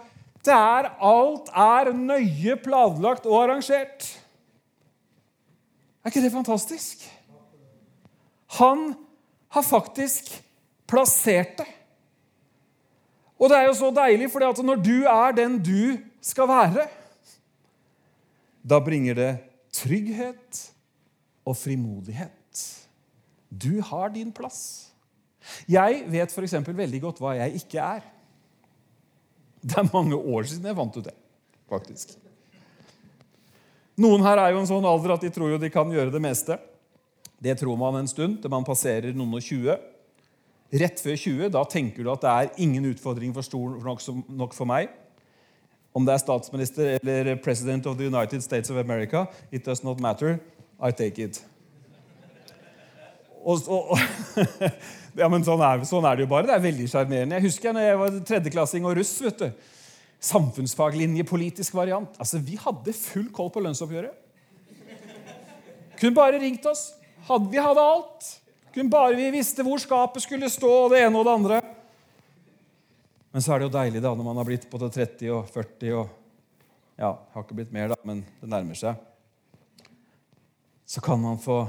Det 0.44 0.54
er, 0.54 0.90
alt 1.04 1.50
er 1.54 1.92
nøye 1.94 2.56
planlagt 2.64 3.26
og 3.26 3.42
arrangert. 3.44 4.06
Er 6.00 6.10
ikke 6.10 6.22
det 6.24 6.32
fantastisk? 6.32 7.02
Han 8.58 8.94
har 9.54 9.62
faktisk 9.62 10.30
plassert 10.90 11.60
det. 11.62 11.68
Og 13.40 13.48
det 13.48 13.56
er 13.56 13.68
jo 13.70 13.76
så 13.78 13.88
deilig, 13.94 14.28
for 14.32 14.62
når 14.66 14.82
du 14.84 14.96
er 15.08 15.36
den 15.36 15.56
du 15.64 15.96
skal 16.20 16.48
være, 16.50 16.84
da 18.60 18.76
bringer 18.84 19.16
det 19.16 19.30
trygghet 19.72 20.60
og 21.48 21.56
frimodighet. 21.56 22.36
Du 23.48 23.80
har 23.80 24.12
din 24.12 24.32
plass. 24.32 24.90
Jeg 25.70 26.04
vet 26.12 26.32
f.eks. 26.32 26.58
veldig 26.68 27.00
godt 27.02 27.22
hva 27.22 27.34
jeg 27.38 27.62
ikke 27.62 27.80
er. 27.80 28.04
Det 29.60 29.76
er 29.80 29.88
mange 29.92 30.16
år 30.16 30.46
siden 30.48 30.68
jeg 30.68 30.76
fant 30.76 30.98
ut 31.00 31.06
det, 31.08 31.16
faktisk. 31.68 32.12
Noen 34.00 34.24
her 34.24 34.40
er 34.40 34.52
jo 34.54 34.60
en 34.62 34.68
sånn 34.68 34.86
alder 34.88 35.16
at 35.16 35.24
de 35.24 35.32
tror 35.32 35.50
jo 35.52 35.60
de 35.60 35.72
kan 35.72 35.90
gjøre 35.92 36.12
det 36.12 36.22
meste. 36.24 36.56
Det 37.40 37.56
tror 37.60 37.76
man 37.80 37.98
en 38.00 38.08
stund 38.08 38.38
til 38.40 38.52
man 38.52 38.64
passerer 38.68 39.16
noen 39.16 39.36
og 39.36 39.44
20. 39.44 39.76
Rett 40.70 41.00
før 41.02 41.16
20 41.18 41.50
da 41.50 41.64
tenker 41.66 42.06
du 42.06 42.12
at 42.12 42.22
det 42.22 42.30
er 42.30 42.62
ingen 42.62 42.84
utfordring 42.92 43.32
for 43.34 43.42
stor 43.42 43.78
nok, 43.82 44.02
nok 44.28 44.54
for 44.54 44.70
meg. 44.70 44.92
Om 45.90 46.06
det 46.06 46.14
er 46.14 46.22
statsminister 46.22 46.92
eller 47.00 47.34
president 47.42 47.86
of 47.90 47.96
the 47.98 48.06
United 48.06 48.44
States 48.44 48.70
of 48.70 48.78
America, 48.78 49.26
it 49.50 49.66
does 49.66 49.82
not 49.82 50.00
matter. 50.00 50.38
I 50.80 50.92
take 50.92 51.18
it. 51.18 51.42
Og, 53.42 53.58
og, 53.68 53.98
ja, 55.20 55.28
men 55.28 55.42
sånn 55.44 55.60
er, 55.64 55.82
sånn 55.88 56.06
er, 56.06 56.16
det 56.16 56.26
jo 56.26 56.30
bare. 56.30 56.46
Det 56.48 56.54
er 56.54 56.64
veldig 56.64 56.86
sjarmerende. 56.92 57.40
Jeg 57.40 57.48
husker 57.48 57.74
når 57.74 57.86
jeg 57.86 58.00
var 58.00 58.18
tredjeklassing 58.30 58.86
og 58.86 58.96
russ. 59.00 59.12
vet 59.24 59.42
du. 59.42 59.68
Samfunnsfaglinje, 60.30 61.24
politisk 61.26 61.74
variant. 61.74 62.14
Altså, 62.20 62.38
Vi 62.44 62.58
hadde 62.60 62.94
full 62.94 63.30
koll 63.34 63.50
på 63.52 63.64
lønnsoppgjøret. 63.64 64.14
Kunne 66.00 66.16
bare 66.16 66.40
ringt 66.40 66.64
oss. 66.68 66.92
Hadde, 67.28 67.50
vi 67.52 67.60
hadde 67.60 67.82
alt. 67.84 68.28
Kunne 68.74 68.92
bare 68.92 69.18
Vi 69.18 69.30
visste 69.34 69.64
hvor 69.66 69.80
skapet 69.82 70.22
skulle 70.24 70.50
stå, 70.50 70.70
og 70.84 70.94
det 70.94 71.02
ene 71.04 71.18
og 71.18 71.26
det 71.26 71.34
andre. 71.34 71.60
Men 73.30 73.42
så 73.42 73.54
er 73.54 73.60
det 73.60 73.68
jo 73.68 73.76
deilig 73.76 74.02
da, 74.02 74.14
når 74.14 74.26
man 74.26 74.40
har 74.40 74.48
blitt 74.48 74.66
både 74.70 74.90
30 74.94 75.30
og 75.36 75.52
40 75.52 75.92
og 75.98 76.16
Ja, 77.00 77.14
har 77.32 77.44
ikke 77.46 77.56
blitt 77.56 77.70
mer, 77.72 77.88
da, 77.88 77.96
men 78.04 78.18
det 78.42 78.48
nærmer 78.52 78.76
seg. 78.76 78.98
Så 80.84 81.00
kan 81.00 81.16
man 81.22 81.38
få 81.40 81.62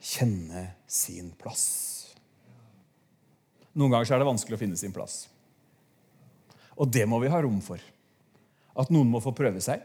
kjenne 0.00 0.62
sin 0.88 1.34
plass. 1.36 1.66
Noen 3.76 3.92
ganger 3.92 4.14
er 4.14 4.22
det 4.22 4.28
vanskelig 4.30 4.56
å 4.56 4.60
finne 4.62 4.78
sin 4.80 4.94
plass. 4.94 5.26
Og 6.78 6.88
det 6.88 7.04
må 7.10 7.18
vi 7.20 7.28
ha 7.28 7.42
rom 7.44 7.58
for. 7.60 7.82
At 8.78 8.88
noen 8.94 9.10
må 9.10 9.20
få 9.20 9.34
prøve 9.36 9.60
seg. 9.60 9.82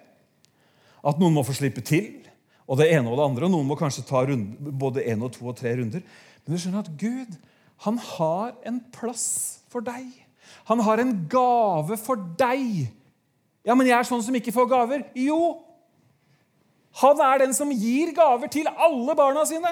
At 1.03 1.19
noen 1.19 1.35
må 1.35 1.43
få 1.43 1.57
slippe 1.57 1.83
til. 1.83 2.23
Og 2.67 2.79
det 2.79 2.89
ene 2.93 3.09
og 3.11 3.19
det 3.19 3.25
andre. 3.27 3.47
Og 3.47 3.53
noen 3.55 3.69
må 3.69 3.77
kanskje 3.79 4.05
ta 4.07 4.23
runde, 4.27 4.71
både 4.71 5.03
én 5.09 5.23
og 5.23 5.33
to 5.35 5.47
og 5.49 5.57
tre 5.59 5.75
runder. 5.79 6.03
Men 6.43 6.55
du 6.55 6.59
skjønner 6.59 6.85
at 6.85 6.93
Gud 6.99 7.37
han 7.83 7.97
har 7.99 8.53
en 8.67 8.79
plass 8.95 9.59
for 9.71 9.83
deg. 9.83 10.07
Han 10.69 10.79
har 10.85 11.01
en 11.01 11.15
gave 11.31 11.97
for 11.99 12.19
deg. 12.39 12.85
Ja, 13.63 13.75
men 13.75 13.87
jeg 13.87 13.97
er 13.97 14.07
sånn 14.07 14.23
som 14.23 14.35
ikke 14.35 14.53
får 14.55 14.69
gaver. 14.71 15.03
Jo, 15.17 15.39
han 17.01 17.23
er 17.25 17.41
den 17.43 17.55
som 17.57 17.71
gir 17.71 18.13
gaver 18.15 18.51
til 18.51 18.69
alle 18.71 19.15
barna 19.17 19.43
sine. 19.49 19.71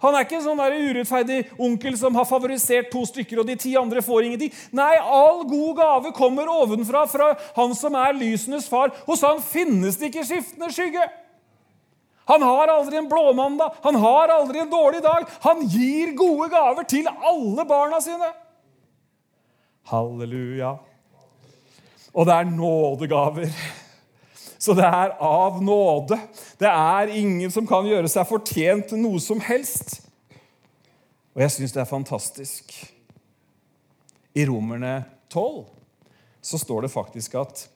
Han 0.00 0.16
er 0.16 0.24
ikke 0.24 0.38
en 0.38 0.46
sånn 0.46 0.60
urettferdig 0.60 1.40
onkel 1.60 1.96
som 2.00 2.14
har 2.16 2.24
favorisert 2.28 2.88
to 2.92 3.02
stykker, 3.04 3.42
og 3.42 3.48
de 3.50 3.56
ti 3.60 3.74
andre 3.76 4.00
får 4.02 4.26
ingenting. 4.26 4.52
Nei, 4.72 4.94
all 4.96 5.42
god 5.48 5.74
gave 5.76 6.12
kommer 6.16 6.48
ovenfra, 6.48 7.04
fra 7.08 7.34
han 7.58 7.74
som 7.76 7.98
er 8.00 8.16
lysenes 8.16 8.68
far. 8.72 8.94
Hos 9.04 9.24
han 9.26 9.42
finnes 9.44 10.00
det 10.00 10.08
ikke 10.08 10.24
skiftende 10.24 10.72
skygge. 10.72 11.04
Han 12.30 12.42
har 12.46 12.70
aldri 12.70 13.00
en 13.00 13.08
blåmandag, 13.10 13.74
han 13.82 13.96
har 13.98 14.30
aldri 14.30 14.60
en 14.62 14.70
dårlig 14.70 15.02
dag. 15.02 15.26
Han 15.42 15.64
gir 15.66 16.12
gode 16.14 16.46
gaver 16.52 16.86
til 16.86 17.08
alle 17.10 17.64
barna 17.66 17.98
sine. 18.04 18.28
Halleluja. 19.90 20.76
Og 22.14 22.28
det 22.28 22.36
er 22.36 22.52
nådegaver. 22.52 23.50
Så 24.60 24.76
det 24.78 24.86
er 24.86 25.16
av 25.24 25.58
nåde. 25.64 26.20
Det 26.60 26.70
er 26.70 27.10
ingen 27.18 27.50
som 27.50 27.66
kan 27.66 27.90
gjøre 27.90 28.10
seg 28.12 28.28
fortjent 28.30 28.92
til 28.92 29.02
noe 29.02 29.18
som 29.22 29.42
helst. 29.42 29.98
Og 31.34 31.42
jeg 31.42 31.56
syns 31.56 31.74
det 31.74 31.82
er 31.82 31.90
fantastisk. 31.90 32.74
I 34.38 34.46
Romerne 34.46 35.00
12 35.32 35.64
så 36.46 36.62
står 36.62 36.86
det 36.86 36.94
faktisk 36.94 37.40
at 37.42 37.66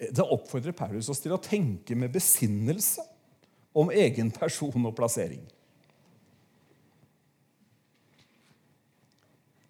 det 0.00 0.22
oppfordrer 0.22 0.76
Paulus 0.76 1.10
oss 1.10 1.18
til 1.24 1.34
å 1.34 1.42
tenke 1.42 1.98
med 1.98 2.14
besinnelse 2.14 3.09
om 3.72 3.90
egen 3.90 4.30
person 4.34 4.86
og 4.86 4.94
plassering. 4.96 5.42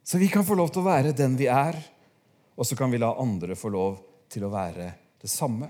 Så 0.05 0.19
vi 0.19 0.29
kan 0.29 0.45
få 0.47 0.57
lov 0.59 0.73
til 0.73 0.83
å 0.83 0.89
være 0.89 1.15
den 1.15 1.37
vi 1.39 1.47
er, 1.47 1.77
og 2.59 2.67
så 2.67 2.77
kan 2.77 2.91
vi 2.91 2.99
la 2.99 3.13
andre 3.21 3.55
få 3.55 3.71
lov 3.71 4.01
til 4.31 4.47
å 4.47 4.53
være 4.53 4.89
det 5.23 5.31
samme. 5.31 5.69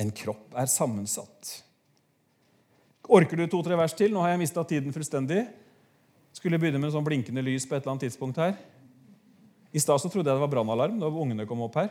En 0.00 0.10
kropp 0.12 0.52
er 0.58 0.68
sammensatt. 0.68 1.54
Orker 3.10 3.40
du 3.40 3.46
to-tre 3.50 3.78
vers 3.80 3.94
til? 3.96 4.12
Nå 4.12 4.20
har 4.22 4.34
jeg 4.34 4.42
mista 4.42 4.62
tiden 4.68 4.94
fullstendig. 4.94 5.46
Skulle 6.36 6.60
begynne 6.60 6.78
med 6.82 6.92
sånn 6.94 7.06
blinkende 7.06 7.42
lys 7.42 7.66
på 7.66 7.74
et 7.74 7.82
eller 7.82 7.96
annet 7.96 8.06
tidspunkt 8.06 8.38
her. 8.38 8.54
I 9.72 9.82
stad 9.82 10.02
trodde 10.04 10.26
jeg 10.26 10.36
det 10.36 10.42
var 10.42 10.50
brannalarm 10.50 11.00
da 11.00 11.08
ungene 11.10 11.46
kom 11.48 11.64
opp 11.66 11.78
her. 11.80 11.90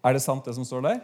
Er 0.00 0.16
det 0.16 0.22
sant, 0.24 0.44
det 0.46 0.54
som 0.56 0.64
står 0.64 0.84
der? 0.86 1.00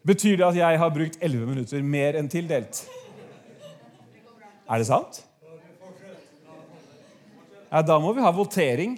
Betyr 0.00 0.38
det 0.40 0.46
at 0.46 0.56
jeg 0.56 0.78
har 0.80 0.94
brukt 0.94 1.20
11 1.20 1.50
minutter 1.50 1.84
mer 1.84 2.16
enn 2.16 2.30
tildelt? 2.32 2.80
Er 4.70 4.80
det 4.80 4.88
sant? 4.88 5.20
Ja, 7.70 7.82
da 7.86 7.98
må 8.02 8.14
vi 8.16 8.24
ha 8.24 8.32
votering. 8.34 8.96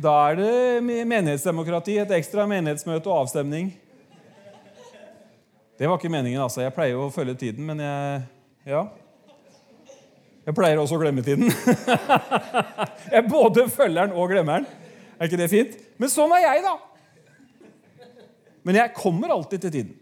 Da 0.00 0.12
er 0.30 0.38
det 0.38 0.52
menighetsdemokrati, 0.86 1.98
et 2.02 2.14
ekstra 2.16 2.46
menighetsmøte 2.50 3.10
og 3.10 3.24
avstemning. 3.24 3.72
Det 5.74 5.90
var 5.90 5.98
ikke 5.98 6.12
meningen, 6.12 6.40
altså. 6.40 6.62
Jeg 6.62 6.74
pleier 6.74 6.94
jo 6.94 7.08
å 7.08 7.14
følge 7.14 7.34
tiden, 7.34 7.66
men 7.66 7.82
jeg 7.82 8.22
Ja. 8.64 8.86
Jeg 10.44 10.56
pleier 10.56 10.80
også 10.80 10.98
å 10.98 11.00
glemme 11.00 11.24
tiden. 11.24 11.48
jeg 13.14 13.28
både 13.30 13.64
følger 13.72 14.06
den 14.10 14.16
og 14.16 14.28
glemmer 14.32 14.60
den. 14.60 14.66
Er 15.16 15.30
ikke 15.30 15.40
det 15.40 15.50
fint? 15.52 15.76
Men 15.96 16.10
sånn 16.12 16.32
er 16.36 16.44
jeg, 16.44 16.64
da. 16.66 16.74
Men 18.64 18.80
jeg 18.80 18.92
kommer 18.96 19.32
alltid 19.32 19.64
til 19.64 19.72
tiden. 19.72 19.94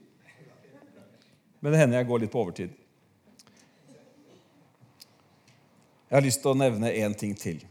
Men 1.62 1.74
det 1.74 1.82
hender 1.82 2.00
jeg 2.00 2.08
går 2.08 2.24
litt 2.24 2.32
på 2.32 2.42
overtid. 2.42 2.74
Jeg 6.10 6.18
har 6.18 6.26
lyst 6.26 6.42
til 6.42 6.50
å 6.50 6.58
nevne 6.58 6.90
én 6.90 7.14
ting 7.16 7.36
til. 7.38 7.62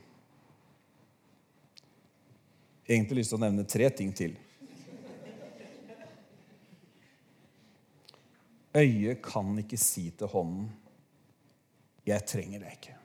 Egentlig 2.88 3.20
lyst 3.20 3.36
til 3.36 3.40
å 3.40 3.44
nevne 3.44 3.68
tre 3.68 3.92
ting 3.94 4.16
til. 4.16 4.38
Øyet 8.72 9.20
kan 9.24 9.52
ikke 9.60 9.78
si 9.78 10.08
til 10.16 10.32
hånden 10.32 10.70
'Jeg 12.06 12.26
trenger 12.28 12.60
deg 12.60 12.72
ikke'. 12.74 12.98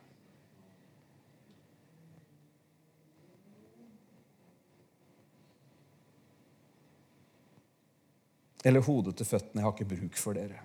Eller 8.65 8.81
hodet 8.81 9.15
til 9.17 9.25
føttene 9.25 9.61
'Jeg 9.61 9.65
har 9.65 9.75
ikke 9.75 9.95
bruk 9.95 10.17
for 10.17 10.33
dere'. 10.33 10.63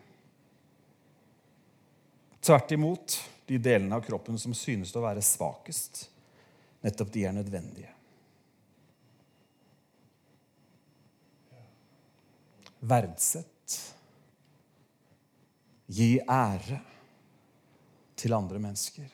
Tvert 2.42 2.72
imot, 2.72 3.30
de 3.46 3.58
delene 3.58 3.94
av 3.94 4.02
kroppen 4.02 4.38
som 4.38 4.54
synes 4.54 4.96
å 4.96 5.02
være 5.04 5.22
svakest, 5.22 6.08
nettopp 6.82 7.12
de 7.12 7.24
er 7.24 7.32
nødvendige. 7.36 7.92
Verdsett. 12.80 13.76
Gi 15.86 16.18
ære 16.26 16.80
til 18.22 18.34
andre 18.36 18.60
mennesker. 18.62 19.10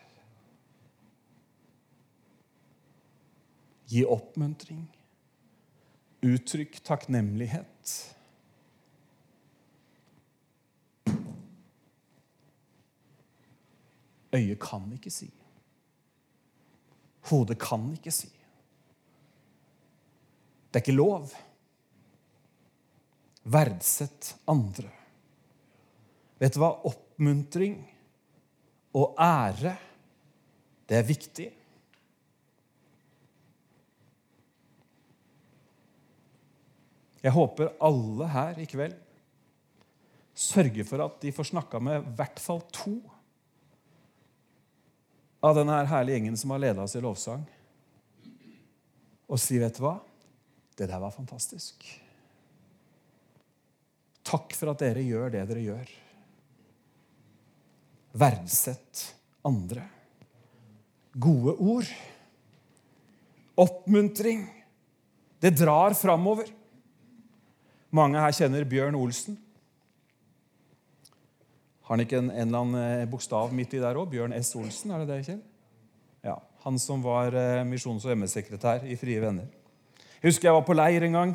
Gi 3.89 4.05
oppmuntring. 4.05 4.85
Uttrykk 6.29 6.81
takknemlighet. 6.85 7.93
Øyet 14.35 14.61
kan 14.61 14.91
ikke 14.93 15.13
si. 15.15 15.31
Hodet 17.31 17.57
kan 17.63 17.87
ikke 17.95 18.13
si. 18.13 18.29
Det 20.69 20.83
er 20.83 20.85
ikke 20.85 20.99
lov. 20.99 21.31
Verdsett 23.49 24.35
andre. 24.51 24.91
Vet 26.39 26.53
du 26.55 26.61
hva? 26.61 26.75
Oppmuntring 26.85 27.81
og 28.99 29.19
ære, 29.23 29.77
det 30.89 30.97
er 30.99 31.07
viktig. 31.07 31.49
Jeg 37.23 37.35
håper 37.35 37.75
alle 37.85 38.31
her 38.33 38.59
i 38.63 38.67
kveld 38.71 38.97
sørger 40.39 40.87
for 40.87 41.03
at 41.03 41.17
de 41.23 41.33
får 41.35 41.51
snakka 41.51 41.81
med 41.83 41.99
i 41.99 42.13
hvert 42.19 42.39
fall 42.41 42.61
to 42.71 42.95
av 45.43 45.55
denne 45.59 45.81
herlige 45.87 46.19
gjengen 46.19 46.39
som 46.39 46.55
har 46.55 46.63
leda 46.63 46.83
oss 46.83 46.97
i 46.99 47.03
lovsang, 47.03 47.45
og 49.29 49.39
si, 49.39 49.59
'Vet 49.59 49.77
du 49.77 49.83
hva? 49.83 49.99
Det 50.75 50.89
der 50.89 50.99
var 50.99 51.11
fantastisk.' 51.11 51.85
Takk 54.25 54.55
for 54.55 54.71
at 54.71 54.79
dere 54.79 55.03
gjør 55.03 55.31
det 55.31 55.49
dere 55.49 55.63
gjør. 55.63 55.91
Verdsett 58.13 59.05
andre. 59.47 59.83
Gode 61.19 61.57
ord. 61.59 61.91
Oppmuntring. 63.59 64.47
Det 65.41 65.51
drar 65.59 65.95
framover. 65.99 66.49
Mange 67.95 68.21
her 68.21 68.35
kjenner 68.37 68.67
Bjørn 68.69 68.97
Olsen. 68.99 69.39
Har 71.89 71.97
han 71.97 72.05
ikke 72.05 72.19
en, 72.21 72.29
en 72.29 72.51
eller 72.51 72.65
annen 72.65 72.81
eh, 73.01 73.07
bokstav 73.09 73.53
midt 73.57 73.73
i 73.73 73.81
der 73.81 73.97
òg? 73.97 74.11
Bjørn 74.13 74.35
S. 74.37 74.53
Olsen, 74.61 74.93
er 74.93 75.03
det 75.03 75.09
det, 75.09 75.23
Kjell? 75.25 75.39
Ja, 76.27 76.35
Han 76.67 76.77
som 76.83 77.01
var 77.01 77.33
eh, 77.33 77.65
misjons- 77.65 78.05
og 78.05 78.13
MS-sekretær 78.13 78.85
i 78.85 78.97
Frie 79.01 79.23
Venner. 79.23 79.47
Jeg 80.19 80.35
husker 80.35 80.51
jeg 80.51 80.59
var 80.59 80.67
på 80.67 80.77
leir 80.77 81.07
en 81.07 81.17
gang. 81.17 81.33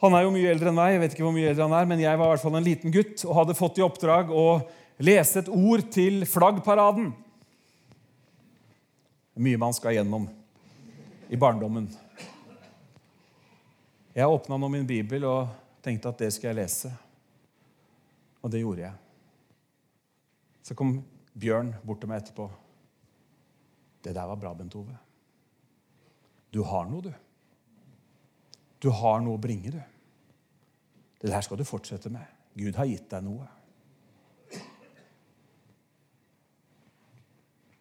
Han 0.00 0.16
er 0.16 0.24
jo 0.24 0.32
mye 0.32 0.48
eldre 0.48 0.70
enn 0.70 0.78
meg, 0.78 0.94
jeg 0.94 1.02
vet 1.02 1.16
ikke 1.16 1.26
hvor 1.26 1.36
mye 1.36 1.50
eldre 1.50 1.66
han 1.66 1.76
er, 1.76 1.90
men 1.90 2.00
jeg 2.02 2.18
var 2.20 2.30
i 2.30 2.32
hvert 2.32 2.44
fall 2.44 2.56
en 2.56 2.66
liten 2.66 2.94
gutt 2.94 3.26
og 3.26 3.36
hadde 3.38 3.58
fått 3.58 3.78
i 3.80 3.84
oppdrag 3.84 4.32
å 4.32 4.46
lese 4.98 5.42
et 5.42 5.50
ord 5.50 5.84
til 5.94 6.24
flaggparaden. 6.28 7.12
Mye 9.34 9.58
man 9.58 9.74
skal 9.74 9.96
gjennom 9.96 10.28
i 11.28 11.38
barndommen. 11.40 11.88
Jeg 14.14 14.30
åpna 14.30 14.58
nå 14.60 14.68
min 14.70 14.86
bibel 14.86 15.24
og 15.26 15.48
tenkte 15.82 16.12
at 16.12 16.20
det 16.22 16.30
skal 16.34 16.52
jeg 16.52 16.60
lese. 16.60 16.92
Og 18.44 18.52
det 18.52 18.60
gjorde 18.62 18.84
jeg. 18.84 18.94
Så 20.62 20.76
kom 20.78 21.00
Bjørn 21.34 21.72
bort 21.82 21.98
til 22.00 22.08
meg 22.08 22.22
etterpå. 22.22 22.46
'Det 24.04 24.14
der 24.14 24.26
var 24.28 24.36
bra, 24.36 24.52
Bent 24.54 24.74
Ove. 24.76 24.96
Du 26.52 26.62
har 26.62 26.84
noe, 26.84 27.02
du. 27.02 27.12
Du 28.78 28.90
har 28.90 29.20
noe 29.20 29.34
å 29.34 29.40
bringe, 29.40 29.70
du. 29.72 29.80
Det 31.20 31.30
der 31.32 31.40
skal 31.40 31.56
du 31.56 31.64
fortsette 31.64 32.10
med. 32.12 32.22
Gud 32.54 32.76
har 32.76 32.86
gitt 32.86 33.10
deg 33.10 33.24
noe.' 33.24 33.63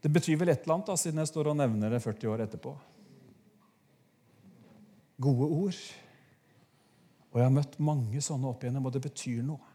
Det 0.04 0.12
betyr 0.12 0.36
vel 0.36 0.52
et 0.52 0.66
eller 0.66 0.76
annet, 0.76 0.90
da, 0.92 0.98
siden 1.00 1.22
jeg 1.22 1.30
står 1.30 1.48
og 1.54 1.56
nevner 1.62 1.94
det 1.94 2.02
40 2.04 2.32
år 2.34 2.42
etterpå. 2.44 2.74
Gode 5.24 5.48
ord. 5.48 5.78
Og 7.32 7.40
jeg 7.40 7.48
har 7.48 7.54
møtt 7.56 7.78
mange 7.80 8.22
sånne 8.22 8.50
opp 8.50 8.66
igjennom, 8.66 8.90
og 8.90 8.94
det 8.94 9.02
betyr 9.06 9.46
noe. 9.48 9.72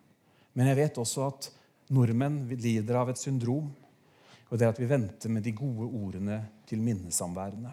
Men 0.53 0.69
jeg 0.69 0.79
vet 0.83 1.01
også 1.01 1.25
at 1.31 1.49
nordmenn 1.97 2.43
lider 2.61 2.99
av 3.01 3.09
et 3.09 3.21
syndrom, 3.21 3.71
og 4.49 4.53
det 4.53 4.67
er 4.67 4.75
at 4.75 4.81
vi 4.81 4.89
venter 4.91 5.33
med 5.33 5.45
de 5.45 5.55
gode 5.57 5.89
ordene 5.97 6.43
til 6.69 6.85
minnesamværene. 6.85 7.73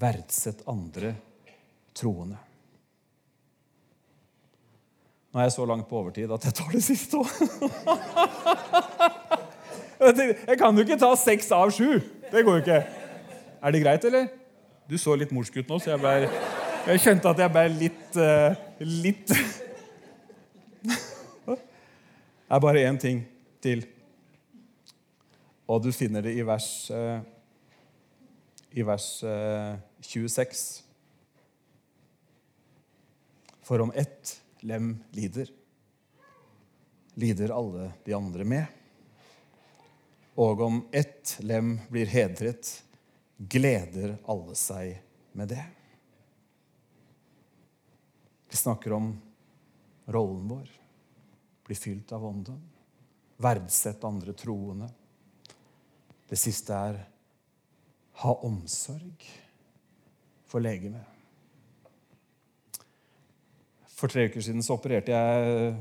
Verdsett 0.00 0.62
andre 0.70 1.12
troende. 1.98 2.38
Nå 5.30 5.38
er 5.38 5.46
jeg 5.46 5.52
så 5.52 5.64
langt 5.68 5.86
på 5.86 5.98
overtid 6.00 6.32
at 6.34 6.44
jeg 6.44 6.54
tar 6.58 6.72
det 6.74 6.82
siste 6.82 7.20
òg. 7.20 7.28
Jeg 10.00 10.56
kan 10.56 10.72
jo 10.72 10.80
ikke 10.80 10.96
ta 10.96 11.10
seks 11.18 11.50
av 11.52 11.68
sju. 11.76 12.00
Det 12.32 12.40
går 12.40 12.54
jo 12.56 12.60
ikke. 12.62 12.78
Er 13.60 13.74
det 13.74 13.82
greit, 13.82 14.04
eller? 14.08 14.30
Du 14.88 14.96
så 14.98 15.12
litt 15.14 15.30
morsk 15.36 15.58
ut 15.60 15.68
nå, 15.68 15.76
så 15.78 15.92
jeg, 15.92 16.00
ble, 16.00 16.30
jeg 16.88 17.02
kjente 17.04 17.28
at 17.30 17.42
jeg 17.44 17.52
ble 17.52 17.64
litt 17.76 18.16
uh, 18.16 18.56
Litt 18.80 19.28
Det 21.52 21.58
er 22.56 22.62
bare 22.64 22.82
én 22.88 22.98
ting 22.98 23.20
til. 23.62 23.84
Og 25.68 25.84
du 25.84 25.92
finner 25.94 26.24
det 26.24 26.32
i 26.34 26.42
vers, 26.48 26.90
uh, 26.90 27.20
i 28.72 28.82
vers 28.88 29.10
uh, 29.22 29.76
26. 30.02 30.64
For 33.68 33.84
om 33.84 33.92
ett 33.94 34.40
lem 34.60 34.92
lider, 35.16 35.50
lider 37.14 37.52
alle 37.54 37.92
de 38.04 38.14
andre 38.14 38.44
med. 38.44 38.66
Og 40.40 40.60
om 40.60 40.80
ett 40.92 41.36
lem 41.44 41.78
blir 41.90 42.06
hedret, 42.10 42.70
gleder 43.36 44.18
alle 44.28 44.56
seg 44.58 44.96
med 45.32 45.52
det. 45.52 45.64
Vi 48.50 48.56
snakker 48.56 48.92
om 48.92 49.12
rollen 50.10 50.48
vår. 50.48 50.70
Bli 51.66 51.74
fylt 51.74 52.12
av 52.12 52.24
Ånden. 52.26 52.60
Verdsett 53.36 54.04
andre 54.04 54.32
troende. 54.32 54.90
Det 56.28 56.38
siste 56.38 56.74
er 56.74 56.98
ha 58.20 58.34
omsorg 58.44 59.30
for 60.50 60.62
legemet. 60.62 61.19
For 64.00 64.08
tre 64.08 64.30
uker 64.30 64.40
siden 64.40 64.64
så 64.64 64.78
opererte 64.78 65.12
jeg 65.12 65.74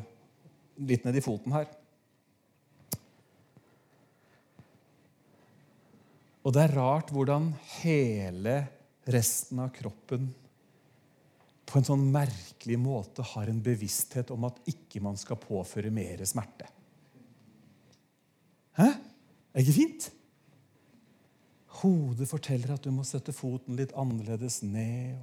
litt 0.89 1.05
ned 1.07 1.15
i 1.15 1.24
foten 1.24 1.55
her. 1.55 1.70
Og 6.43 6.55
det 6.55 6.65
er 6.65 6.76
rart 6.76 7.11
hvordan 7.15 7.51
hele 7.80 8.59
resten 9.09 9.59
av 9.63 9.72
kroppen 9.76 10.30
på 11.70 11.78
en 11.78 11.86
sånn 11.86 12.05
merkelig 12.11 12.80
måte 12.82 13.24
har 13.36 13.49
en 13.49 13.61
bevissthet 13.63 14.32
om 14.34 14.47
at 14.47 14.57
ikke 14.72 15.01
man 15.05 15.20
skal 15.20 15.38
påføre 15.39 15.91
mer 15.93 16.24
smerte. 16.28 16.67
Hæ? 18.80 18.88
Er 18.89 19.59
det 19.59 19.65
ikke 19.67 19.78
fint? 19.78 20.07
Hodet 21.80 22.28
forteller 22.30 22.74
at 22.76 22.86
du 22.86 22.91
må 22.91 23.05
sette 23.07 23.36
foten 23.36 23.78
litt 23.78 23.93
annerledes 23.97 24.61
ned. 24.65 25.22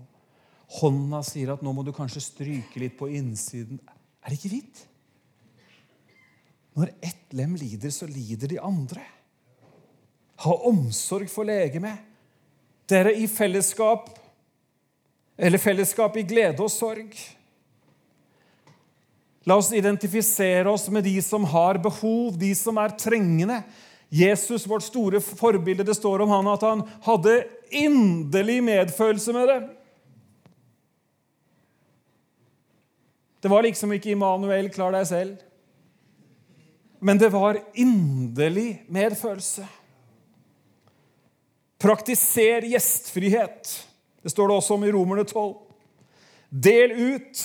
Hånda 0.66 1.22
sier 1.22 1.52
at 1.54 1.62
nå 1.62 1.72
må 1.72 1.84
du 1.86 1.92
kanskje 1.94 2.24
stryke 2.24 2.80
litt 2.82 2.96
på 2.98 3.08
innsiden. 3.14 3.78
Er 4.22 4.32
det 4.32 4.40
ikke 4.40 4.56
fint? 4.56 4.82
Når 6.76 6.90
ett 7.00 7.36
lem 7.38 7.54
lider, 7.56 7.92
så 7.94 8.08
lider 8.10 8.50
de 8.50 8.58
andre. 8.60 9.04
Ha 10.44 10.56
omsorg 10.68 11.30
for 11.32 11.48
legemet. 11.48 12.02
Dere 12.86 13.14
i 13.16 13.24
fellesskap, 13.30 14.10
eller 15.36 15.62
fellesskap 15.62 16.18
i 16.18 16.26
glede 16.26 16.62
og 16.62 16.70
sorg. 16.70 17.14
La 19.46 19.56
oss 19.58 19.72
identifisere 19.74 20.68
oss 20.70 20.88
med 20.90 21.06
de 21.06 21.16
som 21.22 21.46
har 21.48 21.78
behov, 21.82 22.34
de 22.38 22.50
som 22.58 22.78
er 22.82 22.94
trengende. 22.98 23.60
Jesus, 24.10 24.66
vårt 24.66 24.86
store 24.86 25.20
forbilde, 25.22 25.86
det 25.86 25.96
står 25.98 26.22
om 26.22 26.34
han 26.34 26.48
at 26.50 26.64
han 26.66 26.82
hadde 27.06 27.40
inderlig 27.70 28.60
medfølelse 28.66 29.34
med 29.34 29.50
det. 29.50 29.60
Det 33.46 33.50
var 33.50 33.62
liksom 33.62 33.92
ikke 33.94 34.10
Immanuel, 34.10 34.66
klar 34.74 34.90
deg 34.90 35.04
selv. 35.06 35.42
Men 36.98 37.20
det 37.20 37.28
var 37.30 37.60
inderlig 37.78 38.80
medfølelse. 38.90 39.62
Praktiser 41.78 42.66
gjestfrihet. 42.66 43.70
Det 44.18 44.34
står 44.34 44.50
det 44.50 44.56
også 44.56 44.74
om 44.74 44.88
i 44.88 44.90
Romerne 44.90 45.22
12. 45.22 45.54
Del 46.50 46.96
ut. 47.14 47.44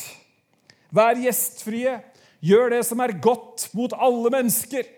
Vær 0.89 1.21
gjestfrie. 1.21 1.99
Gjør 2.41 2.73
det 2.73 2.83
som 2.89 3.05
er 3.05 3.19
godt 3.21 3.69
mot 3.77 3.93
alle 3.93 4.33
mennesker, 4.39 4.89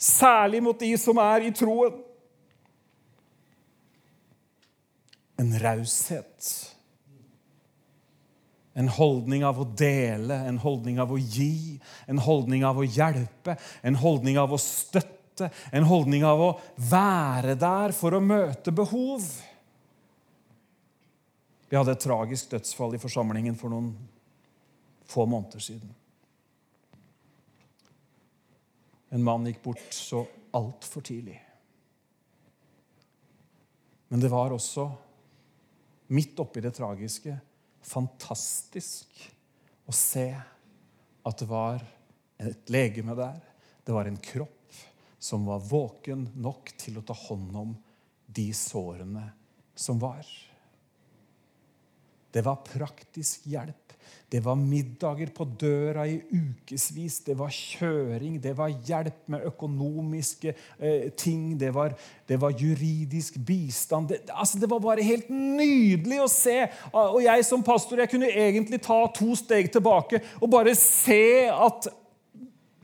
særlig 0.00 0.64
mot 0.64 0.80
de 0.80 0.94
som 0.96 1.20
er 1.20 1.50
i 1.50 1.52
troen. 1.52 2.00
En 5.36 5.58
raushet. 5.60 6.71
En 8.74 8.88
holdning 8.88 9.44
av 9.44 9.58
å 9.60 9.66
dele, 9.68 10.38
en 10.48 10.58
holdning 10.62 11.00
av 11.02 11.12
å 11.12 11.18
gi, 11.20 11.78
en 12.08 12.20
holdning 12.24 12.64
av 12.64 12.78
å 12.80 12.86
hjelpe, 12.88 13.58
en 13.84 13.98
holdning 14.00 14.38
av 14.40 14.54
å 14.54 14.60
støtte 14.60 15.12
en 15.72 15.86
holdning 15.88 16.24
av 16.28 16.40
å 16.40 16.50
være 16.90 17.56
der 17.58 17.94
for 17.96 18.14
å 18.14 18.22
møte 18.24 18.72
behov. 18.74 19.24
Vi 21.68 21.78
hadde 21.78 21.94
et 21.96 22.04
tragisk 22.04 22.52
dødsfall 22.52 22.96
i 22.96 23.00
forsamlingen 23.00 23.56
for 23.58 23.72
noen 23.72 23.94
få 25.08 25.24
måneder 25.28 25.62
siden. 25.64 25.94
En 29.12 29.24
mann 29.24 29.48
gikk 29.48 29.62
bort 29.64 29.96
så 29.96 30.24
altfor 30.56 31.04
tidlig. 31.04 31.38
Men 34.12 34.20
det 34.20 34.28
var 34.32 34.52
også, 34.52 34.86
midt 36.12 36.40
oppi 36.40 36.60
det 36.60 36.74
tragiske, 36.76 37.34
fantastisk 37.86 39.22
å 39.86 39.94
se 39.94 40.28
at 41.22 41.38
det 41.38 41.48
var 41.50 41.82
et 42.42 42.70
legeme 42.72 43.14
der. 43.18 43.40
Det 43.82 43.94
var 43.94 44.08
en 44.08 44.18
kropp 44.22 44.58
som 45.22 45.46
var 45.46 45.62
våken 45.62 46.28
nok 46.42 46.72
til 46.78 46.98
å 46.98 47.04
ta 47.06 47.14
hånd 47.14 47.54
om 47.56 47.74
de 48.26 48.48
sårene 48.56 49.28
som 49.78 50.00
var. 50.02 50.26
Det 52.32 52.44
var 52.44 52.62
praktisk 52.64 53.46
hjelp. 53.52 53.92
Det 54.32 54.40
var 54.40 54.56
middager 54.56 55.28
på 55.36 55.44
døra 55.60 56.06
i 56.08 56.14
ukevis. 56.32 57.18
Det 57.26 57.34
var 57.36 57.52
kjøring, 57.52 58.38
det 58.40 58.54
var 58.56 58.72
hjelp 58.72 59.18
med 59.34 59.44
økonomiske 59.50 60.54
eh, 60.78 61.10
ting. 61.20 61.50
Det 61.60 61.68
var, 61.74 61.92
det 62.28 62.38
var, 62.40 62.56
juridisk 62.56 63.36
bistand. 63.36 64.08
Det, 64.08 64.22
altså, 64.32 64.58
det, 64.58 64.70
var 64.72 64.80
bare 64.80 65.04
helt 65.04 65.28
nydelig 65.28 66.22
å 66.24 66.30
se. 66.32 66.56
Og 66.94 67.20
jeg 67.26 67.44
som 67.44 67.66
pastor 67.66 68.00
jeg 68.00 68.14
kunne 68.14 68.32
egentlig 68.32 68.80
ta 68.88 69.02
to 69.12 69.36
steg 69.36 69.68
tilbake 69.74 70.22
og 70.40 70.48
bare 70.56 70.72
se 70.80 71.50
at 71.52 71.92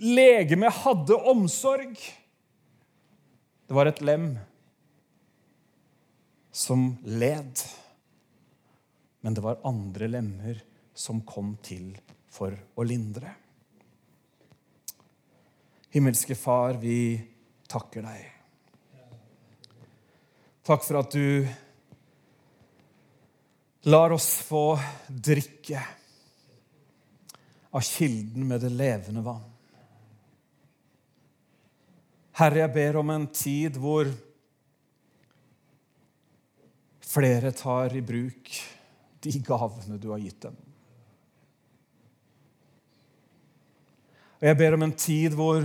legemet 0.04 0.82
hadde 0.84 1.16
omsorg. 1.32 1.96
Det 3.64 3.76
var 3.76 3.88
et 3.88 4.04
lem 4.04 4.34
som 6.52 6.90
led. 7.08 7.64
Men 9.20 9.34
det 9.34 9.42
var 9.44 9.62
andre 9.66 10.08
lemmer 10.08 10.62
som 10.94 11.22
kom 11.26 11.56
til 11.62 11.92
for 12.30 12.54
å 12.78 12.86
lindre. 12.86 13.32
Himmelske 15.94 16.36
Far, 16.36 16.76
vi 16.78 17.16
takker 17.68 18.04
deg. 18.04 18.26
Takk 20.68 20.84
for 20.84 21.00
at 21.00 21.14
du 21.14 21.48
lar 23.88 24.12
oss 24.12 24.34
få 24.44 24.76
drikke 25.08 25.80
av 27.70 27.84
kilden 27.84 28.44
med 28.48 28.60
det 28.60 28.72
levende 28.74 29.22
vann. 29.24 29.46
Herre, 32.38 32.66
jeg 32.66 32.74
ber 32.74 32.98
om 33.00 33.10
en 33.10 33.26
tid 33.34 33.78
hvor 33.80 34.10
flere 37.08 37.50
tar 37.56 37.96
i 37.96 38.04
bruk 38.04 38.52
de 39.24 39.32
gavene 39.44 39.98
du 40.00 40.10
har 40.12 40.22
gitt 40.22 40.40
dem. 40.46 40.56
Og 44.38 44.46
jeg 44.46 44.58
ber 44.60 44.76
om 44.76 44.86
en 44.86 44.94
tid 44.94 45.34
hvor 45.34 45.64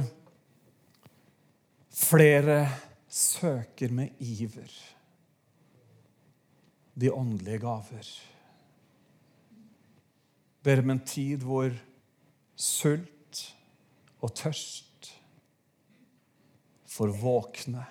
flere 1.93 2.57
søker 3.13 3.93
med 3.93 4.17
iver 4.19 4.71
de 6.97 7.11
åndelige 7.13 7.59
gaver. 7.61 8.07
Jeg 10.63 10.65
ber 10.65 10.81
om 10.81 10.93
en 10.93 11.05
tid 11.05 11.45
hvor 11.45 11.69
sult 12.55 13.41
og 14.23 14.33
tørst 14.35 15.09
får 16.93 17.13
våkne. 17.21 17.85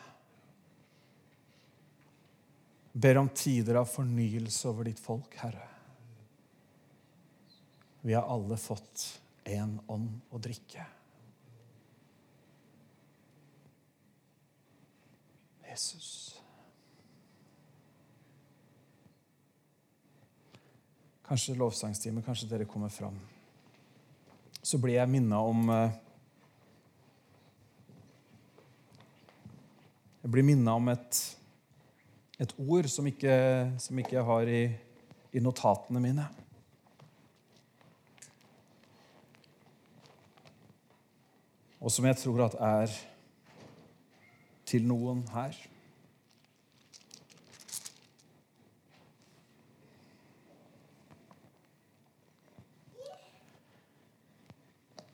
Ber 2.93 3.19
om 3.19 3.29
tider 3.29 3.79
av 3.81 3.89
fornyelse 3.89 4.69
over 4.69 4.85
ditt 4.85 5.01
folk, 5.01 5.37
Herre. 5.41 5.69
Vi 8.03 8.15
har 8.15 8.27
alle 8.29 8.59
fått 8.59 9.21
én 9.49 9.79
ånd 9.87 10.21
å 10.31 10.41
drikke. 10.43 10.85
Jesus. 15.73 16.41
Kanskje 21.25 21.57
lovsangstime, 21.57 22.21
kanskje 22.27 22.51
dere 22.51 22.69
kommer 22.69 22.93
fram. 22.93 23.17
Så 24.63 24.77
blir 24.79 24.99
jeg 24.99 25.09
minna 25.09 25.41
om 25.41 25.71
eh, 25.73 26.01
Jeg 30.23 30.31
blir 30.31 30.45
minna 30.47 30.77
om 30.79 30.87
et, 30.93 31.19
et 32.43 32.55
ord 32.59 32.89
som 32.91 33.07
ikke, 33.07 33.35
som 33.79 33.99
ikke 33.99 34.17
jeg 34.17 34.27
har 34.27 34.49
i, 34.51 34.63
i 35.33 35.43
notatene 35.43 36.01
mine. 36.03 36.25
Og 41.83 41.91
som 41.91 42.07
jeg 42.07 42.19
tror 42.19 42.45
at 42.47 42.57
er 42.63 42.97
til 44.67 44.87
noen 44.87 45.23
her. 45.35 45.55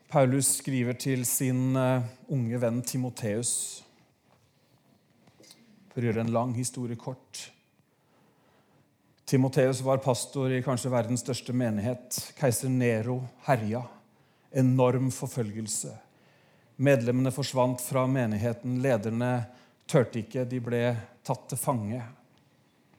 Paulus 0.09 0.55
skriver 0.57 0.97
til 0.97 1.21
sin 1.25 1.75
eh, 1.77 2.05
unge 2.33 2.57
venn 2.61 2.81
Timoteus 2.81 3.83
for 5.99 6.07
å 6.07 6.13
gjøre 6.13 6.23
en 6.23 6.31
lang 6.31 6.51
historie 6.55 6.95
kort. 6.95 7.49
Timoteus 9.27 9.81
var 9.83 9.99
pastor 9.99 10.53
i 10.55 10.61
kanskje 10.63 10.93
verdens 10.93 11.25
største 11.25 11.51
menighet. 11.51 12.15
Keiser 12.37 12.71
Nero 12.71 13.17
herja. 13.43 13.81
Enorm 14.55 15.09
forfølgelse. 15.11 15.91
Medlemmene 16.79 17.33
forsvant 17.35 17.83
fra 17.83 18.05
menigheten. 18.07 18.79
Lederne 18.81 19.33
tørte 19.91 20.23
ikke. 20.23 20.47
De 20.47 20.61
ble 20.63 20.81
tatt 21.27 21.49
til 21.51 21.59
fange 21.59 21.99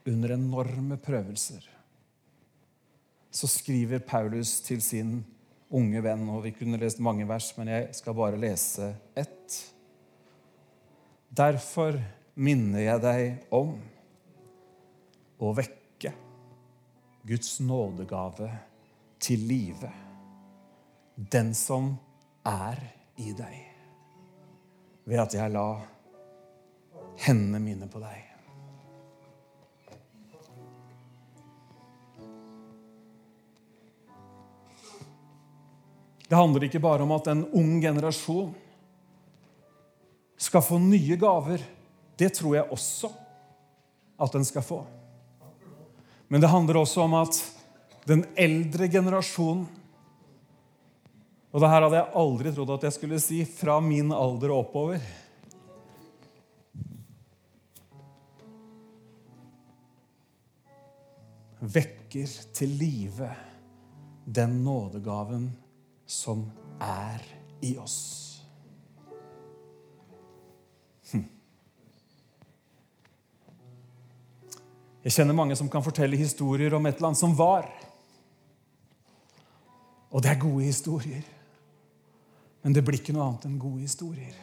under 0.05 0.37
enorme 0.37 1.01
prøvelser. 1.01 1.65
Så 3.33 3.49
skriver 3.49 4.05
Paulus 4.05 4.59
til 4.61 4.85
sin 4.85 5.17
unge 5.73 6.05
venn, 6.05 6.29
og 6.29 6.45
vi 6.45 6.53
kunne 6.53 6.77
lest 6.77 7.01
mange 7.01 7.25
vers, 7.25 7.49
men 7.57 7.73
jeg 7.73 7.91
skal 7.97 8.15
bare 8.21 8.39
lese 8.39 8.93
ett. 9.17 9.61
Derfor 11.33 11.97
minner 12.35 12.85
jeg 12.85 13.01
deg 13.03 13.53
om 13.53 13.75
å 15.41 15.51
vekke 15.57 16.13
Guds 17.27 17.59
nådegave 17.63 18.49
til 19.21 19.43
live. 19.49 19.91
Den 21.15 21.53
som 21.57 21.93
er 22.47 22.79
i 23.21 23.33
deg. 23.37 23.57
Ved 25.05 25.21
at 25.21 25.35
jeg 25.35 25.53
la 25.53 25.67
hendene 27.21 27.61
mine 27.61 27.89
på 27.91 28.01
deg. 28.01 28.27
Det 36.31 36.39
handler 36.39 36.63
ikke 36.63 36.79
bare 36.79 37.03
om 37.03 37.11
at 37.11 37.27
en 37.27 37.43
ung 37.59 37.73
generasjon 37.83 38.53
skal 40.39 40.63
få 40.63 40.79
nye 40.79 41.17
gaver 41.19 41.59
det 42.21 42.29
tror 42.37 42.55
jeg 42.55 42.69
også 42.69 43.09
at 44.21 44.35
den 44.35 44.45
skal 44.45 44.65
få. 44.65 44.83
Men 46.29 46.41
det 46.41 46.51
handler 46.51 46.83
også 46.83 47.01
om 47.03 47.15
at 47.17 47.37
den 48.07 48.25
eldre 48.39 48.87
generasjonen 48.89 49.67
Og 51.51 51.59
det 51.59 51.67
her 51.67 51.83
hadde 51.83 51.97
jeg 51.97 52.15
aldri 52.15 52.51
trodd 52.55 52.69
at 52.77 52.85
jeg 52.87 52.95
skulle 52.95 53.17
si 53.19 53.41
fra 53.43 53.73
min 53.83 54.13
alder 54.15 54.53
og 54.53 54.61
oppover. 54.61 55.03
Vekker 61.59 62.37
til 62.55 62.71
live 62.79 63.27
den 64.23 64.61
nådegaven 64.63 65.49
som 66.07 66.47
er 66.79 67.19
i 67.67 67.75
oss. 67.83 68.20
Jeg 75.01 75.15
kjenner 75.15 75.37
mange 75.37 75.57
som 75.57 75.69
kan 75.71 75.83
fortelle 75.83 76.19
historier 76.19 76.73
om 76.77 76.85
et 76.85 76.97
eller 76.97 77.09
annet 77.09 77.21
som 77.21 77.33
var. 77.37 77.65
Og 80.11 80.21
det 80.21 80.29
er 80.29 80.41
gode 80.43 80.67
historier. 80.67 81.23
Men 82.61 82.75
det 82.75 82.83
blir 82.85 82.99
ikke 82.99 83.15
noe 83.15 83.25
annet 83.31 83.47
enn 83.49 83.57
gode 83.61 83.81
historier. 83.81 84.35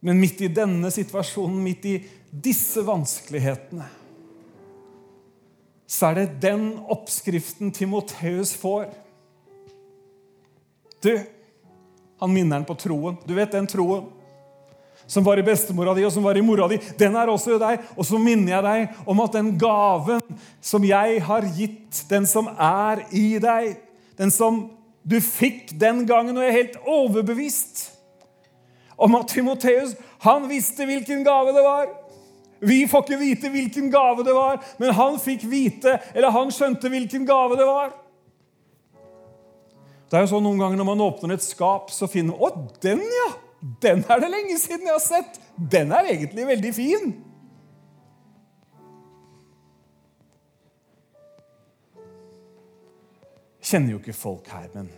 Men 0.00 0.18
midt 0.18 0.40
i 0.42 0.48
denne 0.50 0.90
situasjonen, 0.90 1.60
midt 1.62 1.86
i 1.86 1.96
disse 2.30 2.82
vanskelighetene, 2.82 3.86
så 5.90 6.10
er 6.10 6.20
det 6.20 6.40
den 6.42 6.70
oppskriften 6.90 7.72
Timoteus 7.74 8.54
får. 8.56 8.88
Du, 11.02 11.12
han 12.22 12.32
minner 12.32 12.60
han 12.60 12.66
på 12.66 12.78
troen. 12.78 13.18
Du 13.26 13.34
vet 13.36 13.52
den 13.52 13.68
troen 13.70 14.08
som 15.10 15.24
var 15.26 15.40
i 15.40 15.42
bestemora 15.42 15.94
di, 15.96 16.04
og 16.06 16.12
som 16.14 16.22
var 16.22 16.38
i 16.38 16.42
mora 16.44 16.68
di, 16.70 16.78
den 16.98 17.16
er 17.18 17.30
også 17.32 17.56
i 17.56 17.60
deg. 17.60 17.86
Og 17.98 18.06
så 18.06 18.18
minner 18.22 18.52
jeg 18.54 18.66
deg 18.66 19.06
om 19.10 19.22
at 19.24 19.34
den 19.34 19.48
gaven 19.58 20.20
som 20.62 20.84
jeg 20.86 21.22
har 21.26 21.46
gitt, 21.56 22.04
den 22.10 22.28
som 22.30 22.50
er 22.54 23.02
i 23.10 23.40
deg, 23.42 23.72
den 24.20 24.30
som 24.30 24.68
du 25.02 25.16
fikk 25.24 25.72
den 25.80 26.04
gangen, 26.06 26.36
og 26.36 26.44
jeg 26.44 26.52
er 26.52 26.60
helt 26.60 26.78
overbevist 26.86 27.88
om 29.00 29.16
at 29.16 29.32
Timoteus 29.32 29.96
han 30.22 30.46
visste 30.50 30.86
hvilken 30.86 31.24
gave 31.24 31.56
det 31.56 31.64
var. 31.64 31.90
Vi 32.60 32.84
får 32.86 33.06
ikke 33.06 33.20
vite 33.24 33.50
hvilken 33.50 33.90
gave 33.90 34.22
det 34.22 34.36
var, 34.36 34.60
men 34.78 34.94
han 34.94 35.16
fikk 35.18 35.46
vite, 35.48 35.96
eller 36.12 36.36
han 36.36 36.52
skjønte 36.52 36.92
hvilken 36.92 37.24
gave 37.26 37.56
det 37.58 37.66
var. 37.66 37.94
Det 40.10 40.18
er 40.18 40.26
jo 40.26 40.34
sånn 40.36 40.44
Noen 40.44 40.60
ganger 40.60 40.78
når 40.78 40.88
man 40.90 41.06
åpner 41.06 41.34
et 41.34 41.46
skap, 41.46 41.90
så 41.94 42.06
finner 42.10 42.36
man 42.36 42.46
Å, 42.46 42.66
den, 42.82 43.00
ja! 43.00 43.30
Den 43.60 44.04
er 44.08 44.22
det 44.22 44.30
lenge 44.32 44.56
siden 44.58 44.86
jeg 44.88 44.94
har 44.94 45.04
sett. 45.04 45.40
Den 45.56 45.92
er 45.92 46.08
egentlig 46.14 46.46
veldig 46.48 46.72
fin. 46.74 47.10
Jeg 53.60 53.68
kjenner 53.70 53.92
jo 53.92 54.00
ikke 54.00 54.16
folk 54.16 54.48
her, 54.50 54.66
men 54.74 54.88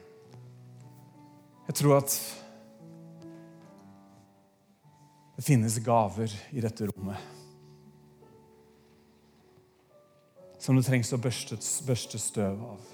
jeg 1.66 1.74
tror 1.76 1.98
at 1.98 2.14
det 5.36 5.44
finnes 5.44 5.76
gaver 5.84 6.32
i 6.54 6.62
dette 6.62 6.86
rommet 6.88 7.32
som 10.62 10.78
det 10.78 10.84
trengs 10.86 11.10
å 11.10 11.18
børste, 11.18 11.58
støv 12.22 12.60
av. 12.62 12.90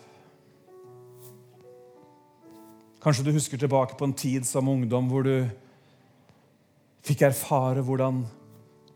Kanskje 3.02 3.28
du 3.28 3.34
husker 3.34 3.60
tilbake 3.60 3.94
på 3.98 4.08
en 4.08 4.16
tid 4.16 4.46
som 4.46 4.68
ungdom 4.68 5.06
hvor 5.10 5.26
du 5.26 5.46
fikk 7.06 7.22
erfare 7.28 7.84
hvordan 7.86 8.24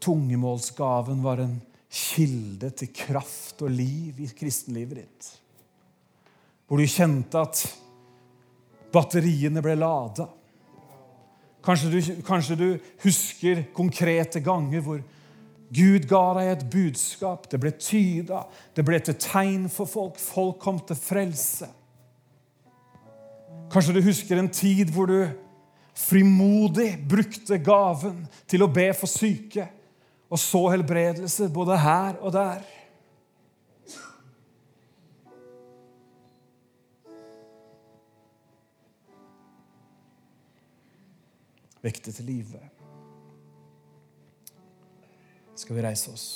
tungemålsgaven 0.03 1.23
var 1.23 1.45
en 1.45 1.61
kilde 1.93 2.73
til 2.75 2.91
kraft 2.97 3.63
og 3.63 3.71
liv 3.71 4.19
i 4.25 4.29
kristenlivet 4.35 5.03
ditt. 5.03 5.31
Hvor 6.67 6.81
du 6.81 6.89
kjente 6.89 7.43
at 7.43 7.63
batteriene 8.93 9.63
ble 9.65 9.77
lada. 9.79 10.27
Kanskje 11.63 11.91
du, 11.93 11.99
kanskje 12.27 12.57
du 12.59 12.69
husker 13.05 13.67
konkrete 13.77 14.43
ganger 14.43 14.83
hvor 14.83 15.03
Gud 15.73 16.09
ga 16.11 16.25
deg 16.37 16.51
et 16.51 16.65
budskap. 16.73 17.47
Det 17.49 17.61
ble 17.63 17.71
tyda. 17.79 18.43
Det 18.75 18.85
ble 18.85 18.99
til 19.01 19.17
tegn 19.21 19.71
for 19.73 19.89
folk. 19.89 20.19
Folk 20.21 20.59
kom 20.61 20.83
til 20.89 20.99
frelse. 20.99 21.71
Kanskje 23.73 23.95
du 23.97 24.03
husker 24.05 24.39
en 24.39 24.51
tid 24.53 24.91
hvor 24.93 25.09
du 25.09 25.23
frimodig 25.97 26.91
brukte 27.09 27.59
gaven 27.61 28.25
til 28.49 28.65
å 28.65 28.71
be 28.73 28.91
for 28.97 29.11
syke, 29.11 29.67
og 30.33 30.41
så 30.41 30.67
helbredelse 30.73 31.51
både 31.53 31.77
her 31.81 32.21
og 32.21 32.33
der. 32.37 32.63
Vekte 41.83 42.13
til 42.15 42.25
live. 42.31 42.61
Skal 45.59 45.77
vi 45.77 45.83
reise 45.83 46.13
oss? 46.13 46.27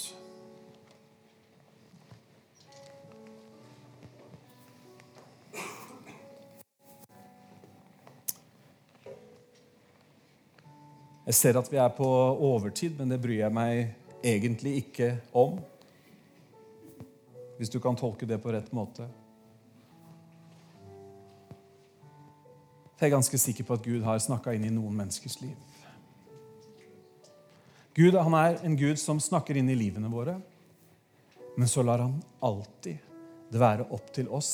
Jeg 11.26 11.34
ser 11.34 11.56
at 11.58 11.66
vi 11.72 11.78
er 11.82 11.90
på 11.90 12.06
overtid, 12.06 12.94
men 13.00 13.10
det 13.10 13.18
bryr 13.18 13.40
jeg 13.40 13.54
meg 13.54 13.88
egentlig 14.22 14.76
ikke 14.84 15.08
om. 15.34 15.56
Hvis 17.58 17.72
du 17.72 17.80
kan 17.82 17.98
tolke 17.98 18.28
det 18.30 18.38
på 18.42 18.52
rett 18.54 18.68
måte. 18.76 19.08
Jeg 22.96 23.08
er 23.08 23.16
ganske 23.16 23.40
sikker 23.42 23.66
på 23.66 23.74
at 23.74 23.84
Gud 23.84 24.06
har 24.06 24.22
snakka 24.22 24.54
inn 24.54 24.68
i 24.68 24.72
noen 24.72 24.94
menneskers 25.02 25.40
liv. 25.42 25.58
Gud 27.96 28.14
han 28.14 28.38
er 28.38 28.60
en 28.62 28.78
Gud 28.78 29.00
som 29.00 29.18
snakker 29.20 29.58
inn 29.58 29.72
i 29.72 29.76
livene 29.76 30.12
våre, 30.12 30.38
men 31.56 31.68
så 31.68 31.82
lar 31.82 32.04
han 32.04 32.20
alltid 32.44 33.02
det 33.50 33.60
være 33.60 33.90
opp 33.90 34.12
til 34.14 34.30
oss 34.30 34.52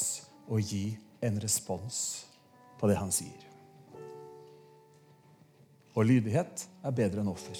å 0.49 0.61
gi 0.63 0.93
en 1.21 1.41
respons 1.43 1.99
på 2.81 2.89
det 2.89 2.97
han 2.97 3.13
sier. 3.13 3.52
Og 5.93 6.07
lydighet 6.09 6.67
er 6.81 6.95
bedre 6.97 7.21
enn 7.21 7.29
offer. 7.33 7.59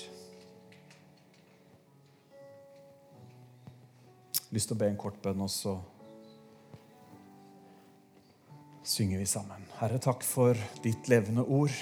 Jeg 4.33 4.41
har 4.47 4.57
lyst 4.57 4.69
til 4.71 4.77
å 4.77 4.81
be 4.81 4.89
en 4.89 5.01
kort 5.01 5.19
bønn, 5.25 5.41
og 5.45 5.51
så 5.53 5.75
synger 8.85 9.21
vi 9.21 9.29
sammen. 9.29 9.65
Herre, 9.79 10.01
takk 10.03 10.25
for 10.25 10.57
ditt 10.85 11.09
levende 11.13 11.45
ord. 11.45 11.77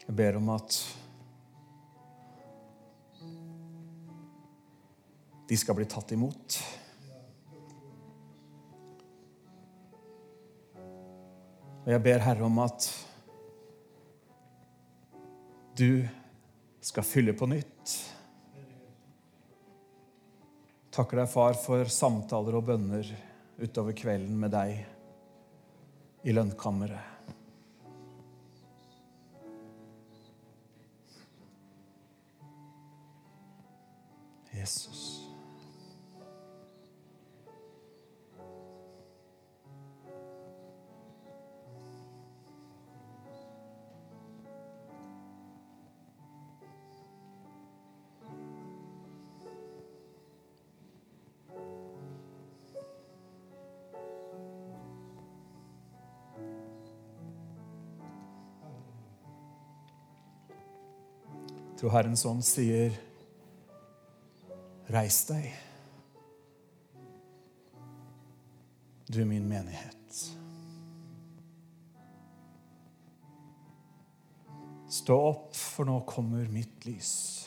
Jeg 0.00 0.16
ber 0.16 0.40
om 0.40 0.48
at 0.56 0.80
de 5.50 5.58
skal 5.58 5.76
bli 5.78 5.86
tatt 5.90 6.12
imot. 6.16 6.58
Og 11.90 11.94
jeg 11.96 12.02
ber 12.04 12.20
Herre 12.22 12.46
om 12.46 12.58
at 12.62 12.84
du 15.74 16.04
skal 16.86 17.02
fylle 17.02 17.32
på 17.34 17.48
nytt. 17.50 17.94
Takker 20.94 21.18
deg, 21.18 21.32
far, 21.32 21.58
for 21.58 21.90
samtaler 21.90 22.60
og 22.60 22.68
bønner 22.68 23.10
utover 23.58 23.98
kvelden 23.98 24.38
med 24.38 24.54
deg 24.54 24.84
i 26.30 26.36
lønnkammeret. 26.38 27.02
Jesus. 34.54 34.99
Tror 61.80 61.94
Herrens 61.94 62.26
ånd 62.28 62.42
sier, 62.44 62.92
'Reis 64.90 65.22
deg, 65.30 65.46
du 69.08 69.20
er 69.22 69.24
min 69.30 69.46
menighet'. 69.48 70.26
Stå 74.90 75.16
opp, 75.30 75.54
for 75.56 75.88
nå 75.88 76.02
kommer 76.04 76.44
mitt 76.52 76.84
lys. 76.84 77.39